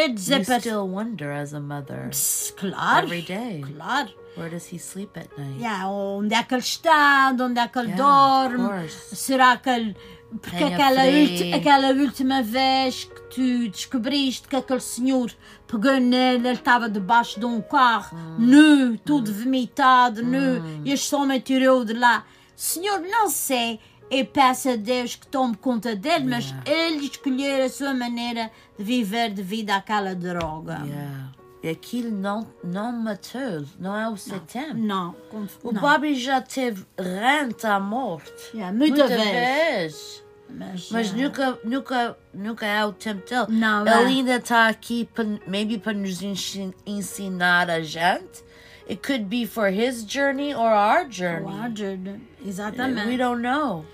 Dizer 0.09 0.38
You 0.40 0.44
para... 0.47 0.61
still 0.61 0.88
wonder 0.88 1.30
as 1.30 1.53
a 1.55 1.61
mother. 1.61 2.09
Pss, 2.11 2.53
Claro. 2.57 3.07
Every 3.07 3.22
day. 3.22 3.62
Claro. 3.74 4.11
Where 4.36 4.51
does 4.51 4.70
he 4.72 4.78
sleep 4.78 5.16
at 5.18 5.28
night? 5.38 5.59
Yeah, 5.61 5.88
onde 5.88 6.34
é 6.34 6.42
que 6.42 6.55
ele 6.55 6.62
está, 6.62 7.32
de 7.32 7.42
onde 7.42 7.59
é 7.59 7.66
que 7.68 7.78
ele 7.78 7.88
Yeah, 7.92 8.49
dorme, 8.49 8.88
será 8.90 9.57
que 9.57 9.70
ele. 9.70 9.97
Porque 10.42 10.62
aquela, 10.64 11.05
ulti- 11.05 11.53
aquela 11.55 11.88
última 11.92 12.42
vez 12.42 13.05
que 13.05 13.20
tu 13.34 13.68
descobriste 13.70 14.47
que 14.49 14.57
aquele 14.57 14.80
senhor 14.80 15.30
pegou 15.66 15.99
nele, 16.01 16.49
ele 16.49 16.59
estava 16.59 16.88
debaixo 16.90 17.38
de 17.40 17.47
um 17.47 17.62
carro, 17.62 18.14
Hum. 18.18 18.36
nu, 18.40 18.99
tudo 18.99 19.32
vomitado, 19.32 20.22
nu, 20.22 20.82
e 20.84 20.92
este 20.92 21.14
homem 21.14 21.40
tirou 21.40 21.84
de 21.84 21.94
lá. 21.94 22.24
Senhor, 22.55 23.01
não 23.01 23.30
sei, 23.30 23.78
eu 24.11 24.24
peço 24.24 24.70
a 24.70 24.76
Deus 24.76 25.16
que 25.16 25.26
tome 25.26 25.57
conta 25.57 25.94
dele, 25.96 26.24
mas 26.26 26.54
ele 26.64 27.07
escolheu 27.07 27.64
a 27.64 27.68
sua 27.68 27.92
maneira 27.94 28.50
de 28.78 28.84
viver 28.84 29.30
devido 29.30 29.70
àquela 29.70 30.14
droga. 30.14 30.80
Yeah. 30.84 31.32
E 31.62 31.68
aquilo 31.70 32.11
não, 32.11 32.46
não 32.62 32.92
matou, 32.92 33.64
não 33.80 33.96
é 33.96 34.09
o 34.09 34.16
seu 34.16 34.38
tempo. 34.40 34.74
Não, 34.74 35.16
O 35.64 35.72
não. 35.72 35.80
Bobby 35.80 36.14
já 36.14 36.40
teve 36.40 36.84
rente 36.96 37.66
à 37.66 37.80
morte. 37.80 38.32
Yeah, 38.54 38.76
muita 38.76 39.09
vez. 39.09 39.18
vez. 39.20 40.24
Mas, 40.48 40.90
Mas 40.92 41.12
nunca, 41.12 41.59
nunca, 41.64 42.16
nunca 42.32 42.64
é 42.66 42.84
o 42.84 42.92
tempo 42.92 43.28
dele. 43.28 43.46
Não, 43.48 43.80
Ele 43.80 43.90
é. 43.90 43.96
ainda 44.07 44.36
está 44.36 44.68
aqui, 44.68 45.09
para, 45.12 45.24
maybe 45.44 45.76
para 45.76 45.92
nos 45.94 46.22
ensi- 46.22 46.72
ensinar 46.86 47.68
a 47.68 47.80
gente. 47.80 48.44
It 48.88 49.04
could 49.04 49.24
be 49.24 49.44
for 49.44 49.68
his 49.68 50.04
journey 50.09 50.54
or 50.54 50.70
our 50.70 51.11
journey. 51.11 51.50
Roger, 51.52 51.98
exatamente. 52.46 53.09
We 53.09 53.16
don't 53.16 53.42
know 53.42 53.84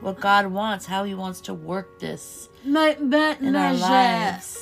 what 0.00 0.20
God 0.20 0.46
wants, 0.52 0.86
how 0.86 1.04
He 1.04 1.14
wants 1.14 1.40
to 1.42 1.54
work 1.54 1.98
this 1.98 2.48
Mas, 2.64 2.96
mas, 3.00 3.40
in 3.40 3.54
our 3.56 3.72
eh, 3.74 4.30
lives. 4.32 4.58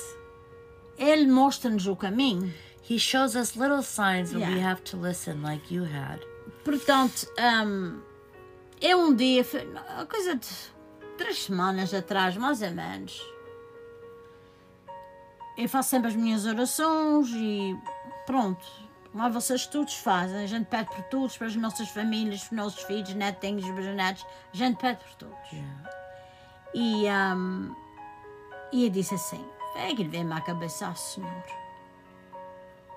ele 0.97 1.27
mostra-nos 1.27 1.87
o 1.87 1.95
caminho. 1.95 2.51
He 2.81 2.97
shows 2.97 3.35
us 3.35 3.55
little 3.55 3.83
signs 3.83 4.33
we 4.33 4.39
Yeah. 4.39 4.57
have 4.69 4.81
to 4.85 4.97
listen 4.97 5.41
like 5.43 5.69
you 5.73 5.83
had. 5.83 6.19
Portanto, 6.63 7.27
hum, 7.37 8.01
eu 8.81 8.99
um 8.99 9.13
dia, 9.15 9.45
a 9.99 10.05
coisa 10.05 10.35
de 10.35 10.47
três 11.17 11.43
semanas 11.43 11.93
atrás, 11.93 12.35
mais 12.37 12.61
ou 12.61 12.71
menos, 12.71 13.21
eu 15.57 15.67
faço 15.67 15.89
sempre 15.89 16.09
as 16.09 16.15
minhas 16.15 16.45
orações 16.45 17.27
e 17.33 17.75
pronto. 18.25 18.65
Lá 19.17 19.29
vocês 19.29 19.65
todos 19.65 19.95
fazem, 19.95 20.43
a 20.43 20.45
gente 20.45 20.67
pede 20.67 20.91
por 20.91 21.01
todos, 21.05 21.35
para 21.35 21.47
as 21.47 21.55
nossas 21.55 21.89
famílias, 21.89 22.41
para 22.43 22.53
os 22.53 22.57
nossos 22.57 22.83
filhos, 22.83 23.15
netinhos, 23.15 23.67
bisnetos, 23.71 24.23
a 24.53 24.55
gente 24.55 24.77
pede 24.77 25.03
por 25.03 25.15
todos. 25.15 25.49
E, 26.71 27.07
hum, 27.09 27.75
e 28.71 28.85
eu 28.85 28.91
disse 28.91 29.15
assim: 29.15 29.43
é 29.75 29.95
que 29.95 30.03
vem-me 30.03 30.33
à 30.33 30.41
cabeça, 30.41 30.89
ah, 30.89 30.93
Senhor, 30.93 31.43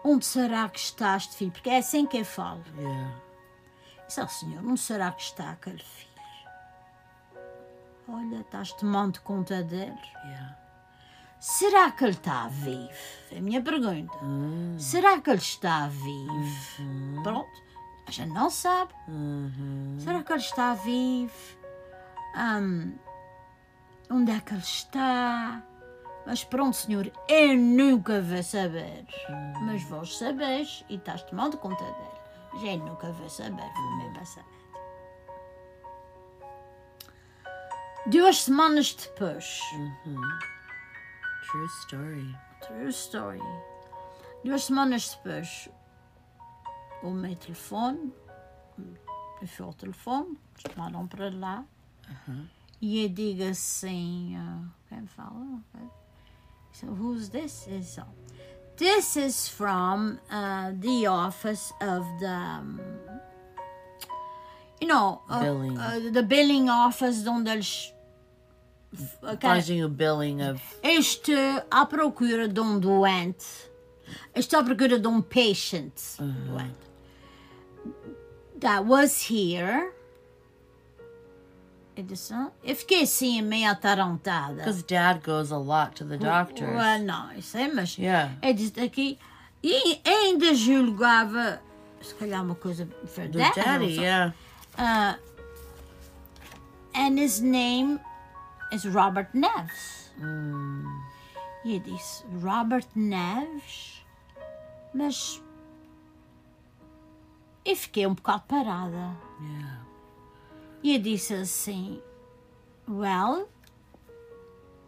onde 0.04 0.26
será 0.26 0.68
que 0.68 0.78
está 0.78 1.16
este 1.16 1.36
filho? 1.36 1.52
Porque 1.52 1.70
é 1.70 1.78
assim 1.78 2.04
que 2.04 2.18
eu 2.18 2.24
falo. 2.26 2.62
Yeah. 2.76 3.14
Disse 4.06 4.20
ao 4.20 4.28
Senhor, 4.28 4.62
onde 4.62 4.80
será 4.80 5.12
que 5.12 5.22
está 5.22 5.52
aquele 5.52 5.82
filho? 5.82 6.10
Olha, 8.06 8.40
estás 8.40 8.74
tomando 8.74 9.22
conta 9.22 9.62
dele. 9.62 9.98
Yeah. 10.24 10.59
Será 11.41 11.91
que 11.91 12.05
ele 12.05 12.12
está 12.12 12.49
vivo? 12.49 12.91
É 13.32 13.38
a 13.38 13.41
minha 13.41 13.62
pergunta. 13.62 14.12
Será 14.78 15.18
que 15.20 15.30
ele 15.30 15.38
está 15.38 15.88
vivo? 15.88 17.22
Pronto, 17.22 17.62
a 18.07 18.11
gente 18.11 18.30
não 18.30 18.51
sabe. 18.51 18.93
Será 19.99 20.22
que 20.22 20.32
ele 20.32 20.41
está 20.41 20.74
vivo? 20.74 21.32
Hum, 22.36 22.93
onde 24.11 24.32
é 24.32 24.41
que 24.41 24.53
ele 24.53 24.61
está? 24.61 25.62
Mas 26.26 26.45
pronto, 26.45 26.76
Senhor, 26.76 27.11
eu 27.26 27.57
nunca 27.57 28.20
vou 28.20 28.43
saber. 28.43 29.07
Mas 29.62 29.82
vós 29.84 30.18
sabeis 30.18 30.84
e 30.91 30.97
estás 30.97 31.22
tomando 31.22 31.57
conta 31.57 31.82
dele. 31.82 32.20
Mas 32.53 32.62
eu 32.64 32.76
nunca 32.76 33.11
vou 33.12 33.30
saber, 33.30 33.72
vou 33.74 33.97
me 33.97 34.18
passar. 34.18 34.45
Duas 38.07 38.43
semanas 38.43 38.95
depois, 38.95 39.61
True 41.51 41.68
story. 41.68 42.36
True 42.61 42.92
story. 42.92 43.40
Duas 44.44 44.64
semanas 44.64 45.16
depois, 45.16 45.68
o 47.03 47.11
meu 47.11 47.34
telefone, 47.34 48.12
eu 49.42 49.48
fui 49.48 49.66
ao 49.66 49.74
telefone, 49.74 50.38
chamaram 50.57 51.09
para 51.09 51.28
lá, 51.30 51.64
e 52.80 53.03
eu 53.03 53.09
digo 53.09 53.42
assim, 53.42 54.36
ah, 54.36 54.62
quem 54.88 55.07
fala? 55.09 55.61
So, 56.72 56.86
who's 56.86 57.28
this? 57.30 57.66
So, 57.82 58.07
this 58.76 59.16
is 59.16 59.48
from 59.48 60.20
uh, 60.30 60.72
the 60.78 61.09
office 61.09 61.72
of 61.80 62.07
the, 62.20 62.61
um, 62.61 62.80
you 64.80 64.86
know, 64.86 65.20
uh, 65.28 65.40
Billing. 65.40 65.76
uh, 65.76 66.12
the 66.12 66.22
billing 66.22 66.70
office, 66.70 67.26
onde 67.26 67.51
eles... 67.51 67.92
Fazem 69.41 69.84
o 69.84 69.88
billing 69.88 70.43
of. 70.51 70.61
Estou 70.82 71.62
à 71.70 71.86
procura 71.86 72.49
de 72.49 72.61
um 72.61 72.78
doente. 72.78 73.47
Estou 74.34 74.61
à 74.61 74.64
procura 74.64 74.99
de 74.99 75.07
um 75.07 75.22
patient 75.22 75.93
doente. 76.18 76.91
That 78.61 78.84
was 78.84 79.30
here. 79.30 79.93
Eu 81.97 82.03
disse. 82.05 82.34
Eu 82.64 82.76
fiquei 82.76 83.03
assim 83.03 83.41
meio 83.43 83.70
atarantada. 83.70 84.57
Because 84.57 84.82
dad 84.82 85.20
goes 85.24 85.53
a 85.53 85.59
lot 85.59 85.95
to 85.97 86.05
the 86.05 86.16
doctors. 86.16 86.70
Well, 86.70 86.99
não, 87.05 87.32
isso 87.32 87.57
é, 87.57 87.68
mas 87.72 87.97
Yeah. 87.97 88.36
eu 88.43 88.53
disse 88.55 88.80
aqui. 88.80 89.18
E 89.62 90.01
ainda 90.05 90.55
julgava, 90.55 91.61
se 92.01 92.14
calhar 92.14 92.43
uma 92.43 92.55
coisa 92.55 92.86
The 93.14 93.28
that, 93.28 93.61
daddy, 93.61 94.01
yeah. 94.01 94.32
Uh, 94.78 95.14
and 96.95 97.18
his 97.18 97.41
name 97.41 98.01
is 98.72 98.84
Robert 98.84 99.28
Neves. 99.34 100.12
E 101.64 101.74
eu 101.74 101.80
disse, 101.80 102.24
Robert 102.42 102.86
Neves? 102.94 104.04
Mas 104.94 105.42
eu 107.64 107.76
fiquei 107.76 108.06
um 108.06 108.14
bocado 108.14 108.44
parada. 108.48 109.16
Yeah. 109.40 109.80
E 110.82 110.94
eu 110.94 111.02
disse 111.02 111.34
assim, 111.34 112.00
well, 112.88 113.48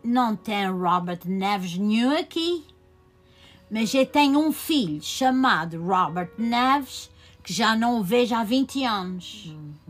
não 0.02 0.34
tem 0.34 0.70
Robert 0.70 1.20
Neves 1.26 1.76
nenhum 1.76 2.16
aqui. 2.16 2.66
Mas 3.70 3.94
eu 3.94 4.06
tenho 4.06 4.38
um 4.38 4.52
filho 4.52 5.00
chamado 5.02 5.82
Robert 5.82 6.32
Neves 6.38 7.10
que 7.42 7.52
já 7.52 7.74
não 7.74 7.98
o 7.98 8.04
vejo 8.04 8.34
há 8.34 8.44
20 8.44 8.84
anos. 8.84 9.54
Oh! 9.54 9.81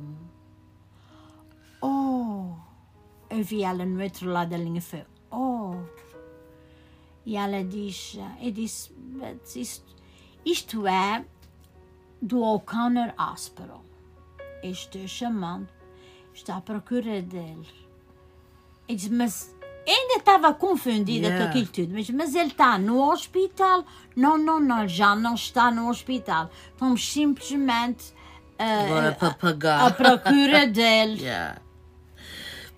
Eu 3.35 3.43
vi 3.43 3.62
ela 3.64 3.85
no 3.87 4.03
outro 4.03 4.28
lado 4.30 4.51
da 4.51 4.57
linha 4.57 4.80
foi, 4.83 5.05
oh! 5.30 5.74
E 7.24 7.37
ela 7.37 7.62
diz, 7.64 8.18
eu 8.41 8.51
disse, 8.51 8.93
"Mas 9.14 9.55
isto, 9.57 9.85
isto 10.45 10.87
é 10.87 11.24
do 12.20 12.43
O'Connor 12.43 13.12
Hospital. 13.18 13.83
Eu 14.62 14.70
estou 14.72 15.07
chamando, 15.09 15.68
estou 16.35 16.55
à 16.55 16.61
procura 16.61 17.22
dele. 17.22 17.66
E 18.89 18.95
disse, 18.97 19.11
mas 19.11 19.55
ainda 19.89 20.14
estava 20.18 20.53
confundida 20.53 21.28
Yeah. 21.28 21.45
com 21.45 21.51
aquilo 21.51 21.66
tudo. 21.68 21.95
Mas, 21.95 22.11
mas 22.11 22.35
ele 22.35 22.51
está 22.51 22.76
no 22.78 23.01
hospital. 23.11 23.85
Não, 24.16 24.37
não, 24.37 24.61
não, 24.61 24.87
já 24.87 25.14
não 25.16 25.35
está 25.35 25.70
no 25.70 25.89
hospital. 25.89 26.51
Estamos 26.72 27.09
simplesmente 27.12 28.12
ah, 28.59 28.85
Agora 28.85 29.12
para 29.12 29.28
à 29.28 29.35
pagar. 29.35 29.97
procura 29.97 30.66
dele. 30.70 31.22
yeah. 31.22 31.62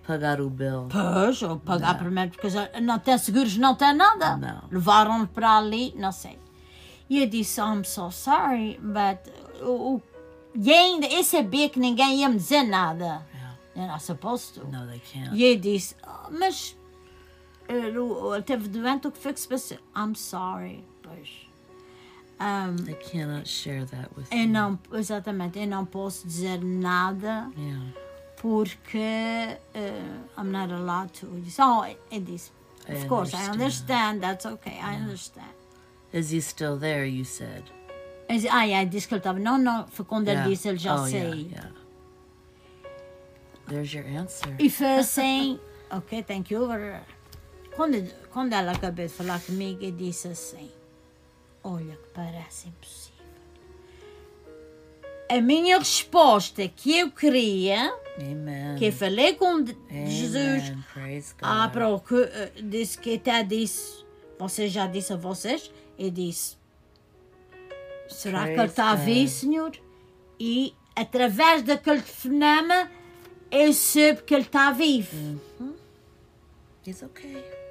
Pagar 0.07 0.41
o 0.41 0.51
bill. 0.51 0.89
Pois, 0.91 1.41
ou 1.43 1.59
pagar 1.59 1.97
primeiro, 1.99 2.31
porque 2.33 2.51
já 2.51 2.69
não 2.83 2.99
tem 2.99 3.17
seguros, 3.19 3.57
não 3.57 3.75
tem 3.75 3.95
nada. 3.95 4.37
Não. 4.37 4.63
Levaram-no 4.71 5.27
para 5.27 5.57
ali, 5.59 5.95
não 5.97 6.13
sei. 6.13 6.39
E 7.09 7.21
eu 7.21 7.27
disse, 7.29 7.61
I'm 7.61 7.85
so 7.85 8.11
sorry, 8.11 8.79
but... 8.83 9.19
O, 9.63 9.95
o, 9.97 10.03
e 10.55 10.73
ainda, 10.73 11.07
eu 11.07 11.25
sabia 11.25 11.69
que 11.71 11.79
ninguém 11.79 12.21
ia 12.21 12.29
me 12.29 12.37
dizer 12.37 12.63
nada. 12.65 13.27
You're 13.77 13.91
not 13.91 14.03
supposed 14.05 14.55
to. 14.55 14.67
No, 14.69 14.87
they 14.87 15.01
can't. 15.13 15.35
E 15.35 15.43
eu 15.45 15.57
disse, 15.59 15.97
"Ah, 16.03 16.29
mas... 16.31 16.77
Ele, 17.69 17.99
ele 17.99 18.43
teve 18.43 18.69
doente, 18.69 19.09
o 19.09 19.11
que 19.11 19.19
foi 19.19 19.33
que 19.33 19.41
se 19.41 19.49
passou? 19.49 19.79
I'm 19.97 20.15
sorry, 20.15 20.85
pois. 21.03 21.29
Um, 22.41 22.77
They 22.85 22.95
cannot 22.95 23.49
share 23.49 23.87
that 23.87 24.11
with 24.17 24.27
eu 24.31 24.39
you. 24.41 24.49
não, 24.49 24.79
exatamente, 24.93 25.59
eu 25.59 25.67
não 25.67 25.85
posso 25.87 26.27
dizer 26.27 26.63
nada 26.63 27.49
Yeah. 27.57 27.85
Porque 28.45 29.57
uh, 29.75 29.81
I'm 30.37 30.53
not 30.53 30.71
allowed 30.71 31.15
to. 31.15 31.27
Oh, 31.61 31.83
it 32.11 32.29
is. 32.29 32.53
I 32.87 32.93
Of 32.93 33.09
course, 33.09 33.33
I 33.33 33.49
understand. 33.51 34.21
understand. 34.21 34.21
That's 34.23 34.45
okay. 34.45 34.79
I 34.83 34.97
understand. 34.97 35.55
Is 36.13 36.29
he 36.29 36.41
still 36.43 36.77
there? 36.77 37.07
You 37.07 37.25
said. 37.25 37.63
Disse, 38.29 38.47
ah, 38.51 38.65
yeah, 38.65 38.85
disse 38.85 39.09
que 39.09 39.15
ele 39.15 39.21
estava. 39.21 39.39
Não, 39.39 39.57
não, 39.57 39.87
foi 39.89 40.05
quando 40.05 40.29
Yeah. 40.29 40.45
ele 40.45 40.51
disse, 40.55 40.69
ele 40.69 40.77
já 40.77 40.95
oh, 40.95 41.07
sei. 41.07 41.21
Yeah, 41.21 41.35
yeah. 41.53 41.71
There's 43.67 43.95
your 43.95 44.05
answer. 44.07 44.55
E 44.59 44.69
foi 44.69 44.97
assim, 45.01 45.59
ok, 45.91 46.23
thank 46.23 46.53
you. 46.53 46.69
very- 46.69 47.01
Quando, 47.75 48.07
quando 48.31 48.53
ela 48.53 48.73
acabou 48.73 49.07
de 49.07 49.13
falar 49.13 49.41
comigo, 49.41 49.83
eu 49.83 49.91
disse 49.91 50.29
assim: 50.29 50.71
Olha, 51.63 51.97
que 51.97 52.09
parece 52.13 52.69
impossível. 52.69 53.15
A 55.31 55.41
minha 55.41 55.79
resposta 55.79 56.69
que 56.69 56.99
eu 56.99 57.11
queria, 57.11 57.91
Amen. 58.19 58.77
que 58.77 58.93
falei 58.93 59.35
com 59.35 59.47
Amen. 59.57 60.07
Jesus, 60.07 60.73
Praise 60.93 61.33
God. 61.33 61.43
Ah, 61.43 61.69
procura, 61.69 62.53
disse 62.63 62.99
que 62.99 63.15
até 63.15 63.43
disse, 63.43 64.05
você 64.39 64.69
já 64.69 64.87
disse 64.87 65.13
a 65.13 65.17
vocês, 65.17 65.71
eu 65.99 66.11
disse, 66.11 66.57
será 68.09 68.45
que 68.45 68.53
ele 68.53 68.55
Praise 68.55 68.71
está 68.71 68.91
a 68.91 68.95
vir, 68.95 69.29
senhor? 69.29 69.73
E 70.39 70.75
através 70.95 71.63
daquele 71.63 72.03
telefonema, 72.03 72.91
eu 73.51 73.73
soube 73.73 74.23
que 74.23 74.35
ele 74.35 74.43
está 74.43 74.71
vivo. 74.71 75.41
He's 76.87 77.03
okay. 77.03 77.64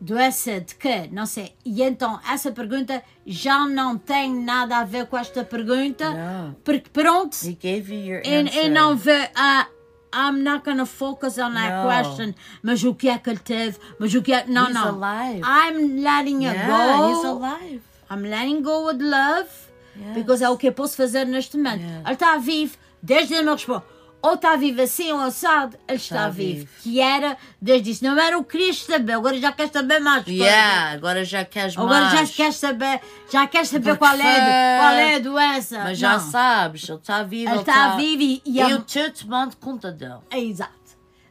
Doença 0.00 0.60
de 0.60 0.74
quê? 0.76 1.08
Não 1.10 1.26
sei. 1.26 1.54
E 1.64 1.82
então, 1.82 2.20
essa 2.30 2.52
pergunta 2.52 3.02
já 3.26 3.66
não 3.66 3.98
tem 3.98 4.32
nada 4.32 4.78
a 4.78 4.84
ver 4.84 5.06
com 5.06 5.18
esta 5.18 5.42
pergunta, 5.42 6.10
Não. 6.10 6.56
porque 6.64 6.88
pronto, 6.90 7.36
He 7.44 7.54
gave 7.60 7.92
you 7.92 8.14
your 8.14 8.22
answer. 8.24 8.62
eu 8.64 8.70
não 8.70 8.96
vê, 8.96 9.28
ah, 9.34 9.66
I'm 10.14 10.40
not 10.42 10.64
gonna 10.64 10.86
focus 10.86 11.36
on 11.38 11.52
that 11.54 11.82
No. 11.82 11.88
question. 11.88 12.32
Mas 12.62 12.82
o 12.84 12.94
que 12.94 13.08
é 13.08 13.18
que 13.18 13.28
ele 13.28 13.40
teve? 13.40 13.76
Mas 13.98 14.14
o 14.14 14.22
que 14.22 14.32
é 14.32 14.46
Não, 14.46 14.66
He's 14.68 14.74
não. 14.74 15.02
alive. 15.04 15.40
I'm 15.42 16.00
letting 16.02 16.46
it 16.46 16.56
Yeah, 16.56 17.08
he's 17.10 17.22
go. 17.22 17.44
alive. 17.44 17.82
I'm 18.10 18.22
letting 18.22 18.62
go 18.62 18.86
with 18.86 19.00
love. 19.02 19.48
Yes. 19.96 20.14
Because 20.14 20.44
é 20.44 20.48
o 20.48 20.56
que 20.56 20.68
eu 20.68 20.72
posso 20.72 20.96
fazer 20.96 21.26
neste 21.26 21.56
momento. 21.56 21.82
Yes. 21.82 22.02
Ele 22.04 22.12
está 22.14 22.36
vivo, 22.38 22.76
desde 23.02 23.34
ele 23.34 23.42
me 23.42 23.50
respondeu. 23.50 23.82
Ou 24.20 24.34
está 24.34 24.56
vivo 24.56 24.82
assim 24.82 25.12
ou 25.12 25.20
assado, 25.20 25.76
ele 25.86 25.96
está, 25.96 26.16
Está 26.16 26.28
vivo. 26.28 26.58
vivo. 26.60 26.70
Que 26.82 27.00
era, 27.00 27.36
desde 27.62 27.90
isso. 27.92 28.04
Não 28.04 28.18
era 28.18 28.36
o 28.36 28.42
que 28.42 28.58
querias 28.58 28.82
saber, 28.82 29.12
agora 29.12 29.38
já 29.38 29.52
queres 29.52 29.70
saber 29.72 30.00
mais 30.00 30.24
coisas. 30.24 30.40
Yeah, 30.44 30.90
agora 30.90 31.24
já 31.24 31.44
queres 31.44 31.78
Agora 31.78 32.00
mais. 32.00 32.28
já 32.28 32.34
queres 32.34 32.56
saber, 32.56 33.00
já 33.30 33.46
queres 33.46 33.68
saber 33.68 33.96
Porque 33.96 33.98
qual 33.98 34.16
é, 34.18 34.78
qual 34.80 34.92
é 34.94 35.14
a 35.14 35.18
doença. 35.20 35.78
Mas 35.84 35.98
já 35.98 36.18
Não. 36.18 36.30
sabes, 36.32 36.88
ele 36.88 36.98
está 36.98 37.22
vivo. 37.22 37.50
Ele 37.52 37.60
está 37.60 37.96
vivo 37.96 38.22
e- 38.22 38.42
e 38.44 38.58
eu 38.58 38.82
te 38.82 39.08
tomando 39.10 39.56
conta 39.56 39.92
dele. 39.92 40.18
É 40.30 40.40
exato. 40.40 40.72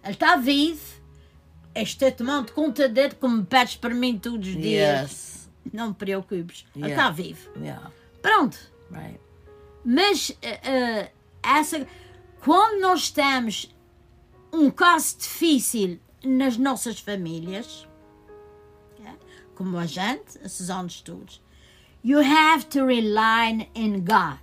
Ele 0.03 0.13
está 0.13 0.37
vivo. 0.37 0.81
Estou 1.75 2.11
tomando 2.11 2.51
conta 2.53 2.87
dele 2.87 3.13
como 3.19 3.45
pedes 3.45 3.75
para 3.75 3.93
mim 3.93 4.17
todos 4.17 4.47
os 4.47 4.55
dias. 4.55 5.01
Yes. 5.11 5.49
Não 5.73 5.89
me 5.89 5.93
preocupes. 5.93 6.65
Ele 6.75 6.85
Yeah. 6.87 7.03
está 7.03 7.11
vivo. 7.13 7.49
Yeah, 7.59 7.91
Pronto. 8.21 8.57
right. 8.91 9.19
Mas 9.83 10.31
eh, 10.41 10.59
eh, 10.63 11.11
essa, 11.43 11.85
quando 12.47 12.79
nós 12.81 13.11
temos 13.11 13.69
um 14.53 14.69
caso 14.71 15.17
difícil 15.17 15.99
nas 16.23 16.57
nossas 16.57 16.99
famílias, 16.99 17.87
é, 19.05 19.11
como 19.53 19.77
a 19.77 19.85
gente, 19.85 20.37
esses 20.43 20.69
anos 20.69 21.01
todos, 21.01 21.41
you 22.03 22.19
have 22.19 22.65
to 22.65 22.85
rely 22.85 23.69
in 23.75 23.99
God. 23.99 24.39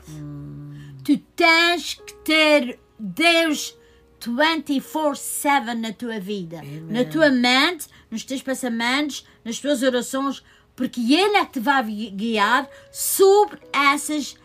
Tu 1.03 1.19
tens 1.35 1.95
que 1.95 2.15
ter 2.25 2.79
Deus 2.99 3.77
24-7 4.21 5.75
na 5.75 5.93
tua 5.93 6.19
vida, 6.21 6.61
na 6.91 7.05
tua 7.05 7.31
mente, 7.31 7.87
nos 8.11 8.25
teus 8.25 8.43
pensamentos, 8.43 9.27
nas 9.45 9.59
tuas 9.59 9.83
orações, 9.83 10.43
porque 10.77 11.01
Ele 11.15 11.37
é 11.37 11.45
que 11.45 11.53
te 11.53 11.61
vai 11.61 11.83
gui- 11.85 12.11
guiar 12.11 12.69
sobre 12.93 13.59
essas, 13.73 14.37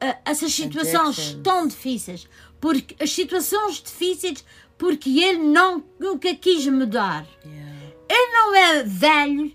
eh, 0.00 0.18
essas 0.24 0.52
situações 0.52 1.16
tão 1.42 1.66
difíceis. 1.66 2.28
Porque 2.60 2.96
as 3.02 3.10
situações 3.10 3.82
difíceis, 3.82 4.44
porque 4.76 5.20
Ele 5.20 5.38
não, 5.38 5.84
nunca 5.98 6.34
quis 6.34 6.66
mudar. 6.66 7.26
Yeah. 7.44 7.68
Ele 8.08 8.32
não 8.32 8.54
é 8.54 8.82
velho, 8.82 9.52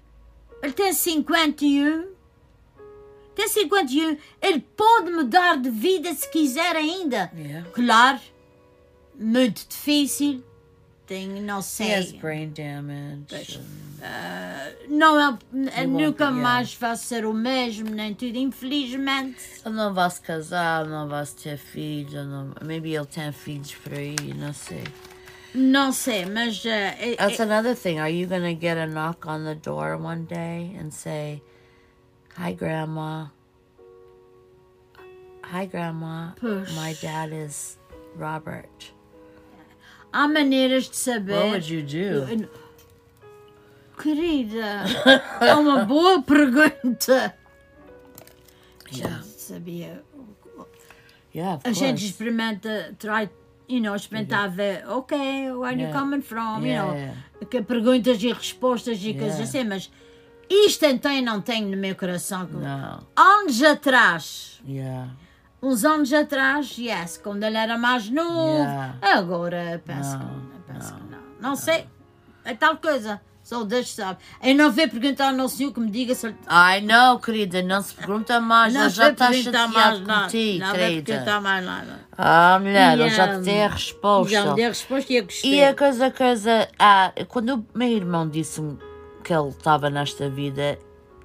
ele 0.62 0.74
tem 0.74 0.94
51. 0.94 2.14
Tem 3.36 3.48
51, 3.48 4.18
ele 4.42 4.60
pode 4.78 5.12
mudar 5.12 5.58
de 5.58 5.70
vida 5.70 6.14
se 6.14 6.30
quiser 6.30 6.76
ainda. 6.76 7.32
Yeah. 7.36 7.68
Claro, 7.72 8.20
muito 9.16 9.68
difícil. 9.68 10.44
Tem, 11.08 11.28
não 11.42 11.60
He 11.60 11.64
sei. 11.64 11.94
has 11.96 12.12
brain 12.12 12.54
damage. 12.54 13.60
Não 14.90 15.20
é, 15.20 15.28
won't 15.28 15.88
nunca 15.88 16.26
yeah. 16.26 16.32
mais 16.32 16.74
vai 16.76 16.96
ser 16.96 17.26
o 17.26 17.34
mesmo, 17.34 17.90
nem 17.90 18.14
tudo, 18.14 18.38
infelizmente. 18.38 19.42
Ele 19.66 19.76
não 19.76 19.94
vai 19.94 20.10
se 20.10 20.22
casar, 20.22 20.86
não 20.86 21.08
vai 21.08 21.26
ter 21.26 21.58
filhos. 21.58 22.14
Não... 22.14 22.54
Maybe 22.62 22.94
ele 22.94 23.06
tem 23.06 23.32
filhos 23.32 23.74
por 23.76 23.94
aí, 23.94 24.16
não 24.36 24.54
sei. 24.54 24.84
Não 25.56 25.92
sei, 25.92 26.26
mas. 26.26 26.66
eh, 26.66 27.16
That's 27.16 27.40
eh, 27.40 27.44
another 27.44 27.76
thing. 27.76 28.00
Are 28.00 28.12
you 28.12 28.28
going 28.28 28.42
to 28.42 28.60
get 28.60 28.78
a 28.78 28.88
knock 28.88 29.28
on 29.28 29.44
the 29.44 29.56
door 29.56 29.98
one 29.98 30.26
day 30.26 30.76
and 30.80 30.92
say, 30.92 31.42
Hi, 32.36 32.54
Grandma. 32.54 33.28
Hi, 35.44 35.66
Grandma. 35.68 36.32
Push. 36.40 36.76
My 36.76 36.94
dad 37.00 37.32
is 37.32 37.78
Robert. 38.16 38.94
há 40.14 40.28
maneiras 40.28 40.90
de 40.90 40.96
saber. 40.96 41.34
What 41.34 41.50
would 41.50 41.70
you 41.70 41.82
do? 41.82 42.48
Querida, 44.02 44.84
é 45.40 45.54
uma 45.56 45.86
boa 45.86 46.22
pergunta. 46.22 47.36
Yeah. 48.92 49.18
Já 49.18 49.24
sabia. 49.24 50.04
Yeah, 51.36 51.60
A 51.64 51.72
gente 51.72 52.06
experimenta, 52.06 52.96
try, 53.00 53.28
you 53.68 53.82
know, 53.82 53.96
experimentar 53.96 54.50
ver, 54.52 54.88
ok, 54.88 55.18
where 55.54 55.74
you 55.76 55.88
Yeah. 55.88 56.00
coming 56.00 56.22
from, 56.22 56.64
you 56.66 56.76
know, 56.76 57.48
que 57.50 57.62
perguntas 57.62 58.22
e 58.22 58.32
respostas 58.32 59.00
e 59.04 59.14
coisas 59.16 59.40
assim, 59.40 59.64
mas 59.64 59.92
isto 60.50 60.86
então 60.86 61.20
não 61.22 61.42
tenho 61.42 61.70
no 61.70 61.78
meu 61.78 61.96
coração. 61.96 62.46
No. 62.48 63.00
Anos 63.16 63.64
atrás, 63.64 64.62
Yeah. 64.68 65.10
uns 65.62 65.84
anos 65.84 66.14
atrás, 66.14 66.76
yes, 66.78 67.18
quando 67.18 67.44
ele 67.44 67.58
era 67.58 67.78
mais 67.80 68.10
novo, 68.10 68.64
agora 69.02 69.82
penso, 69.84 70.18
Não, 70.18 70.28
que, 70.28 70.72
penso 70.74 70.94
que 70.94 71.04
não. 71.12 71.24
Não 71.42 71.56
sei, 71.56 71.88
é 72.46 72.54
tal 72.54 72.78
coisa. 72.78 73.20
Só 73.54 73.64
Deus 73.64 73.94
sabe. 73.94 74.20
Eu 74.42 74.56
não 74.56 74.72
vou 74.72 74.90
perguntar 74.90 75.28
ao 75.28 75.34
nosso 75.34 75.58
Senhor 75.58 75.72
que 75.72 75.80
me 75.80 75.92
diga 75.92 76.16
se 76.16 76.26
ele 76.26 76.36
I 76.50 76.82
know, 76.82 77.20
querida. 77.20 77.62
Não 77.62 77.84
se 77.84 77.94
pergunta 77.94 78.40
mais. 78.42 78.74
não 78.74 78.90
já 78.90 79.12
está 79.12 79.32
chateado 79.32 80.04
contigo, 80.04 80.66
Não 80.66 80.72
querida. 80.74 81.14
perguntar 81.14 81.40
mais 81.40 81.64
nada. 81.64 82.00
Ah, 82.18 82.58
mulher, 82.60 83.00
ele 83.00 83.10
já 83.12 83.28
E, 83.36 83.38
te 83.38 83.44
tem 83.46 83.64
a 83.64 83.68
resposta. 83.68 84.32
Já 84.32 84.46
me 84.46 84.56
deu 84.56 84.66
a 84.66 84.70
resposta 84.70 85.14
e 85.14 85.18
eu 85.18 85.24
gostei. 85.24 85.54
E 85.54 85.64
a 85.64 85.76
coisa, 85.76 86.10
coisa, 86.10 86.68
ah, 86.80 87.14
quando 87.28 87.56
o 87.56 87.78
meu 87.78 87.90
irmão 87.90 88.28
disse-me 88.28 88.76
que 89.24 89.32
ele 89.32 89.50
estava 89.50 89.88
nesta 89.92 90.28
vida, 90.28 90.80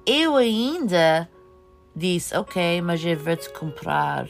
eu 0.05 0.35
ainda 0.35 1.27
disse, 1.95 2.37
ok, 2.37 2.79
mas 2.83 3.03
eu 3.03 3.17
vou-te 3.17 3.49
comprar. 3.53 4.27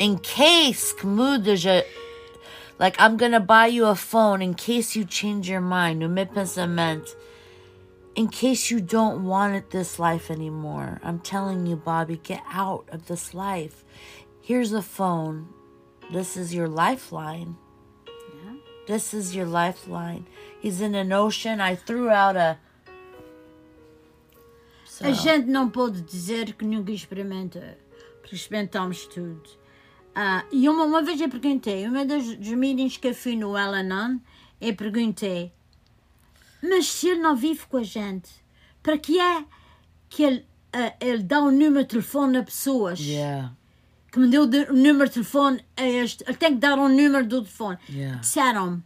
In 0.00 0.16
case 0.16 0.92
que 0.96 1.06
mudas 1.06 1.64
a... 1.64 1.84
Like, 2.78 2.96
I'm 2.98 3.16
gonna 3.16 3.40
buy 3.40 3.66
you 3.66 3.86
a 3.86 3.94
phone 3.94 4.42
in 4.42 4.54
case 4.54 4.96
you 4.96 5.04
change 5.04 5.48
your 5.48 5.60
mind. 5.60 6.00
No 6.00 6.08
pensamento. 6.26 7.12
In 8.16 8.28
case 8.28 8.70
you 8.70 8.80
don't 8.80 9.24
want 9.24 9.54
it 9.54 9.70
this 9.70 9.98
life 9.98 10.30
anymore. 10.30 11.00
I'm 11.02 11.18
telling 11.18 11.66
you, 11.66 11.76
Bobby, 11.76 12.20
get 12.22 12.42
out 12.50 12.88
of 12.90 13.06
this 13.06 13.34
life. 13.34 13.84
Here's 14.40 14.72
a 14.72 14.82
phone. 14.82 15.48
This 16.12 16.36
is 16.36 16.54
your 16.54 16.68
lifeline. 16.68 17.56
This 18.86 19.14
is 19.14 19.34
your 19.34 19.46
lifeline. 19.46 20.26
He's 20.60 20.80
in 20.80 20.94
an 20.94 21.12
ocean. 21.12 21.60
I 21.60 21.74
threw 21.74 22.10
out 22.10 22.36
a. 22.36 22.58
So, 24.84 25.06
A 25.06 25.12
gente 25.12 25.46
não 25.46 25.70
pode 25.70 26.02
dizer 26.02 26.52
que 26.52 26.66
nunca 26.66 26.92
experimenta, 26.92 27.78
porque 28.20 28.36
experimentamos 28.36 29.06
tudo. 29.06 29.42
Ah, 30.14 30.44
e 30.52 30.68
uma, 30.68 30.84
uma 30.84 31.02
vez 31.02 31.20
eu 31.20 31.28
perguntei, 31.28 31.86
uma 31.88 32.04
das 32.04 32.24
dos 32.36 32.48
meetings 32.50 32.96
que 32.96 33.08
eu 33.08 33.14
fui 33.14 33.34
no 33.36 33.56
Elanon, 33.58 34.18
eu 34.60 34.74
perguntei, 34.76 35.52
mas 36.62 36.86
se 36.86 37.08
ele 37.08 37.20
não 37.20 37.34
vive 37.36 37.66
com 37.66 37.78
a 37.78 37.82
gente, 37.82 38.30
para 38.82 38.96
que 38.96 39.18
é 39.20 39.44
que 40.08 40.22
ele, 40.22 40.46
ah, 40.72 40.94
ele 41.00 41.22
dá 41.22 41.40
um 41.42 41.50
número 41.50 41.82
de 41.82 41.86
telefone 41.90 42.38
a 42.38 42.42
pessoas? 42.44 43.00
yeah, 43.00 43.52
Que 44.12 44.18
me 44.20 44.28
deu 44.28 44.46
de- 44.46 44.70
o 44.70 44.72
número 44.74 45.06
de 45.08 45.14
telefone 45.14 45.64
a 45.76 45.82
este, 45.84 46.22
ele 46.26 46.36
tem 46.36 46.54
que 46.54 46.60
dar 46.60 46.78
um 46.78 46.88
número 46.88 47.26
do 47.26 47.42
telefone. 47.42 47.78
Yeah. 47.90 48.20
Disseram-me, 48.20 48.82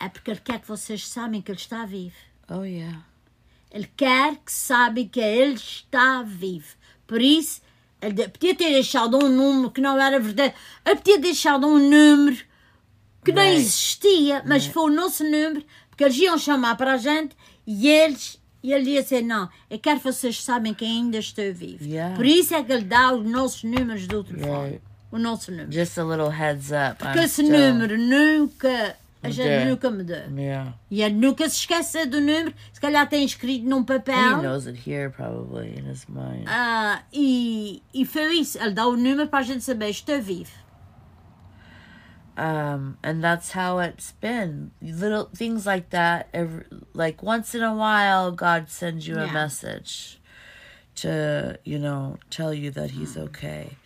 é 0.00 0.08
porque 0.08 0.30
ele 0.30 0.40
quer 0.40 0.60
que 0.60 0.68
vocês 0.68 1.06
sabem 1.06 1.42
que 1.42 1.50
ele 1.50 1.58
está 1.58 1.84
vivo. 1.84 2.16
oh 2.48 2.64
yeah, 2.64 3.04
Ele 3.70 3.90
quer 3.96 4.36
que 4.36 4.50
saibam 4.50 5.06
que 5.06 5.20
ele 5.20 5.54
está 5.54 6.22
vivo. 6.22 6.74
Por 7.06 7.20
isso, 7.20 7.60
ele 8.00 8.12
de- 8.14 8.28
podia 8.28 8.54
ter 8.54 8.70
deixado 8.72 9.16
um 9.16 9.28
número 9.28 9.70
que 9.70 9.80
não 9.80 10.00
era 10.00 10.18
verdade. 10.20 10.54
Ele 10.84 10.96
podia 10.96 11.14
ter 11.16 11.20
deixado 11.20 11.66
um 11.66 11.78
número 11.78 12.36
que 13.24 13.32
não 13.32 13.42
Right. 13.42 13.56
existia, 13.60 14.42
mas 14.46 14.66
foi 14.66 14.84
o 14.90 14.94
nosso 14.94 15.24
número, 15.24 15.64
porque 15.88 16.04
eles 16.04 16.16
iam 16.18 16.38
chamar 16.38 16.76
para 16.76 16.92
a 16.94 16.96
gente 16.96 17.36
e 17.66 17.88
eles. 17.88 18.38
E 18.62 18.72
ele 18.72 18.90
ia 18.90 19.02
dizer: 19.02 19.22
Não, 19.22 19.48
eu 19.70 19.78
quero 19.78 19.98
que 20.00 20.04
vocês 20.12 20.42
sabem 20.42 20.74
que 20.74 20.84
ainda 20.84 21.18
estou 21.18 21.52
vivo. 21.54 21.84
Yeah. 21.84 22.16
Por 22.16 22.26
isso 22.26 22.54
é 22.54 22.62
que 22.64 22.72
ele 22.72 22.84
dá 22.84 23.12
os 23.14 23.24
nossos 23.24 23.62
números 23.62 24.06
do 24.08 24.24
telefone. 24.24 24.70
Right. 24.70 24.82
O 25.12 25.18
nosso 25.18 25.50
número. 25.52 25.70
just 25.72 25.96
a 25.98 26.02
little 26.04 26.28
heads 26.30 26.70
up. 26.72 26.98
Porque 26.98 27.18
I'm 27.18 27.24
esse 27.24 27.42
still- 27.44 27.48
número 27.74 27.96
nunca. 27.96 28.96
Gente 29.24 29.48
deu. 29.48 29.66
nunca 29.70 29.90
me 29.90 30.04
deu. 30.04 30.30
Yeah, 30.36 30.74
E 30.90 31.02
ele 31.02 31.14
nunca 31.14 31.48
se 31.48 31.56
esquece 31.56 32.06
do 32.06 32.20
número. 32.20 32.54
Se 32.72 32.80
calhar 32.80 33.08
tem 33.08 33.24
escrito 33.24 33.64
num 33.66 33.82
he 33.82 34.42
knows 34.42 34.66
it 34.66 34.88
here 34.88 35.10
probably 35.10 35.76
in 35.76 35.90
his 35.90 36.06
mind. 36.06 36.44
Ah, 36.46 37.02
e, 37.12 37.82
e 37.92 38.04
foi 38.04 38.34
isso. 38.38 38.58
Ele 38.58 38.72
dá 38.72 38.86
o 38.86 38.96
número 38.96 39.28
para 39.28 39.40
a 39.40 39.42
gente 39.42 39.64
saber: 39.64 39.88
Estou 39.88 40.20
vivo. 40.20 40.66
um 42.38 42.98
and 43.02 43.22
that's 43.22 43.52
how 43.52 43.78
it's 43.78 44.12
been 44.20 44.70
little 44.82 45.24
things 45.34 45.64
like 45.64 45.88
that 45.88 46.28
every, 46.34 46.64
like 46.92 47.22
once 47.22 47.54
in 47.54 47.62
a 47.62 47.74
while 47.74 48.30
god 48.30 48.68
sends 48.68 49.08
you 49.08 49.16
a 49.16 49.32
message 49.32 50.20
to 50.94 51.58
you 51.64 51.78
know 51.78 52.18
tell 52.28 52.52
you 52.52 52.70
that 52.70 52.90
he's 52.90 53.16
okay 53.16 53.76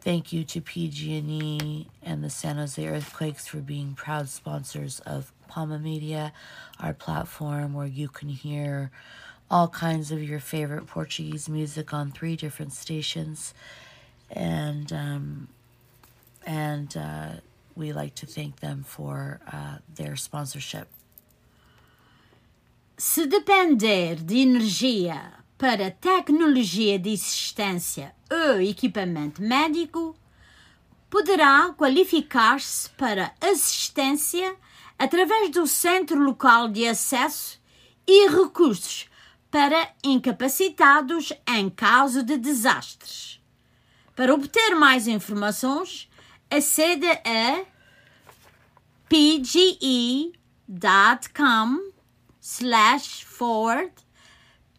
thank 0.00 0.32
you 0.32 0.44
to 0.44 0.60
PG&E 0.60 1.88
and 2.02 2.22
the 2.22 2.30
San 2.30 2.56
Jose 2.56 2.86
Earthquakes 2.86 3.48
for 3.48 3.58
being 3.58 3.94
proud 3.94 4.28
sponsors 4.28 5.00
of 5.00 5.32
Palma 5.48 5.78
Media, 5.78 6.32
our 6.78 6.92
platform 6.92 7.72
where 7.72 7.86
you 7.86 8.08
can 8.08 8.28
hear 8.28 8.90
all 9.52 9.68
kinds 9.68 10.10
of 10.10 10.22
your 10.22 10.40
favorite 10.40 10.86
Portuguese 10.86 11.46
music 11.46 11.92
on 11.92 12.10
three 12.10 12.36
different 12.36 12.72
stations, 12.72 13.52
and 14.30 14.90
um, 14.92 15.48
and 16.46 16.96
uh, 16.96 17.32
we 17.76 17.92
like 17.92 18.14
to 18.14 18.26
thank 18.26 18.60
them 18.60 18.82
for 18.82 19.40
uh, 19.52 19.76
their 19.94 20.16
sponsorship. 20.16 20.88
Se 22.96 23.26
depender 23.26 24.16
de 24.16 24.38
energia 24.38 25.34
para 25.58 25.90
tecnologia 25.90 26.98
de 26.98 27.12
assistência 27.12 28.14
ou 28.30 28.60
equipamento 28.60 29.42
médico, 29.42 30.16
poderá 31.10 31.74
qualificar-se 31.76 32.88
para 32.90 33.32
assistência 33.40 34.56
através 34.98 35.50
do 35.50 35.66
Centro 35.66 36.18
Local 36.18 36.68
de 36.68 36.86
Acesso 36.86 37.60
e 38.06 38.28
recursos 38.30 39.11
para 39.52 39.88
incapacitados 40.02 41.32
em 41.46 41.70
caso 41.70 42.24
de 42.24 42.38
desastres. 42.38 43.38
Para 44.16 44.32
obter 44.32 44.74
mais 44.74 45.06
informações, 45.06 46.08
acede 46.50 47.06
a 47.06 47.62
pge.com 49.10 50.32
slash 52.40 53.26
forward 53.26 53.92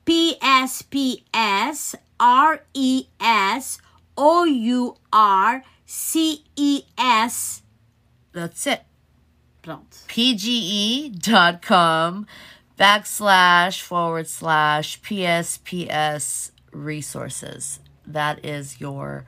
PSPS 0.04 1.96
RES 2.20 3.78
O-U-R-C-E-S 4.16 5.04
That's 8.34 8.68
it. 8.68 8.86
Pronto. 9.62 9.98
pge.com 10.08 11.14
backslash 12.80 13.82
forward 13.82 14.28
slash 14.28 15.02
PSPS 15.02 16.52
resources. 16.72 17.80
That 18.06 18.44
is 18.44 18.80
your 18.82 19.26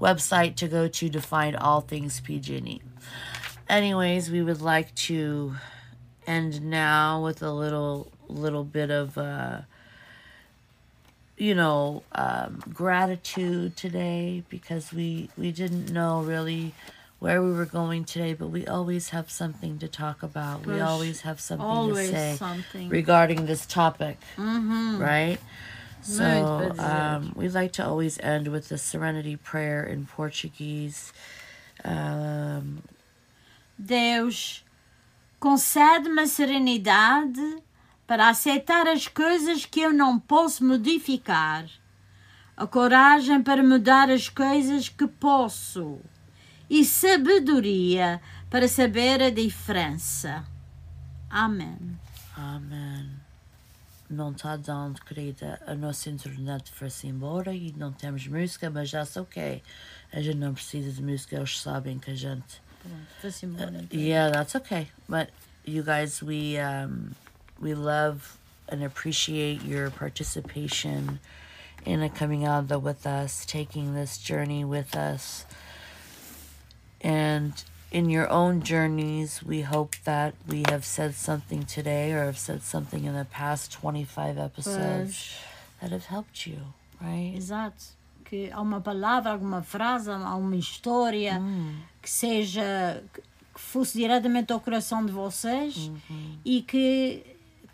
website 0.00 0.56
to 0.56 0.68
go 0.68 0.88
to 0.88 1.08
to 1.10 1.20
find 1.20 1.56
all 1.56 1.80
things 1.80 2.20
PG&E. 2.20 2.80
Anyways, 3.68 4.30
we 4.30 4.42
would 4.42 4.60
like 4.62 4.94
to 4.96 5.54
end 6.26 6.62
now 6.62 7.22
with 7.22 7.42
a 7.42 7.52
little 7.52 8.10
little 8.28 8.62
bit 8.62 8.90
of 8.90 9.18
uh 9.18 9.62
you 11.36 11.54
know 11.54 12.02
um, 12.12 12.62
gratitude 12.72 13.76
today 13.76 14.44
because 14.48 14.92
we 14.92 15.30
we 15.38 15.50
didn't 15.50 15.90
know 15.90 16.20
really 16.20 16.74
where 17.20 17.40
we 17.42 17.52
were 17.52 17.66
going 17.66 18.04
today 18.04 18.34
but 18.34 18.48
we 18.48 18.66
always 18.66 19.10
have 19.10 19.30
something 19.30 19.78
to 19.78 19.86
talk 19.86 20.22
about. 20.22 20.66
We 20.66 20.80
always 20.80 21.20
have 21.20 21.38
something 21.40 21.66
Always 21.66 22.10
to 22.10 22.16
say 22.16 22.36
something. 22.36 22.88
regarding 22.88 23.46
this 23.46 23.64
topic 23.66 24.18
right? 24.36 25.38
So 26.02 26.72
um, 26.78 27.32
we 27.36 27.48
like 27.50 27.72
to 27.72 27.86
always 27.86 28.18
end 28.20 28.48
with 28.48 28.68
the 28.70 28.78
serenity 28.78 29.36
prayer 29.36 29.84
in 29.84 30.06
portuguese. 30.06 31.12
Um, 31.84 32.82
Deus, 33.78 34.64
concede-me 35.38 36.22
a 36.22 36.26
serenidade 36.26 37.62
para 38.06 38.28
aceitar 38.28 38.86
as 38.88 39.08
coisas 39.08 39.64
que 39.64 39.80
eu 39.80 39.92
não 39.92 40.18
posso 40.18 40.64
modificar, 40.64 41.64
a 42.56 42.66
coragem 42.66 43.42
para 43.42 43.62
mudar 43.62 44.10
as 44.10 44.28
coisas 44.28 44.88
que 44.88 45.06
posso 45.06 46.00
e 46.70 46.84
sabedoria 46.84 48.20
para 48.48 48.68
saber 48.68 49.20
a 49.20 49.28
diferença. 49.28 50.44
Amém. 51.28 51.98
Amen. 52.36 53.10
Não 54.08 54.32
está 54.32 54.56
dando, 54.56 55.00
querida. 55.02 55.60
A 55.66 55.74
nossa 55.74 56.08
internet 56.08 56.70
foi-se 56.72 57.06
embora 57.06 57.54
e 57.54 57.72
não 57.76 57.92
temos 57.92 58.26
música, 58.26 58.70
mas 58.70 58.88
já 58.88 59.02
está 59.02 59.20
ok. 59.20 59.62
A 60.12 60.20
gente 60.20 60.38
não 60.38 60.54
precisa 60.54 60.90
de 60.90 61.02
música, 61.02 61.36
eles 61.36 61.60
sabem 61.60 61.98
que 61.98 62.10
a 62.10 62.14
gente. 62.14 62.62
Foi-se 63.20 63.46
embora. 63.46 63.70
então. 63.82 64.00
Yeah, 64.00 64.32
that's 64.32 64.54
okay. 64.54 64.88
But 65.08 65.28
you 65.64 65.82
guys, 65.84 66.22
we 66.22 66.56
um, 66.58 67.14
we 67.60 67.74
love 67.74 68.38
and 68.68 68.84
appreciate 68.84 69.64
your 69.64 69.90
participation 69.90 71.20
in 71.84 72.02
a 72.02 72.08
caminhada 72.08 72.78
with 72.80 73.06
us, 73.06 73.44
taking 73.46 73.94
this 73.94 74.18
journey 74.18 74.64
with 74.64 74.96
us, 74.96 75.46
and 77.00 77.52
in 77.90 78.08
your 78.08 78.28
own 78.28 78.62
journeys. 78.62 79.42
We 79.42 79.62
hope 79.62 79.96
that 80.04 80.34
we 80.46 80.62
have 80.68 80.84
said 80.84 81.14
something 81.14 81.64
today, 81.64 82.12
or 82.12 82.24
have 82.24 82.38
said 82.38 82.62
something 82.62 83.04
in 83.04 83.14
the 83.14 83.24
past 83.24 83.72
twenty 83.72 84.04
five 84.04 84.38
episodes 84.38 85.36
that 85.80 85.90
have 85.90 86.06
helped 86.06 86.46
you. 86.46 86.58
Right? 87.00 87.34
Exato. 87.36 87.96
Que 88.24 88.50
há 88.50 88.60
uma 88.60 88.80
palavra, 88.80 89.32
alguma 89.32 89.62
frase, 89.62 90.10
há 90.10 90.36
uma 90.36 90.56
história 90.56 91.40
mm. 91.40 91.76
que 92.00 92.10
seja 92.10 93.02
que 93.12 93.60
fosse 93.60 93.98
diretamente 93.98 94.52
ao 94.52 94.60
coração 94.60 95.04
de 95.04 95.12
vocês 95.12 95.76
mm-hmm. 95.76 96.38
e 96.44 96.62
que 96.62 97.24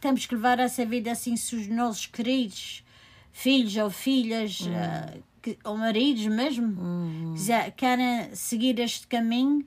temos 0.00 0.26
que 0.26 0.34
levar 0.34 0.58
essa 0.58 0.84
vida 0.84 1.12
assim 1.12 1.36
se 1.36 1.54
os 1.54 1.66
nossos 1.66 2.06
queridos 2.06 2.82
filhos 3.32 3.76
ou 3.76 3.90
filhas 3.90 4.62
mm. 4.62 4.72
eh, 4.72 5.18
que- 5.54 5.58
ou 5.64 5.76
maridos 5.76 6.26
mesmo 6.26 7.32
quiser- 7.34 7.70
querem 7.72 8.34
seguir 8.34 8.78
este 8.80 9.06
caminho 9.06 9.64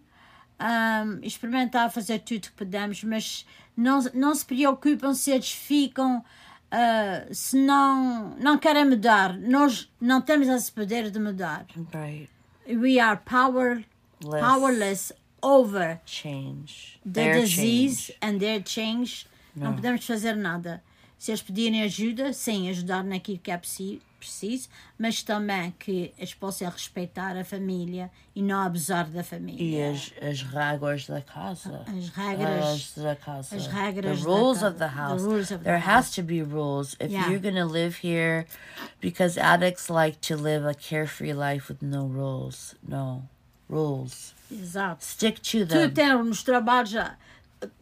ahm, 0.60 1.20
experimentar 1.24 1.90
fazer 1.92 2.20
tudo 2.20 2.42
que 2.48 2.52
podemos 2.52 3.04
mas 3.04 3.46
não, 3.78 4.00
não 4.14 4.36
se 4.36 4.46
preocupam 4.46 5.14
se 5.14 5.32
eles 5.32 5.52
ficam 5.52 6.24
ah, 6.72 7.26
se 7.32 7.58
não, 7.58 8.36
não 8.38 8.58
querem 8.58 8.86
mudar 8.86 9.38
nós 9.38 9.90
não 10.02 10.22
temos 10.22 10.48
esse 10.48 10.72
poder 10.72 11.10
de 11.10 11.20
mudar 11.20 11.66
Right. 11.94 12.30
we 12.68 13.00
are 13.00 13.20
power, 13.24 13.84
Less 14.24 14.44
powerless 14.46 15.14
over 15.42 16.00
change. 16.06 17.00
the 17.06 17.24
Their 17.24 17.42
disease 17.42 18.02
change. 18.12 18.18
and 18.22 18.38
their 18.40 18.62
change. 18.66 19.26
Não. 19.56 19.68
Não. 19.68 19.76
podemos 19.76 20.06
fazer 20.06 20.36
nada. 20.36 20.84
Se 21.18 21.32
eles 21.32 21.42
pedirem 21.42 21.82
ajuda, 21.84 22.32
sim, 22.34 22.70
ajudar 22.70 23.04
naquilo 23.04 23.40
que 23.40 23.50
é 23.50 23.58
preci- 23.58 24.02
preciso, 24.20 24.68
mas 24.98 25.24
também 25.24 25.72
que 25.80 26.14
eles 26.18 26.34
possam 26.34 26.70
respeitar 26.70 27.38
a 27.38 27.44
família 27.46 28.12
e 28.36 28.42
não 28.42 28.60
abusar 28.62 29.06
da 29.10 29.22
E 29.22 29.24
família. 29.24 29.92
as, 29.92 30.12
as 30.22 30.42
regras 30.44 31.08
da 31.08 31.22
casa. 31.22 31.84
As 31.88 32.10
regras- 32.10 32.66
As 32.66 33.04
da 33.04 33.16
casa. 33.16 33.56
as 33.56 33.68
regras 33.68 34.20
The 34.20 34.26
da 34.26 34.30
rules 34.30 34.62
of 34.64 34.74
the 34.78 34.88
the 34.88 34.96
house. 34.96 35.22
rules 35.24 35.52
of 35.52 35.58
the 35.60 35.64
there 35.64 35.80
house. 35.80 36.08
has 36.08 36.12
to 36.16 36.22
be 36.24 36.42
rules 36.44 36.96
if 37.00 37.12
Yeah. 37.12 37.28
you're 37.30 37.40
going 37.42 37.56
to 37.56 37.66
live 37.66 37.98
here 38.04 38.46
because 39.02 39.40
addicts 39.40 39.90
like 39.90 40.20
to 40.28 40.36
live 40.36 40.66
a 40.68 40.74
carefree 40.74 41.34
life 41.34 41.72
with 41.72 41.82
no 41.82 42.06
rules. 42.06 42.76
No. 42.88 43.24
Rules. 43.70 44.34
Exato. 44.52 45.04
Stick 45.04 45.40
to 45.42 45.60
Tu 45.66 45.68
them. 45.68 45.92
tens 45.94 46.26
nos 46.26 46.44
trabalhos, 46.44 46.90
já- 46.90 47.16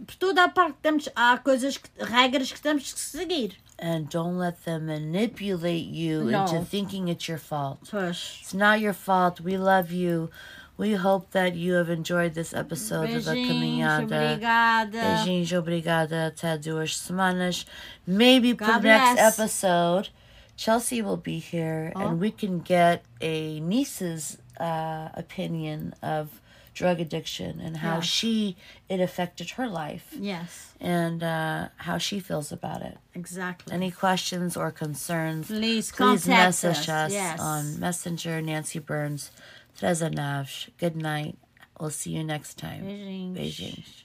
por 0.05 0.15
toda 0.17 0.43
a 0.43 0.49
parte, 0.49 0.75
temos, 0.81 1.07
há 1.15 1.37
coisas, 1.37 1.77
que, 1.77 1.89
regras 2.03 2.51
que 2.51 2.59
temos 2.59 2.91
que 2.91 2.99
seguir. 2.99 3.55
And 3.79 4.09
don't 4.09 4.37
let 4.37 4.65
them 4.65 4.87
manipulate 4.87 5.85
you 5.85 6.23
No. 6.23 6.45
into 6.45 6.65
thinking 6.65 7.07
it's 7.09 7.27
your 7.27 7.37
fault. 7.37 7.79
Pois. 7.91 8.39
It's 8.41 8.53
not 8.53 8.79
your 8.81 8.93
fault. 8.93 9.39
We 9.39 9.55
love 9.57 9.91
you. 9.91 10.29
We 10.77 10.93
hope 10.93 11.31
that 11.31 11.55
you 11.55 11.73
have 11.73 11.89
enjoyed 11.89 12.33
this 12.35 12.53
episode 12.53 13.09
of 13.09 13.25
the 13.25 13.31
Caminhada. 13.33 14.07
obrigada. 14.07 14.91
Beijinhos, 14.91 15.51
obrigada. 15.53 16.31
Até 16.31 16.57
duas 16.61 16.95
semanas. 16.97 17.65
Maybe 18.05 18.53
for 18.53 18.65
God 18.65 18.83
next 18.83 19.19
episode, 19.39 20.09
Chelsea 20.55 21.01
will 21.01 21.17
be 21.17 21.39
here 21.39 21.91
Oh. 21.95 22.01
and 22.07 22.19
we 22.19 22.29
can 22.31 22.59
get 22.59 23.03
a 23.21 23.59
niece's 23.59 24.37
uh, 24.59 25.09
opinion 25.13 25.93
of 26.01 26.41
drug 26.79 26.97
addiction 27.05 27.59
and 27.65 27.73
how 27.85 27.95
Yeah. 27.95 27.99
she 28.15 28.33
it 28.93 28.99
affected 29.07 29.47
her 29.57 29.67
life 29.83 30.05
Yes, 30.33 30.51
and 30.79 31.19
uh, 31.23 31.69
how 31.87 31.97
she 31.97 32.17
feels 32.19 32.49
about 32.51 32.81
it. 32.89 32.97
exactly. 33.21 33.73
Any 33.73 33.91
questions 34.05 34.51
or 34.61 34.69
concerns? 34.71 35.47
Please 35.47 35.91
please 35.91 35.91
contact 35.91 36.27
message 36.45 36.89
us, 36.89 36.89
us, 36.89 37.11
yes. 37.11 37.39
on 37.39 37.79
Messenger. 37.79 38.35
Nancy 38.41 38.79
Burns, 38.79 39.31
Teresa 39.77 40.09
Navsh. 40.09 40.69
Good 40.77 40.95
night. 40.95 41.35
We'll 41.79 41.89
see 42.01 42.11
you 42.17 42.23
next 42.23 42.53
time. 42.57 42.81
Beijinhos. 42.83 43.35
Beijinhos. 43.37 44.03